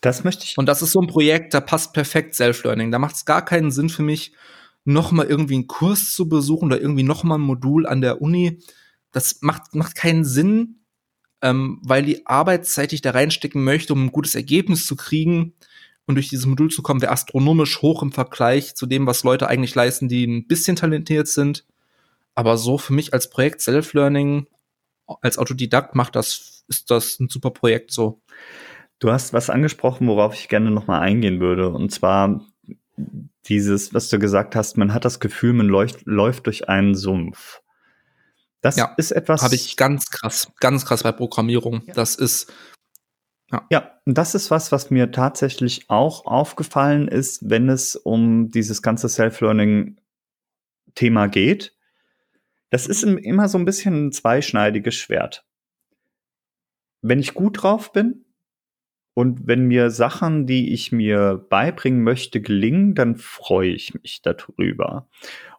Das 0.00 0.24
möchte 0.24 0.44
ich. 0.44 0.56
Und 0.56 0.66
das 0.66 0.82
ist 0.82 0.92
so 0.92 1.00
ein 1.00 1.08
Projekt, 1.08 1.52
da 1.52 1.60
passt 1.60 1.92
perfekt 1.92 2.34
Self-Learning. 2.34 2.90
Da 2.90 2.98
macht 2.98 3.16
es 3.16 3.24
gar 3.26 3.44
keinen 3.44 3.70
Sinn 3.70 3.90
für 3.90 4.02
mich, 4.02 4.32
noch 4.84 5.12
mal 5.12 5.26
irgendwie 5.26 5.54
einen 5.54 5.66
Kurs 5.66 6.12
zu 6.12 6.28
besuchen 6.28 6.66
oder 6.66 6.80
irgendwie 6.80 7.02
noch 7.02 7.22
mal 7.22 7.36
ein 7.36 7.42
Modul 7.42 7.86
an 7.86 8.00
der 8.00 8.22
Uni. 8.22 8.58
Das 9.12 9.42
macht, 9.42 9.74
macht 9.74 9.96
keinen 9.96 10.24
Sinn, 10.24 10.80
ähm, 11.42 11.80
weil 11.82 12.02
die 12.02 12.26
Arbeitszeit, 12.26 12.90
die 12.90 12.96
ich 12.96 13.02
da 13.02 13.10
reinstecken 13.10 13.62
möchte, 13.62 13.92
um 13.92 14.06
ein 14.06 14.12
gutes 14.12 14.34
Ergebnis 14.34 14.86
zu 14.86 14.96
kriegen 14.96 15.54
und 16.06 16.14
durch 16.14 16.28
dieses 16.28 16.46
Modul 16.46 16.70
zu 16.70 16.82
kommen, 16.82 17.02
wäre 17.02 17.12
astronomisch 17.12 17.82
hoch 17.82 18.02
im 18.02 18.12
Vergleich 18.12 18.74
zu 18.74 18.86
dem, 18.86 19.06
was 19.06 19.22
Leute 19.22 19.48
eigentlich 19.48 19.74
leisten, 19.74 20.08
die 20.08 20.26
ein 20.26 20.46
bisschen 20.46 20.76
talentiert 20.76 21.28
sind. 21.28 21.66
Aber 22.40 22.56
so 22.56 22.78
für 22.78 22.94
mich 22.94 23.12
als 23.12 23.28
Projekt 23.28 23.60
Self-Learning, 23.60 24.46
als 25.20 25.36
Autodidakt 25.36 25.94
macht 25.94 26.16
das, 26.16 26.64
ist 26.68 26.90
das 26.90 27.20
ein 27.20 27.28
super 27.28 27.50
Projekt 27.50 27.92
so. 27.92 28.22
Du 28.98 29.12
hast 29.12 29.34
was 29.34 29.50
angesprochen, 29.50 30.08
worauf 30.08 30.32
ich 30.32 30.48
gerne 30.48 30.70
noch 30.70 30.86
mal 30.86 31.00
eingehen 31.00 31.38
würde. 31.38 31.68
Und 31.68 31.92
zwar 31.92 32.46
dieses, 33.44 33.92
was 33.92 34.08
du 34.08 34.18
gesagt 34.18 34.56
hast, 34.56 34.78
man 34.78 34.94
hat 34.94 35.04
das 35.04 35.20
Gefühl, 35.20 35.52
man 35.52 35.66
läuft, 35.66 36.06
läuft 36.06 36.46
durch 36.46 36.70
einen 36.70 36.94
Sumpf. 36.94 37.60
Das 38.62 38.76
ja, 38.76 38.94
ist 38.96 39.10
etwas. 39.10 39.42
Habe 39.42 39.54
ich 39.54 39.76
ganz 39.76 40.06
krass, 40.06 40.50
ganz 40.60 40.86
krass 40.86 41.02
bei 41.02 41.12
Programmierung. 41.12 41.82
Ja. 41.88 41.92
Das 41.92 42.14
ist. 42.14 42.50
Ja. 43.52 43.66
ja, 43.70 44.00
und 44.06 44.16
das 44.16 44.34
ist 44.34 44.50
was, 44.50 44.72
was 44.72 44.90
mir 44.90 45.12
tatsächlich 45.12 45.90
auch 45.90 46.24
aufgefallen 46.24 47.06
ist, 47.06 47.50
wenn 47.50 47.68
es 47.68 47.96
um 47.96 48.50
dieses 48.50 48.80
ganze 48.80 49.10
Self-Learning-Thema 49.10 51.26
geht. 51.26 51.74
Das 52.70 52.86
ist 52.86 53.02
immer 53.02 53.48
so 53.48 53.58
ein 53.58 53.64
bisschen 53.64 54.06
ein 54.06 54.12
zweischneidiges 54.12 54.94
Schwert. 54.94 55.44
Wenn 57.02 57.18
ich 57.18 57.34
gut 57.34 57.62
drauf 57.62 57.92
bin 57.92 58.24
und 59.14 59.46
wenn 59.46 59.66
mir 59.66 59.90
Sachen, 59.90 60.46
die 60.46 60.72
ich 60.72 60.92
mir 60.92 61.44
beibringen 61.50 62.02
möchte, 62.02 62.40
gelingen, 62.40 62.94
dann 62.94 63.16
freue 63.16 63.70
ich 63.70 63.94
mich 63.94 64.22
darüber. 64.22 65.08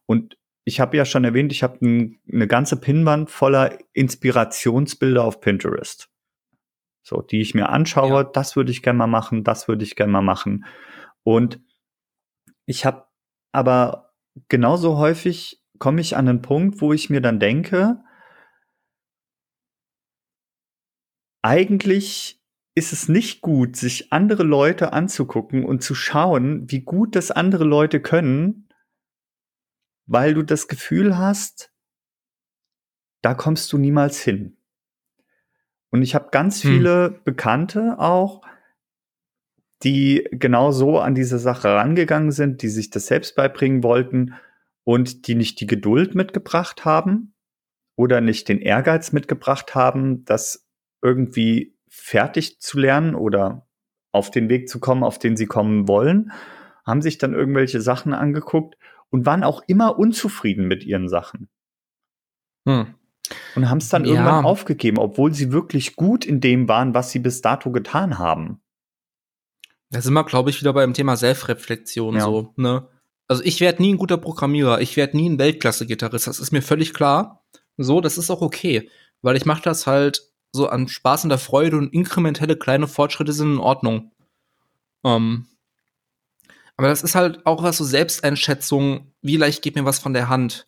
Und 0.06 0.38
ich 0.64 0.80
habe 0.80 0.96
ja 0.96 1.06
schon 1.06 1.24
erwähnt, 1.24 1.52
ich 1.52 1.64
habe 1.64 1.86
ein, 1.86 2.20
eine 2.32 2.48
ganze 2.48 2.80
Pinnwand 2.80 3.30
voller 3.30 3.78
Inspirationsbilder 3.94 5.24
auf 5.24 5.42
Pinterest. 5.42 6.10
So, 7.04 7.22
die 7.22 7.42
ich 7.42 7.56
mir 7.56 7.70
anschaue, 7.70 8.22
ja. 8.22 8.24
das 8.24 8.56
würde 8.56 8.72
ich 8.72 8.84
gerne 8.84 8.98
mal 8.98 9.08
machen, 9.08 9.44
das 9.44 9.68
würde 9.68 9.84
ich 9.84 9.96
gerne 9.96 10.12
mal 10.12 10.22
machen. 10.22 10.66
Und 11.24 11.60
ich 12.66 12.86
habe 12.86 13.08
aber 13.52 14.14
genauso 14.48 14.98
häufig 14.98 15.61
komme 15.82 16.00
ich 16.00 16.16
an 16.16 16.30
einen 16.30 16.44
Punkt, 16.44 16.80
wo 16.80 16.94
ich 16.94 17.10
mir 17.10 17.22
dann 17.22 17.40
denke, 17.40 18.04
eigentlich 21.42 22.40
ist 22.76 22.94
es 22.94 23.10
nicht 23.10 23.42
gut, 23.42 23.76
sich 23.76 24.14
andere 24.14 24.44
Leute 24.44 24.94
anzugucken 24.94 25.66
und 25.66 25.82
zu 25.82 25.96
schauen, 25.96 26.70
wie 26.70 26.82
gut 26.82 27.16
das 27.16 27.32
andere 27.32 27.64
Leute 27.64 28.00
können, 28.00 28.70
weil 30.06 30.36
du 30.36 30.44
das 30.44 30.68
Gefühl 30.68 31.18
hast, 31.18 31.74
da 33.24 33.34
kommst 33.34 33.74
du 33.74 33.80
niemals 33.80 34.22
hin. 34.22 34.58
Und 35.90 36.04
ich 36.04 36.14
habe 36.14 36.30
ganz 36.30 36.64
hm. 36.64 36.72
viele. 36.72 37.22
Bekannte 37.26 37.98
auch, 37.98 38.44
die 39.82 40.28
genau 40.32 40.72
so 40.72 41.00
an 41.00 41.16
diese 41.16 41.40
Sache 41.40 41.70
rangegangen 41.70 42.32
sind, 42.32 42.62
die 42.62 42.70
sich 42.70 42.92
das 42.92 43.08
selbst 43.08 43.36
beibringen 43.36 43.82
wollten 43.82 44.36
und 44.84 45.28
die 45.28 45.36
nicht 45.36 45.60
die 45.60 45.68
Geduld 45.68 46.16
mitgebracht 46.16 46.86
haben 46.86 47.34
oder 47.96 48.22
nicht 48.22 48.50
den 48.50 48.60
Ehrgeiz 48.60 49.12
mitgebracht 49.12 49.76
haben, 49.76 50.26
das 50.26 50.68
irgendwie 51.02 51.76
fertig 51.88 52.60
zu 52.60 52.80
lernen 52.80 53.16
oder 53.16 53.68
auf 54.12 54.32
den 54.32 54.50
Weg 54.50 54.70
zu 54.70 54.80
kommen, 54.80 55.04
auf 55.04 55.20
den 55.20 55.38
sie 55.38 55.46
kommen 55.46 55.88
wollen, 55.88 56.32
haben 56.86 57.02
sich 57.02 57.18
dann 57.18 57.34
irgendwelche 57.34 57.82
Sachen 57.82 58.14
angeguckt 58.14 58.76
und 59.10 59.26
waren 59.26 59.44
auch 59.44 59.62
immer 59.68 59.98
unzufrieden 60.00 60.68
mit 60.68 60.84
ihren 60.84 61.08
Sachen. 61.08 61.50
Hm. 62.68 62.96
Und 63.56 63.70
haben 63.70 63.78
es 63.78 63.90
dann 63.90 64.06
ja. 64.06 64.14
irgendwann 64.14 64.46
aufgegeben, 64.46 64.98
obwohl 64.98 65.34
sie 65.34 65.52
wirklich 65.52 65.96
gut 65.96 66.26
in 66.26 66.42
dem 66.42 66.68
waren, 66.68 66.94
was 66.94 67.12
sie 67.12 67.20
bis 67.20 67.42
dato 67.42 67.72
getan 67.72 68.18
haben. 68.18 68.62
Da 69.90 70.02
sind 70.02 70.14
wir, 70.14 70.24
glaube 70.24 70.50
ich, 70.50 70.60
wieder 70.62 70.74
beim 70.74 70.94
Thema 70.94 71.18
Selbstreflexion 71.18 72.16
ja. 72.16 72.22
so, 72.22 72.54
ne? 72.56 72.88
Also 73.32 73.44
ich 73.46 73.62
werde 73.62 73.82
nie 73.82 73.94
ein 73.94 73.98
guter 73.98 74.18
Programmierer, 74.18 74.82
ich 74.82 74.98
werde 74.98 75.16
nie 75.16 75.30
ein 75.30 75.40
Weltklasse-Gitarrist, 75.40 76.28
das 76.28 76.38
ist 76.38 76.52
mir 76.52 76.62
völlig 76.62 76.94
klar. 76.94 77.46
So, 77.78 78.02
das 78.02 78.18
ist 78.18 78.30
auch 78.30 78.42
okay, 78.42 78.90
weil 79.22 79.38
ich 79.38 79.46
mache 79.46 79.62
das 79.62 79.88
halt 79.88 80.30
so 80.52 80.68
an 80.68 80.90
Spaß 80.90 81.24
und 81.24 81.30
der 81.30 81.38
Freude 81.38 81.78
und 81.78 81.94
inkrementelle 81.94 82.58
kleine 82.58 82.90
Fortschritte 82.90 83.32
sind 83.32 83.54
in 83.54 83.60
Ordnung. 83.60 84.12
Ähm, 85.06 85.48
aber 86.76 86.90
das 86.90 87.04
ist 87.04 87.16
halt 87.16 87.46
auch 87.46 87.64
was 87.64 87.78
so 87.78 87.86
Selbsteinschätzung, 87.86 89.14
wie 89.22 89.38
leicht 89.38 89.62
geht 89.62 89.78
mir 89.78 89.86
was 89.86 90.00
von 90.00 90.12
der 90.12 90.28
Hand. 90.28 90.68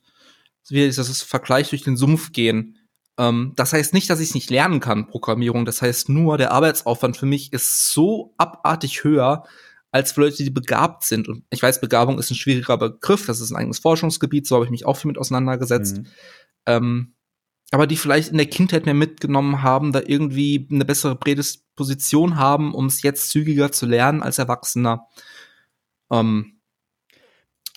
Wie 0.70 0.86
ist 0.86 0.98
das 0.98 1.22
Vergleich 1.22 1.70
durch 1.70 1.84
den 1.84 1.98
Sumpf 1.98 2.32
gehen. 2.32 2.78
Ähm, 3.18 3.52
das 3.58 3.74
heißt 3.74 3.94
nicht, 3.94 4.10
dass 4.10 4.22
ich 4.22 4.30
es 4.30 4.36
nicht 4.36 4.50
lernen 4.50 4.80
kann, 4.80 5.08
Programmierung. 5.08 5.66
Das 5.66 5.82
heißt 5.82 6.08
nur, 6.08 6.38
der 6.38 6.54
Arbeitsaufwand 6.54 7.18
für 7.18 7.26
mich 7.26 7.52
ist 7.52 7.92
so 7.92 8.34
abartig 8.38 9.04
höher, 9.04 9.44
als 9.94 10.12
für 10.12 10.22
Leute, 10.22 10.44
die 10.44 10.50
begabt 10.50 11.04
sind. 11.04 11.30
Und 11.30 11.46
ich 11.52 11.62
weiß, 11.62 11.80
Begabung 11.80 12.18
ist 12.18 12.32
ein 12.32 12.36
schwieriger 12.36 12.78
Begriff, 12.78 13.28
das 13.28 13.40
ist 13.40 13.52
ein 13.52 13.56
eigenes 13.56 13.80
Forschungsgebiet, 13.80 14.48
so 14.48 14.56
habe 14.56 14.66
ich 14.66 14.72
mich 14.72 14.86
auch 14.86 14.98
viel 14.98 15.08
mit 15.08 15.20
auseinandergesetzt. 15.20 16.00
Mhm. 16.00 16.08
Ähm, 16.66 17.14
aber 17.72 17.88
die 17.88 17.96
vielleicht 17.96 18.30
in 18.30 18.38
der 18.38 18.48
Kindheit 18.48 18.86
mehr 18.86 18.96
mitgenommen 18.96 19.62
haben, 19.62 19.92
da 19.92 20.02
irgendwie 20.06 20.68
eine 20.72 20.84
bessere 20.84 21.16
Prädisposition 21.16 22.38
haben, 22.38 22.74
um 22.74 22.88
es 22.88 23.04
jetzt 23.04 23.30
zügiger 23.30 23.72
zu 23.72 23.86
lernen 23.86 24.24
als 24.24 24.40
Erwachsener 24.40 25.08
ähm, 26.12 26.60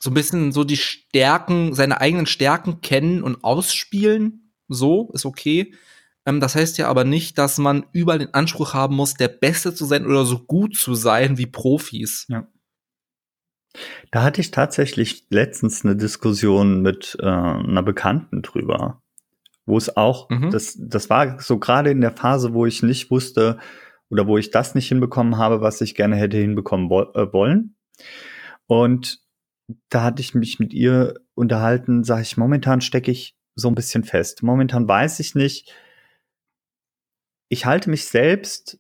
so 0.00 0.10
ein 0.10 0.14
bisschen 0.14 0.52
so 0.52 0.64
die 0.64 0.76
Stärken, 0.76 1.74
seine 1.74 2.00
eigenen 2.00 2.26
Stärken 2.26 2.80
kennen 2.80 3.22
und 3.22 3.44
ausspielen. 3.44 4.52
So 4.68 5.10
ist 5.12 5.26
okay. 5.26 5.74
Ähm, 6.26 6.40
das 6.40 6.54
heißt 6.54 6.76
ja 6.78 6.88
aber 6.88 7.04
nicht, 7.04 7.38
dass 7.38 7.58
man 7.58 7.86
überall 7.92 8.18
den 8.18 8.34
Anspruch 8.34 8.74
haben 8.74 8.96
muss, 8.96 9.14
der 9.14 9.28
Beste 9.28 9.74
zu 9.74 9.86
sein 9.86 10.04
oder 10.04 10.24
so 10.24 10.40
gut 10.40 10.76
zu 10.76 10.94
sein 10.94 11.38
wie 11.38 11.46
Profis. 11.46 12.26
Ja. 12.28 12.46
Da 14.10 14.22
hatte 14.22 14.40
ich 14.40 14.50
tatsächlich 14.50 15.26
letztens 15.30 15.84
eine 15.84 15.96
Diskussion 15.96 16.82
mit 16.82 17.16
äh, 17.20 17.26
einer 17.26 17.82
Bekannten 17.82 18.42
drüber, 18.42 19.02
wo 19.66 19.76
es 19.76 19.96
auch, 19.96 20.28
mhm. 20.30 20.50
das, 20.50 20.76
das 20.78 21.10
war 21.10 21.40
so 21.40 21.58
gerade 21.58 21.90
in 21.90 22.00
der 22.00 22.12
Phase, 22.12 22.54
wo 22.54 22.66
ich 22.66 22.82
nicht 22.82 23.10
wusste 23.10 23.58
oder 24.08 24.26
wo 24.26 24.38
ich 24.38 24.50
das 24.50 24.74
nicht 24.74 24.88
hinbekommen 24.88 25.36
habe, 25.36 25.60
was 25.60 25.80
ich 25.80 25.94
gerne 25.94 26.16
hätte 26.16 26.38
hinbekommen 26.38 26.90
wo 26.90 27.02
äh, 27.02 27.32
wollen. 27.32 27.76
Und 28.66 29.20
da 29.88 30.04
hatte 30.04 30.22
ich 30.22 30.34
mich 30.34 30.58
mit 30.58 30.72
ihr 30.72 31.14
unterhalten, 31.34 32.04
sage 32.04 32.22
ich, 32.22 32.36
momentan 32.36 32.80
stecke 32.80 33.10
ich 33.10 33.36
so 33.54 33.68
ein 33.68 33.74
bisschen 33.74 34.04
fest. 34.04 34.42
Momentan 34.42 34.86
weiß 34.86 35.18
ich 35.20 35.34
nicht. 35.34 35.74
Ich 37.48 37.66
halte 37.66 37.90
mich 37.90 38.06
selbst 38.06 38.78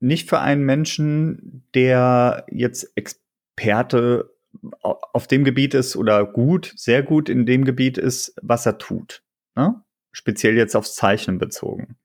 nicht 0.00 0.28
für 0.28 0.40
einen 0.40 0.64
Menschen, 0.64 1.64
der 1.74 2.46
jetzt 2.50 2.92
Experte 2.96 4.34
auf 4.80 5.26
dem 5.26 5.44
Gebiet 5.44 5.74
ist 5.74 5.94
oder 5.94 6.24
gut, 6.24 6.72
sehr 6.76 7.02
gut 7.02 7.28
in 7.28 7.46
dem 7.46 7.64
Gebiet 7.64 7.98
ist, 7.98 8.34
was 8.42 8.66
er 8.66 8.78
tut. 8.78 9.22
Ne? 9.54 9.82
Speziell 10.12 10.56
jetzt 10.56 10.74
aufs 10.74 10.94
Zeichnen 10.94 11.38
bezogen. 11.38 11.96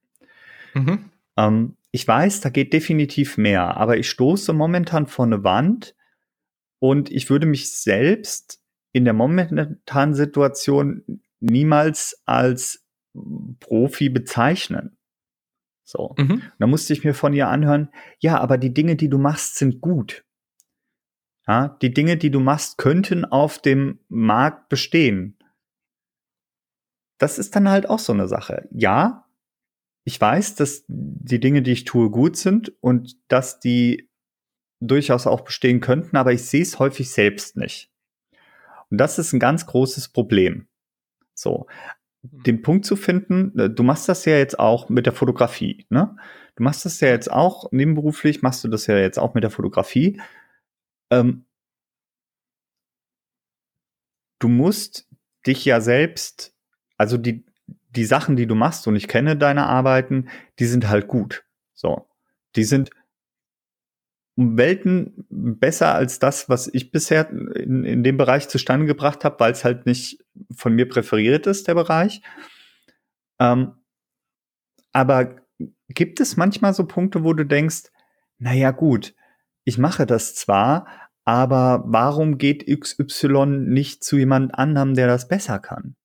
Mhm. 0.73 1.09
Ähm, 1.37 1.77
ich 1.91 2.07
weiß, 2.07 2.41
da 2.41 2.49
geht 2.49 2.73
definitiv 2.73 3.37
mehr, 3.37 3.77
aber 3.77 3.97
ich 3.97 4.09
stoße 4.09 4.53
momentan 4.53 5.07
vor 5.07 5.25
eine 5.25 5.43
Wand 5.43 5.95
und 6.79 7.09
ich 7.09 7.29
würde 7.29 7.45
mich 7.45 7.71
selbst 7.71 8.61
in 8.91 9.05
der 9.05 9.13
momentanen 9.13 10.13
Situation 10.13 11.21
niemals 11.39 12.21
als 12.25 12.84
Profi 13.59 14.09
bezeichnen. 14.09 14.97
So. 15.83 16.15
Mhm. 16.17 16.41
Da 16.59 16.67
musste 16.67 16.93
ich 16.93 17.03
mir 17.03 17.13
von 17.13 17.33
ihr 17.33 17.47
anhören, 17.47 17.89
ja, 18.19 18.39
aber 18.39 18.57
die 18.57 18.73
Dinge, 18.73 18.95
die 18.95 19.09
du 19.09 19.17
machst, 19.17 19.55
sind 19.55 19.81
gut. 19.81 20.25
Ja, 21.47 21.77
die 21.81 21.93
Dinge, 21.93 22.17
die 22.17 22.31
du 22.31 22.39
machst, 22.39 22.77
könnten 22.77 23.23
auf 23.23 23.59
dem 23.59 23.99
Markt 24.07 24.67
bestehen. 24.69 25.37
Das 27.19 27.37
ist 27.37 27.55
dann 27.55 27.69
halt 27.69 27.87
auch 27.87 27.99
so 27.99 28.13
eine 28.13 28.27
Sache. 28.27 28.67
Ja, 28.71 29.25
ich 30.03 30.19
weiß, 30.19 30.55
dass 30.55 30.85
die 30.87 31.39
Dinge, 31.39 31.61
die 31.61 31.71
ich 31.71 31.85
tue, 31.85 32.09
gut 32.09 32.35
sind 32.35 32.73
und 32.81 33.15
dass 33.27 33.59
die 33.59 34.09
durchaus 34.79 35.27
auch 35.27 35.41
bestehen 35.41 35.81
könnten, 35.81 36.17
aber 36.17 36.33
ich 36.33 36.43
sehe 36.43 36.61
es 36.61 36.79
häufig 36.79 37.11
selbst 37.11 37.57
nicht. 37.57 37.91
Und 38.89 38.97
das 38.99 39.19
ist 39.19 39.33
ein 39.33 39.39
ganz 39.39 39.65
großes 39.65 40.09
Problem. 40.09 40.67
So. 41.33 41.67
Den 42.31 42.61
Punkt 42.61 42.85
zu 42.85 42.95
finden, 42.95 43.57
äh, 43.57 43.69
du 43.69 43.83
machst 43.83 44.09
das 44.09 44.25
ja 44.25 44.37
jetzt 44.37 44.59
auch 44.59 44.89
mit 44.89 45.05
der 45.05 45.13
Fotografie, 45.13 45.85
ne? 45.89 46.15
Du 46.55 46.63
machst 46.63 46.85
das 46.85 47.01
ja 47.01 47.09
jetzt 47.09 47.29
auch 47.29 47.71
nebenberuflich, 47.71 48.41
machst 48.41 48.63
du 48.63 48.69
das 48.69 48.87
ja 48.87 48.97
jetzt 48.97 49.19
auch 49.19 49.33
mit 49.33 49.43
der 49.43 49.51
Fotografie. 49.51 50.21
Ähm, 51.11 51.45
du 54.39 54.47
musst 54.47 55.09
dich 55.45 55.65
ja 55.65 55.81
selbst, 55.81 56.55
also 56.97 57.17
die, 57.17 57.45
die 57.89 58.05
Sachen, 58.05 58.35
die 58.35 58.47
du 58.47 58.55
machst, 58.55 58.87
und 58.87 58.95
ich 58.95 59.07
kenne 59.07 59.35
deine 59.35 59.65
Arbeiten, 59.65 60.29
die 60.59 60.65
sind 60.65 60.87
halt 60.87 61.07
gut. 61.07 61.45
So. 61.73 62.07
Die 62.55 62.63
sind 62.63 62.89
um 64.35 64.57
Welten 64.57 65.25
besser 65.29 65.95
als 65.95 66.19
das, 66.19 66.49
was 66.49 66.67
ich 66.67 66.91
bisher 66.91 67.29
in, 67.29 67.83
in 67.85 68.03
dem 68.03 68.17
Bereich 68.17 68.49
zustande 68.49 68.85
gebracht 68.85 69.23
habe, 69.23 69.39
weil 69.39 69.51
es 69.51 69.63
halt 69.63 69.85
nicht 69.85 70.23
von 70.55 70.73
mir 70.73 70.87
präferiert 70.89 71.47
ist, 71.47 71.67
der 71.67 71.75
Bereich. 71.75 72.21
Ähm, 73.39 73.73
aber 74.91 75.37
gibt 75.89 76.19
es 76.19 76.37
manchmal 76.37 76.73
so 76.73 76.85
Punkte, 76.85 77.23
wo 77.23 77.33
du 77.33 77.45
denkst, 77.45 77.91
naja 78.37 78.71
gut, 78.71 79.13
ich 79.63 79.77
mache 79.77 80.05
das 80.05 80.35
zwar, 80.35 80.87
aber 81.25 81.83
warum 81.87 82.37
geht 82.37 82.67
XY 82.67 83.45
nicht 83.47 84.03
zu 84.03 84.17
jemand 84.17 84.53
anderem, 84.55 84.93
der 84.93 85.07
das 85.07 85.27
besser 85.27 85.59
kann? 85.59 85.95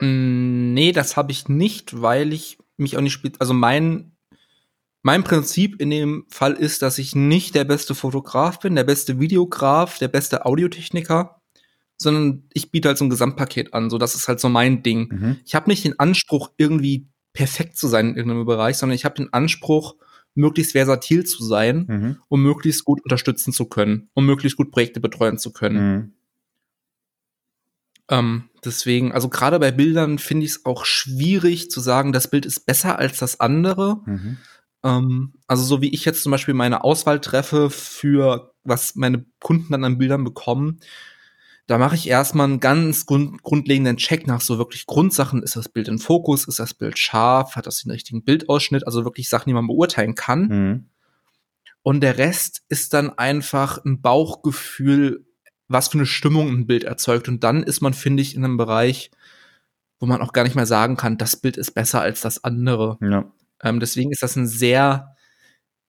Mm, 0.00 0.74
nee, 0.74 0.92
das 0.92 1.16
habe 1.16 1.32
ich 1.32 1.48
nicht, 1.48 2.02
weil 2.02 2.32
ich 2.32 2.58
mich 2.76 2.96
auch 2.96 3.00
nicht. 3.00 3.40
Also 3.40 3.54
mein 3.54 4.13
mein 5.04 5.22
Prinzip 5.22 5.80
in 5.82 5.90
dem 5.90 6.24
Fall 6.30 6.54
ist, 6.54 6.80
dass 6.80 6.96
ich 6.96 7.14
nicht 7.14 7.54
der 7.54 7.64
beste 7.64 7.94
Fotograf 7.94 8.58
bin, 8.58 8.74
der 8.74 8.84
beste 8.84 9.20
Videograf, 9.20 9.98
der 9.98 10.08
beste 10.08 10.46
Audiotechniker, 10.46 11.42
sondern 11.98 12.44
ich 12.54 12.70
biete 12.70 12.88
halt 12.88 12.96
so 12.96 13.04
ein 13.04 13.10
Gesamtpaket 13.10 13.74
an. 13.74 13.90
So, 13.90 13.98
das 13.98 14.14
ist 14.14 14.28
halt 14.28 14.40
so 14.40 14.48
mein 14.48 14.82
Ding. 14.82 15.08
Mhm. 15.12 15.36
Ich 15.44 15.54
habe 15.54 15.68
nicht 15.68 15.84
den 15.84 15.98
Anspruch, 15.98 16.52
irgendwie 16.56 17.06
perfekt 17.34 17.76
zu 17.76 17.86
sein 17.86 18.08
in 18.08 18.16
irgendeinem 18.16 18.46
Bereich, 18.46 18.78
sondern 18.78 18.96
ich 18.96 19.04
habe 19.04 19.16
den 19.16 19.30
Anspruch, 19.30 19.94
möglichst 20.34 20.72
versatil 20.72 21.24
zu 21.24 21.44
sein, 21.44 21.84
mhm. 21.86 22.16
um 22.28 22.42
möglichst 22.42 22.84
gut 22.84 23.02
unterstützen 23.02 23.52
zu 23.52 23.66
können, 23.66 24.08
um 24.14 24.24
möglichst 24.24 24.56
gut 24.56 24.72
Projekte 24.72 25.00
betreuen 25.00 25.36
zu 25.36 25.52
können. 25.52 25.92
Mhm. 25.92 26.12
Ähm, 28.08 28.44
deswegen, 28.64 29.12
also 29.12 29.28
gerade 29.28 29.60
bei 29.60 29.70
Bildern 29.70 30.18
finde 30.18 30.46
ich 30.46 30.52
es 30.52 30.64
auch 30.64 30.86
schwierig 30.86 31.70
zu 31.70 31.80
sagen, 31.80 32.12
das 32.12 32.28
Bild 32.28 32.46
ist 32.46 32.66
besser 32.66 32.98
als 32.98 33.18
das 33.18 33.38
andere. 33.38 34.00
Mhm. 34.06 34.38
Ähm, 34.84 35.32
also 35.46 35.64
so 35.64 35.82
wie 35.82 35.92
ich 35.92 36.04
jetzt 36.04 36.22
zum 36.22 36.30
Beispiel 36.30 36.54
meine 36.54 36.84
Auswahl 36.84 37.20
treffe 37.20 37.70
für 37.70 38.54
was 38.62 38.94
meine 38.94 39.24
Kunden 39.40 39.72
dann 39.72 39.84
an 39.84 39.98
Bildern 39.98 40.24
bekommen, 40.24 40.80
da 41.66 41.78
mache 41.78 41.94
ich 41.94 42.08
erstmal 42.08 42.46
einen 42.46 42.60
ganz 42.60 43.06
grund 43.06 43.42
grundlegenden 43.42 43.96
Check 43.96 44.26
nach 44.26 44.42
so 44.42 44.58
wirklich 44.58 44.86
Grundsachen. 44.86 45.42
Ist 45.42 45.56
das 45.56 45.70
Bild 45.70 45.88
in 45.88 45.98
Fokus? 45.98 46.46
Ist 46.46 46.58
das 46.58 46.74
Bild 46.74 46.98
scharf? 46.98 47.56
Hat 47.56 47.66
das 47.66 47.82
den 47.82 47.90
richtigen 47.90 48.22
Bildausschnitt? 48.22 48.86
Also 48.86 49.04
wirklich 49.04 49.30
Sachen, 49.30 49.48
die 49.48 49.54
man 49.54 49.66
beurteilen 49.66 50.14
kann. 50.14 50.48
Mhm. 50.48 50.86
Und 51.82 52.00
der 52.00 52.18
Rest 52.18 52.62
ist 52.68 52.92
dann 52.92 53.10
einfach 53.10 53.82
ein 53.84 54.02
Bauchgefühl, 54.02 55.26
was 55.68 55.88
für 55.88 55.98
eine 55.98 56.06
Stimmung 56.06 56.48
ein 56.48 56.66
Bild 56.66 56.84
erzeugt. 56.84 57.28
Und 57.28 57.44
dann 57.44 57.62
ist 57.62 57.80
man, 57.80 57.94
finde 57.94 58.22
ich, 58.22 58.34
in 58.34 58.44
einem 58.44 58.58
Bereich, 58.58 59.10
wo 60.00 60.06
man 60.06 60.20
auch 60.20 60.32
gar 60.32 60.44
nicht 60.44 60.56
mehr 60.56 60.66
sagen 60.66 60.96
kann, 60.96 61.18
das 61.18 61.36
Bild 61.36 61.56
ist 61.56 61.72
besser 61.72 62.00
als 62.02 62.20
das 62.20 62.44
andere. 62.44 62.98
Ja. 63.00 63.30
Ähm, 63.64 63.80
deswegen 63.80 64.12
ist 64.12 64.22
das 64.22 64.36
ein 64.36 64.46
sehr, 64.46 65.16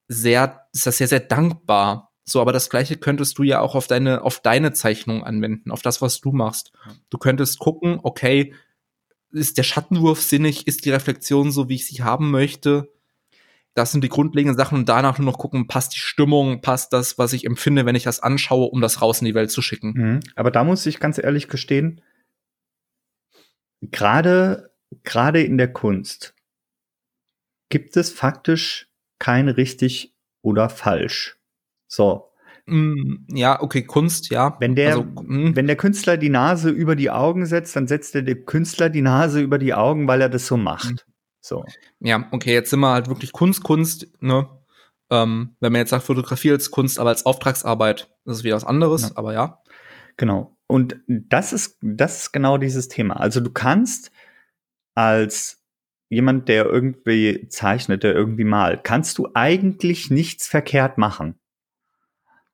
sehr, 0.08 0.68
ist 0.74 0.88
das 0.88 0.98
sehr, 0.98 1.08
sehr 1.08 1.20
dankbar. 1.20 2.12
So, 2.28 2.42
aber 2.42 2.54
das 2.54 2.72
Gleiche 2.72 2.98
könntest 2.98 3.38
du 3.38 3.44
ja 3.44 3.60
auch 3.60 3.76
auf 3.76 3.86
deine, 3.86 4.24
auf 4.24 4.40
deine 4.40 4.74
Zeichnung 4.74 5.24
anwenden, 5.24 5.70
auf 5.70 5.84
das, 5.84 6.02
was 6.02 6.22
du 6.22 6.32
machst. 6.32 6.72
Du 7.12 7.20
könntest 7.20 7.60
gucken, 7.60 8.00
okay, 8.02 8.56
ist 9.32 9.58
der 9.58 9.64
Schattenwurf 9.64 10.22
sinnig, 10.22 10.66
ist 10.66 10.86
die 10.86 10.92
Reflexion 10.92 11.52
so, 11.52 11.70
wie 11.70 11.76
ich 11.76 11.86
sie 11.86 12.04
haben 12.04 12.32
möchte? 12.32 12.92
Das 13.76 13.92
sind 13.92 14.04
die 14.04 14.10
grundlegenden 14.10 14.58
Sachen 14.58 14.80
und 14.80 14.90
danach 14.90 15.20
nur 15.20 15.30
noch 15.30 15.38
gucken, 15.38 15.68
passt 15.68 15.94
die 15.94 16.00
Stimmung, 16.00 16.62
passt 16.62 16.94
das, 16.94 17.18
was 17.18 17.34
ich 17.34 17.46
empfinde, 17.46 17.86
wenn 17.86 17.96
ich 17.96 18.04
das 18.04 18.22
anschaue, 18.22 18.68
um 18.68 18.80
das 18.80 19.02
raus 19.02 19.20
in 19.20 19.26
die 19.26 19.36
Welt 19.36 19.52
zu 19.52 19.62
schicken. 19.62 19.94
Mhm. 19.96 20.20
Aber 20.36 20.50
da 20.50 20.64
muss 20.64 20.86
ich 20.86 21.02
ganz 21.02 21.18
ehrlich 21.18 21.50
gestehen, 21.50 22.02
gerade, 23.82 24.72
gerade 25.04 25.44
in 25.44 25.58
der 25.58 25.72
Kunst 25.74 26.35
gibt 27.70 27.98
es 27.98 28.12
faktisch 28.12 28.90
kein 29.20 29.50
richtig 29.50 30.16
oder 30.42 30.70
falsch. 30.70 31.38
So. 31.88 32.32
Mm, 32.68 33.26
ja, 33.30 33.62
okay, 33.62 33.84
Kunst, 33.84 34.30
ja. 34.30 34.58
Wenn 34.60 34.76
der, 34.76 34.90
also, 34.90 35.04
mm. 35.04 35.56
wenn 35.56 35.68
der 35.68 35.76
Künstler 35.76 36.18
die 36.18 36.30
Nase 36.30 36.70
über 36.70 36.96
die 36.96 37.12
Augen 37.12 37.46
setzt, 37.46 37.76
dann 37.76 37.88
setzt 37.88 38.16
der, 38.16 38.24
Künstler 38.24 38.90
die 38.90 39.02
Nase 39.02 39.42
über 39.42 39.58
die 39.60 39.74
Augen, 39.74 40.08
weil 40.08 40.22
er 40.22 40.30
das 40.30 40.48
so 40.48 40.58
macht. 40.58 40.94
Mm. 40.94 41.12
So. 41.42 41.64
Ja, 42.00 42.28
okay, 42.32 42.54
jetzt 42.54 42.72
sind 42.72 42.80
wir 42.80 42.92
halt 42.92 43.08
wirklich 43.08 43.32
Kunst, 43.32 43.64
Kunst, 43.64 44.08
ne? 44.20 44.50
Ähm, 45.12 45.56
wenn 45.60 45.72
man 45.72 45.82
jetzt 45.82 45.92
sagt, 45.92 46.04
Fotografie 46.04 46.52
als 46.52 46.72
Kunst, 46.72 46.98
aber 46.98 47.10
als 47.10 47.28
Auftragsarbeit, 47.28 48.10
das 48.26 48.38
ist 48.38 48.44
wieder 48.44 48.56
was 48.56 48.66
anderes, 48.66 49.04
ja. 49.04 49.12
aber 49.14 49.34
ja. 49.34 49.62
Genau. 50.18 50.58
Und 50.66 50.98
das 51.08 51.54
ist, 51.54 51.78
das 51.82 52.22
ist 52.22 52.32
genau 52.32 52.58
dieses 52.58 52.88
Thema. 52.88 53.18
Also 53.18 53.40
du 53.42 53.52
kannst 53.52 54.12
als 54.96 55.64
jemand, 56.16 56.48
der 56.48 56.66
irgendwie 56.66 57.48
zeichnet, 57.50 58.04
der 58.04 58.16
irgendwie 58.16 58.44
malt, 58.44 58.84
kannst 58.84 59.18
du 59.18 59.30
eigentlich 59.34 60.10
nichts 60.10 60.48
verkehrt 60.48 60.98
machen. 60.98 61.40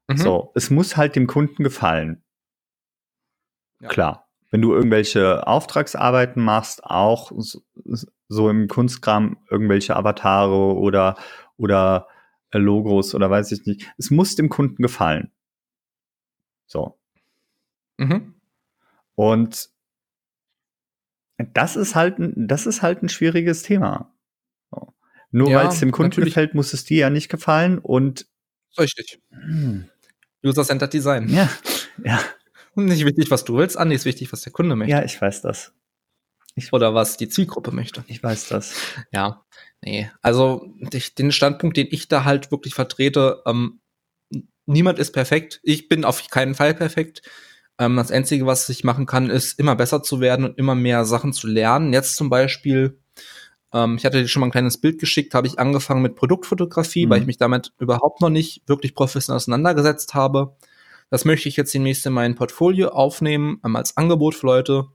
Mhm. 0.07 0.17
So, 0.17 0.51
es 0.55 0.69
muss 0.69 0.97
halt 0.97 1.15
dem 1.15 1.27
Kunden 1.27 1.63
gefallen. 1.63 2.23
Ja. 3.79 3.87
Klar. 3.87 4.27
Wenn 4.49 4.61
du 4.61 4.73
irgendwelche 4.73 5.47
Auftragsarbeiten 5.47 6.43
machst, 6.43 6.83
auch 6.83 7.31
so, 7.37 7.61
so 8.27 8.49
im 8.49 8.67
Kunstkram 8.67 9.37
irgendwelche 9.49 9.95
Avatare 9.95 10.75
oder, 10.75 11.15
oder 11.55 12.07
äh, 12.51 12.57
Logos 12.57 13.15
oder 13.15 13.29
weiß 13.29 13.51
ich 13.53 13.65
nicht. 13.65 13.93
Es 13.97 14.11
muss 14.11 14.35
dem 14.35 14.49
Kunden 14.49 14.81
gefallen. 14.81 15.31
So. 16.65 16.99
Mhm. 17.97 18.35
Und 19.15 19.69
das 21.53 21.75
ist 21.75 21.95
halt, 21.95 22.15
das 22.17 22.65
ist 22.65 22.81
halt 22.81 23.03
ein 23.03 23.09
schwieriges 23.09 23.63
Thema. 23.63 24.13
Nur 25.31 25.49
ja, 25.49 25.59
weil 25.59 25.67
es 25.67 25.79
dem 25.79 25.91
Kunden 25.91 26.09
natürlich. 26.09 26.33
gefällt, 26.33 26.53
muss 26.55 26.73
es 26.73 26.83
dir 26.83 26.99
ja 26.99 27.09
nicht 27.09 27.29
gefallen 27.29 27.79
und 27.79 28.27
Richtig. 28.77 29.19
Hm. 29.31 29.89
User-Centered 30.43 30.93
Design. 30.93 31.29
Ja, 31.29 31.49
ja. 32.03 32.19
Nicht 32.75 33.05
wichtig, 33.05 33.29
was 33.31 33.43
du 33.43 33.57
willst, 33.57 33.77
Andi 33.77 33.95
ist 33.95 34.05
wichtig, 34.05 34.31
was 34.31 34.41
der 34.41 34.53
Kunde 34.53 34.75
möchte. 34.75 34.91
Ja, 34.91 35.03
ich 35.03 35.21
weiß 35.21 35.41
das. 35.41 35.73
Ich, 36.55 36.71
Oder 36.73 36.93
was 36.93 37.17
die 37.17 37.29
Zielgruppe 37.29 37.71
möchte. 37.71 38.03
Ich 38.07 38.21
weiß 38.21 38.49
das. 38.49 38.75
Ja, 39.11 39.45
nee. 39.81 40.09
Also 40.21 40.73
den 41.17 41.31
Standpunkt, 41.31 41.77
den 41.77 41.87
ich 41.91 42.07
da 42.07 42.23
halt 42.25 42.51
wirklich 42.51 42.73
vertrete, 42.73 43.41
ähm, 43.45 43.81
niemand 44.65 44.99
ist 44.99 45.11
perfekt. 45.11 45.59
Ich 45.63 45.87
bin 45.87 46.03
auf 46.05 46.27
keinen 46.27 46.55
Fall 46.55 46.73
perfekt. 46.73 47.21
Ähm, 47.81 47.97
das 47.97 48.11
Einzige, 48.11 48.45
was 48.45 48.69
ich 48.69 48.83
machen 48.83 49.05
kann, 49.05 49.29
ist 49.29 49.59
immer 49.59 49.75
besser 49.75 50.03
zu 50.03 50.21
werden 50.21 50.45
und 50.45 50.57
immer 50.57 50.75
mehr 50.75 51.03
Sachen 51.03 51.33
zu 51.33 51.47
lernen. 51.47 51.93
Jetzt 51.93 52.15
zum 52.15 52.29
Beispiel 52.29 53.01
ähm, 53.73 53.95
ich 53.97 54.05
hatte 54.05 54.21
dir 54.21 54.27
schon 54.27 54.41
mal 54.41 54.47
ein 54.47 54.51
kleines 54.51 54.79
Bild 54.79 54.99
geschickt, 54.99 55.33
habe 55.33 55.47
ich 55.47 55.59
angefangen 55.59 56.01
mit 56.01 56.15
Produktfotografie, 56.15 57.05
mhm. 57.05 57.09
weil 57.09 57.21
ich 57.21 57.27
mich 57.27 57.37
damit 57.37 57.73
überhaupt 57.79 58.21
noch 58.21 58.29
nicht 58.29 58.67
wirklich 58.67 58.95
professionell 58.95 59.37
auseinandergesetzt 59.37 60.13
habe. 60.13 60.55
Das 61.09 61.25
möchte 61.25 61.49
ich 61.49 61.57
jetzt 61.57 61.73
demnächst 61.73 62.05
in 62.05 62.13
mein 62.13 62.35
Portfolio 62.35 62.89
aufnehmen, 62.89 63.59
ähm, 63.65 63.75
als 63.75 63.97
Angebot 63.97 64.35
für 64.35 64.47
Leute. 64.47 64.85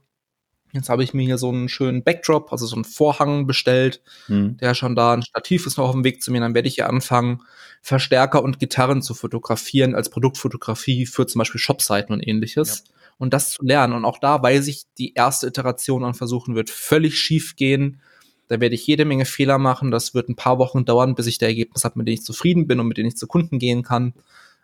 Jetzt 0.73 0.89
habe 0.89 1.03
ich 1.03 1.13
mir 1.13 1.25
hier 1.25 1.37
so 1.37 1.49
einen 1.49 1.69
schönen 1.69 2.03
Backdrop, 2.03 2.51
also 2.51 2.65
so 2.65 2.75
einen 2.75 2.85
Vorhang 2.85 3.47
bestellt, 3.47 4.01
mhm. 4.27 4.57
der 4.57 4.73
schon 4.73 4.95
da, 4.95 5.13
ein 5.13 5.23
Stativ 5.23 5.65
ist 5.65 5.77
noch 5.77 5.85
auf 5.85 5.93
dem 5.93 6.03
Weg 6.03 6.21
zu 6.21 6.31
mir, 6.31 6.41
dann 6.41 6.53
werde 6.53 6.67
ich 6.67 6.75
hier 6.75 6.89
anfangen, 6.89 7.41
Verstärker 7.81 8.43
und 8.43 8.59
Gitarren 8.59 9.01
zu 9.01 9.13
fotografieren 9.13 9.95
als 9.95 10.09
Produktfotografie 10.09 11.05
für 11.05 11.25
zum 11.25 11.39
Beispiel 11.39 11.59
Shopseiten 11.59 12.13
und 12.13 12.27
ähnliches. 12.27 12.83
Ja. 12.85 12.93
Und 13.17 13.33
das 13.33 13.51
zu 13.51 13.63
lernen. 13.63 13.93
Und 13.93 14.05
auch 14.05 14.19
da 14.19 14.43
weiß 14.43 14.67
ich, 14.67 14.83
die 14.97 15.13
erste 15.13 15.47
Iteration 15.47 16.03
an 16.03 16.13
Versuchen 16.13 16.53
wird 16.53 16.69
völlig 16.69 17.17
schief 17.17 17.55
gehen. 17.55 17.99
Da 18.47 18.59
werde 18.59 18.75
ich 18.75 18.85
jede 18.85 19.05
Menge 19.05 19.25
Fehler 19.25 19.57
machen. 19.57 19.89
Das 19.89 20.13
wird 20.13 20.29
ein 20.29 20.35
paar 20.35 20.59
Wochen 20.59 20.85
dauern, 20.85 21.15
bis 21.15 21.25
ich 21.25 21.37
der 21.37 21.47
Ergebnis 21.47 21.83
habe, 21.83 21.97
mit 21.97 22.07
dem 22.07 22.13
ich 22.13 22.23
zufrieden 22.23 22.67
bin 22.67 22.79
und 22.79 22.87
mit 22.87 22.97
dem 22.97 23.07
ich 23.07 23.17
zu 23.17 23.25
Kunden 23.25 23.57
gehen 23.57 23.81
kann. 23.83 24.13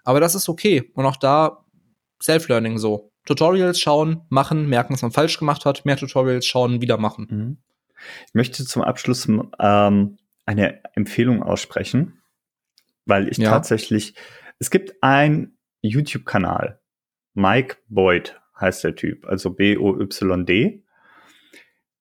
Aber 0.04 0.20
das 0.20 0.36
ist 0.36 0.50
okay. 0.50 0.92
Und 0.94 1.06
auch 1.06 1.16
da 1.16 1.64
Self-Learning 2.22 2.78
so. 2.78 3.13
Tutorials 3.26 3.80
schauen, 3.80 4.22
machen, 4.30 4.68
merken, 4.68 4.94
was 4.94 5.02
man 5.02 5.12
falsch 5.12 5.38
gemacht 5.40 5.66
hat, 5.66 5.86
mehr 5.86 5.98
Tutorials 5.98 6.46
schauen, 6.46 6.82
wieder 6.82 6.98
machen. 6.98 7.28
Mhm. 7.30 7.58
Ich 8.28 8.34
möchte 8.34 8.66
zum 8.66 8.82
Abschluss 8.82 9.28
ähm, 9.60 10.18
eine 10.46 10.82
Empfehlung 10.96 11.42
aussprechen, 11.42 12.22
weil 13.06 13.30
ich 13.30 13.38
ja. 13.38 13.50
tatsächlich, 13.50 14.16
es 14.60 14.70
gibt 14.70 15.02
ein 15.02 15.58
YouTube-Kanal. 15.82 16.80
Mike 17.34 17.78
Boyd 17.88 18.40
heißt 18.60 18.84
der 18.84 18.96
Typ, 18.96 19.26
also 19.26 19.52
B-O-Y-D. 19.52 20.84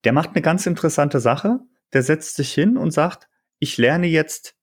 Der 0.04 0.12
macht 0.12 0.30
eine 0.30 0.42
ganz 0.42 0.66
interessante 0.66 1.20
Sache. 1.20 1.60
Der 1.92 2.02
setzt 2.02 2.36
sich 2.36 2.52
hin 2.52 2.76
und 2.76 2.90
sagt, 2.90 3.28
ich 3.58 3.76
lerne 3.78 4.08
jetzt 4.08 4.56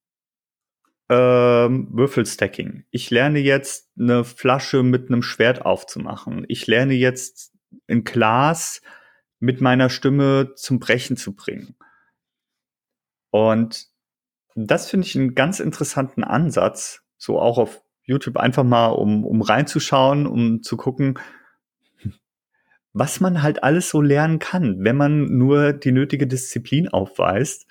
ähm, 1.10 1.88
Würfelstacking. 1.91 2.86
Ich 2.91 3.10
lerne 3.10 3.39
jetzt 3.39 3.89
eine 3.99 4.24
Flasche 4.24 4.84
mit 4.84 5.10
einem 5.10 5.24
Schwert 5.24 5.66
aufzumachen. 5.66 6.45
Ich 6.47 6.68
lerne 6.68 6.93
jetzt 6.93 7.51
ein 7.88 8.03
Glas 8.03 8.82
mit 9.39 9.62
meiner 9.62 9.89
Stimme 9.89 10.53
zum 10.55 10.80
Brechen 10.80 11.18
zu 11.18 11.36
bringen. 11.36 11.76
Und 13.32 13.88
das 14.55 14.89
finde 14.89 15.07
ich 15.07 15.16
einen 15.16 15.36
ganz 15.36 15.60
interessanten 15.60 16.24
Ansatz, 16.24 17.01
so 17.18 17.39
auch 17.39 17.57
auf 17.57 17.82
YouTube 18.03 18.38
einfach 18.38 18.64
mal, 18.64 18.88
um, 18.88 19.26
um 19.26 19.41
reinzuschauen, 19.41 20.26
um 20.28 20.64
zu 20.64 20.78
gucken, 20.78 21.20
was 22.91 23.20
man 23.20 23.43
halt 23.43 23.64
alles 23.64 23.89
so 23.89 24.01
lernen 24.01 24.39
kann, 24.39 24.84
wenn 24.84 24.97
man 24.97 25.38
nur 25.38 25.74
die 25.74 25.91
nötige 25.91 26.28
Disziplin 26.28 26.88
aufweist. 26.88 27.68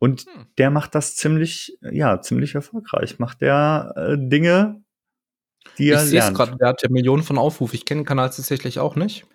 Und 0.00 0.22
hm. 0.22 0.46
der 0.58 0.70
macht 0.70 0.94
das 0.94 1.14
ziemlich, 1.14 1.78
ja, 1.82 2.20
ziemlich 2.20 2.54
erfolgreich. 2.54 3.18
Macht 3.18 3.42
der 3.42 3.92
äh, 3.96 4.16
Dinge, 4.18 4.82
die 5.78 5.90
er 5.90 6.02
ich 6.02 6.10
lernt. 6.10 6.30
Ich 6.32 6.38
sehe 6.38 6.46
gerade, 6.46 6.56
der 6.56 6.68
hat 6.68 6.82
ja 6.82 6.88
Millionen 6.90 7.22
von 7.22 7.38
Aufrufen. 7.38 7.76
Ich 7.76 7.84
kenne 7.84 8.00
den 8.00 8.06
Kanal 8.06 8.30
tatsächlich 8.30 8.78
auch 8.78 8.96
nicht. 8.96 9.26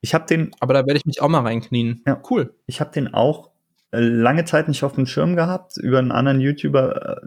Ich 0.00 0.14
habe 0.14 0.24
den. 0.26 0.50
Aber 0.60 0.72
da 0.72 0.86
werde 0.86 0.96
ich 0.96 1.04
mich 1.04 1.20
auch 1.20 1.28
mal 1.28 1.40
reinknien. 1.40 2.02
Ja, 2.06 2.20
cool. 2.30 2.54
Ich 2.66 2.80
habe 2.80 2.90
den 2.90 3.12
auch 3.12 3.50
äh, 3.90 4.00
lange 4.00 4.46
Zeit 4.46 4.66
nicht 4.66 4.82
auf 4.82 4.94
dem 4.94 5.04
Schirm 5.04 5.36
gehabt. 5.36 5.76
Über 5.76 5.98
einen 5.98 6.10
anderen 6.10 6.40
YouTuber 6.40 7.18
äh, 7.22 7.26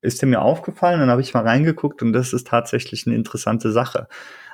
ist 0.00 0.22
der 0.22 0.28
mir 0.28 0.42
aufgefallen. 0.42 1.00
Dann 1.00 1.10
habe 1.10 1.22
ich 1.22 1.34
mal 1.34 1.42
reingeguckt 1.42 2.02
und 2.02 2.12
das 2.12 2.32
ist 2.32 2.46
tatsächlich 2.46 3.04
eine 3.06 3.16
interessante 3.16 3.72
Sache. 3.72 4.06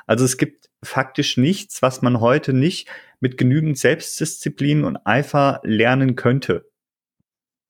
Also 0.06 0.24
es 0.24 0.38
gibt 0.38 0.70
faktisch 0.82 1.36
nichts, 1.36 1.82
was 1.82 2.00
man 2.00 2.20
heute 2.20 2.54
nicht 2.54 2.88
mit 3.20 3.36
genügend 3.36 3.78
Selbstdisziplin 3.78 4.84
und 4.84 4.96
Eifer 5.04 5.60
lernen 5.64 6.16
könnte. 6.16 6.71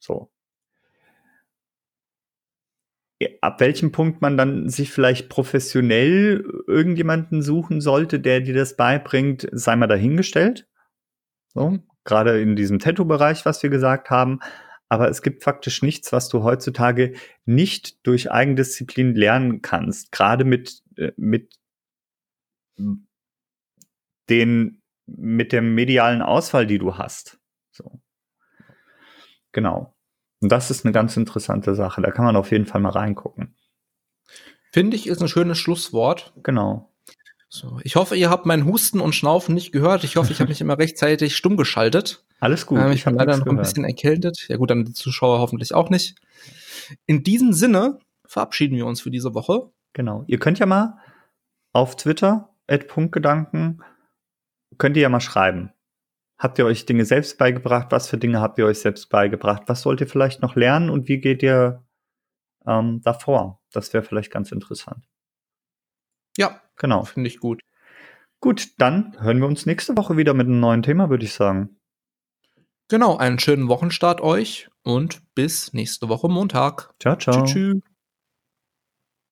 So. 0.03 0.33
Ab 3.41 3.61
welchem 3.61 3.93
Punkt 3.93 4.21
man 4.21 4.37
dann 4.37 4.69
sich 4.69 4.91
vielleicht 4.91 5.29
professionell 5.29 6.45
irgendjemanden 6.67 7.41
suchen 7.41 7.81
sollte, 7.81 8.19
der 8.19 8.41
dir 8.41 8.55
das 8.55 8.77
beibringt, 8.77 9.49
sei 9.53 9.77
mal 9.77 9.87
dahingestellt. 9.87 10.69
So, 11.55 11.79
gerade 12.05 12.41
in 12.41 12.57
diesem 12.57 12.81
Tattoo-Bereich, 12.81 13.47
was 13.47 13.63
wir 13.63 13.71
gesagt 13.71 14.11
haben. 14.11 14.41
Aber 14.89 15.09
es 15.09 15.23
gibt 15.23 15.45
faktisch 15.45 15.83
nichts, 15.83 16.13
was 16.13 16.29
du 16.29 16.43
heutzutage 16.43 17.15
nicht 17.45 18.05
durch 18.05 18.33
Eigendisziplin 18.33 19.15
lernen 19.15 19.63
kannst. 19.63 20.11
Gerade 20.11 20.45
mit, 20.45 20.83
äh, 20.97 21.13
mit 21.17 21.55
den, 24.29 24.83
mit 25.07 25.53
der 25.53 25.63
medialen 25.63 26.23
Auswahl, 26.23 26.67
die 26.67 26.79
du 26.79 26.99
hast. 26.99 27.42
Genau. 29.53 29.95
Und 30.41 30.51
das 30.51 30.71
ist 30.71 30.85
eine 30.85 30.93
ganz 30.93 31.17
interessante 31.17 31.75
Sache. 31.75 32.03
Da 32.03 32.11
kann 32.11 32.25
man 32.25 32.37
auf 32.37 32.51
jeden 32.51 32.67
Fall 32.67 32.81
mal 32.81 32.91
reingucken. 32.91 33.55
Finde 34.73 34.97
ich, 34.97 35.07
ist 35.07 35.23
ein 35.23 35.29
schönes 35.29 35.59
Schlusswort. 35.59 36.33
Genau. 36.43 36.91
So, 37.49 37.79
ich 37.85 37.97
hoffe, 37.97 38.17
ihr 38.17 38.31
habt 38.31 38.47
meinen 38.47 38.65
Husten 38.65 38.99
und 38.99 39.15
Schnaufen 39.15 39.55
nicht 39.55 39.73
gehört. 39.73 40.05
Ich 40.05 40.17
hoffe, 40.17 40.33
ich 40.33 40.41
habe 40.41 40.49
mich 40.49 40.63
immer 40.63 40.79
rechtzeitig 40.79 41.37
stumm 41.37 41.59
geschaltet. 41.59 42.25
Alles 42.41 42.67
gut. 42.67 42.79
Ähm, 42.79 42.93
ich, 42.93 43.05
bin 43.05 43.15
leider 43.15 43.37
noch 43.37 43.45
gehört. 43.45 43.59
ein 43.59 43.63
bisschen 43.63 43.85
erkältet. 43.85 44.49
Ja 44.49 44.57
gut, 44.57 44.71
dann 44.71 44.87
die 44.87 44.95
Zuschauer 44.95 45.39
hoffentlich 45.39 45.75
auch 45.75 45.91
nicht. 45.91 46.17
In 47.07 47.23
diesem 47.23 47.53
Sinne 47.53 47.99
verabschieden 48.25 48.77
wir 48.77 48.87
uns 48.87 49.03
für 49.03 49.11
diese 49.11 49.35
Woche. 49.35 49.71
Genau. 49.93 50.25
Ihr 50.27 50.39
könnt 50.39 50.59
ja 50.59 50.67
mal 50.67 50.99
auf 51.73 51.97
Twitter, 51.97 52.49
Punktgedanken, 52.89 53.83
könnt 54.79 54.97
ihr 54.97 55.03
ja 55.03 55.09
mal 55.11 55.21
schreiben. 55.21 55.73
Habt 56.43 56.59
ihr 56.59 56.67
euch 56.67 56.87
Dinge 56.87 57.05
selbst 57.05 57.39
beigebracht? 57.39 57.93
Was 57.93 58.09
für 58.09 58.19
Dinge 58.19 58.41
habt 58.41 58.59
ihr 58.59 58.67
euch 58.67 58.81
selbst 58.81 59.09
beigebracht? 59.11 59.63
Was 59.67 59.87
wollt 59.87 60.01
ihr 60.01 60.09
vielleicht 60.09 60.43
noch 60.43 60.57
lernen 60.57 60.91
und 60.91 61.07
wie 61.07 61.19
geht 61.19 61.41
ihr 61.41 61.85
ähm, 62.67 63.01
davor? 63.05 63.63
Das 63.71 63.95
wäre 63.95 64.03
vielleicht 64.03 64.33
ganz 64.33 64.51
interessant. 64.51 65.09
Ja, 66.37 66.61
genau. 66.77 67.05
Finde 67.05 67.29
ich 67.29 67.39
gut. 67.39 67.61
Gut, 68.41 68.71
dann 68.79 69.17
hören 69.21 69.39
wir 69.39 69.47
uns 69.47 69.67
nächste 69.67 69.97
Woche 69.97 70.17
wieder 70.17 70.35
mit 70.35 70.49
einem 70.49 70.59
neuen 70.59 70.83
Thema, 70.83 71.11
würde 71.11 71.25
ich 71.25 71.33
sagen. 71.33 71.77
Genau, 72.89 73.17
einen 73.17 73.39
schönen 73.39 73.69
Wochenstart 73.69 74.21
euch 74.21 74.69
und 74.83 75.23
bis 75.37 75.73
nächste 75.73 76.09
Woche 76.09 76.29
Montag. 76.29 76.93
Ciao, 76.99 77.15
ciao. 77.15 77.45
Tschüss. 77.45 77.53
tschüss. 77.53 77.92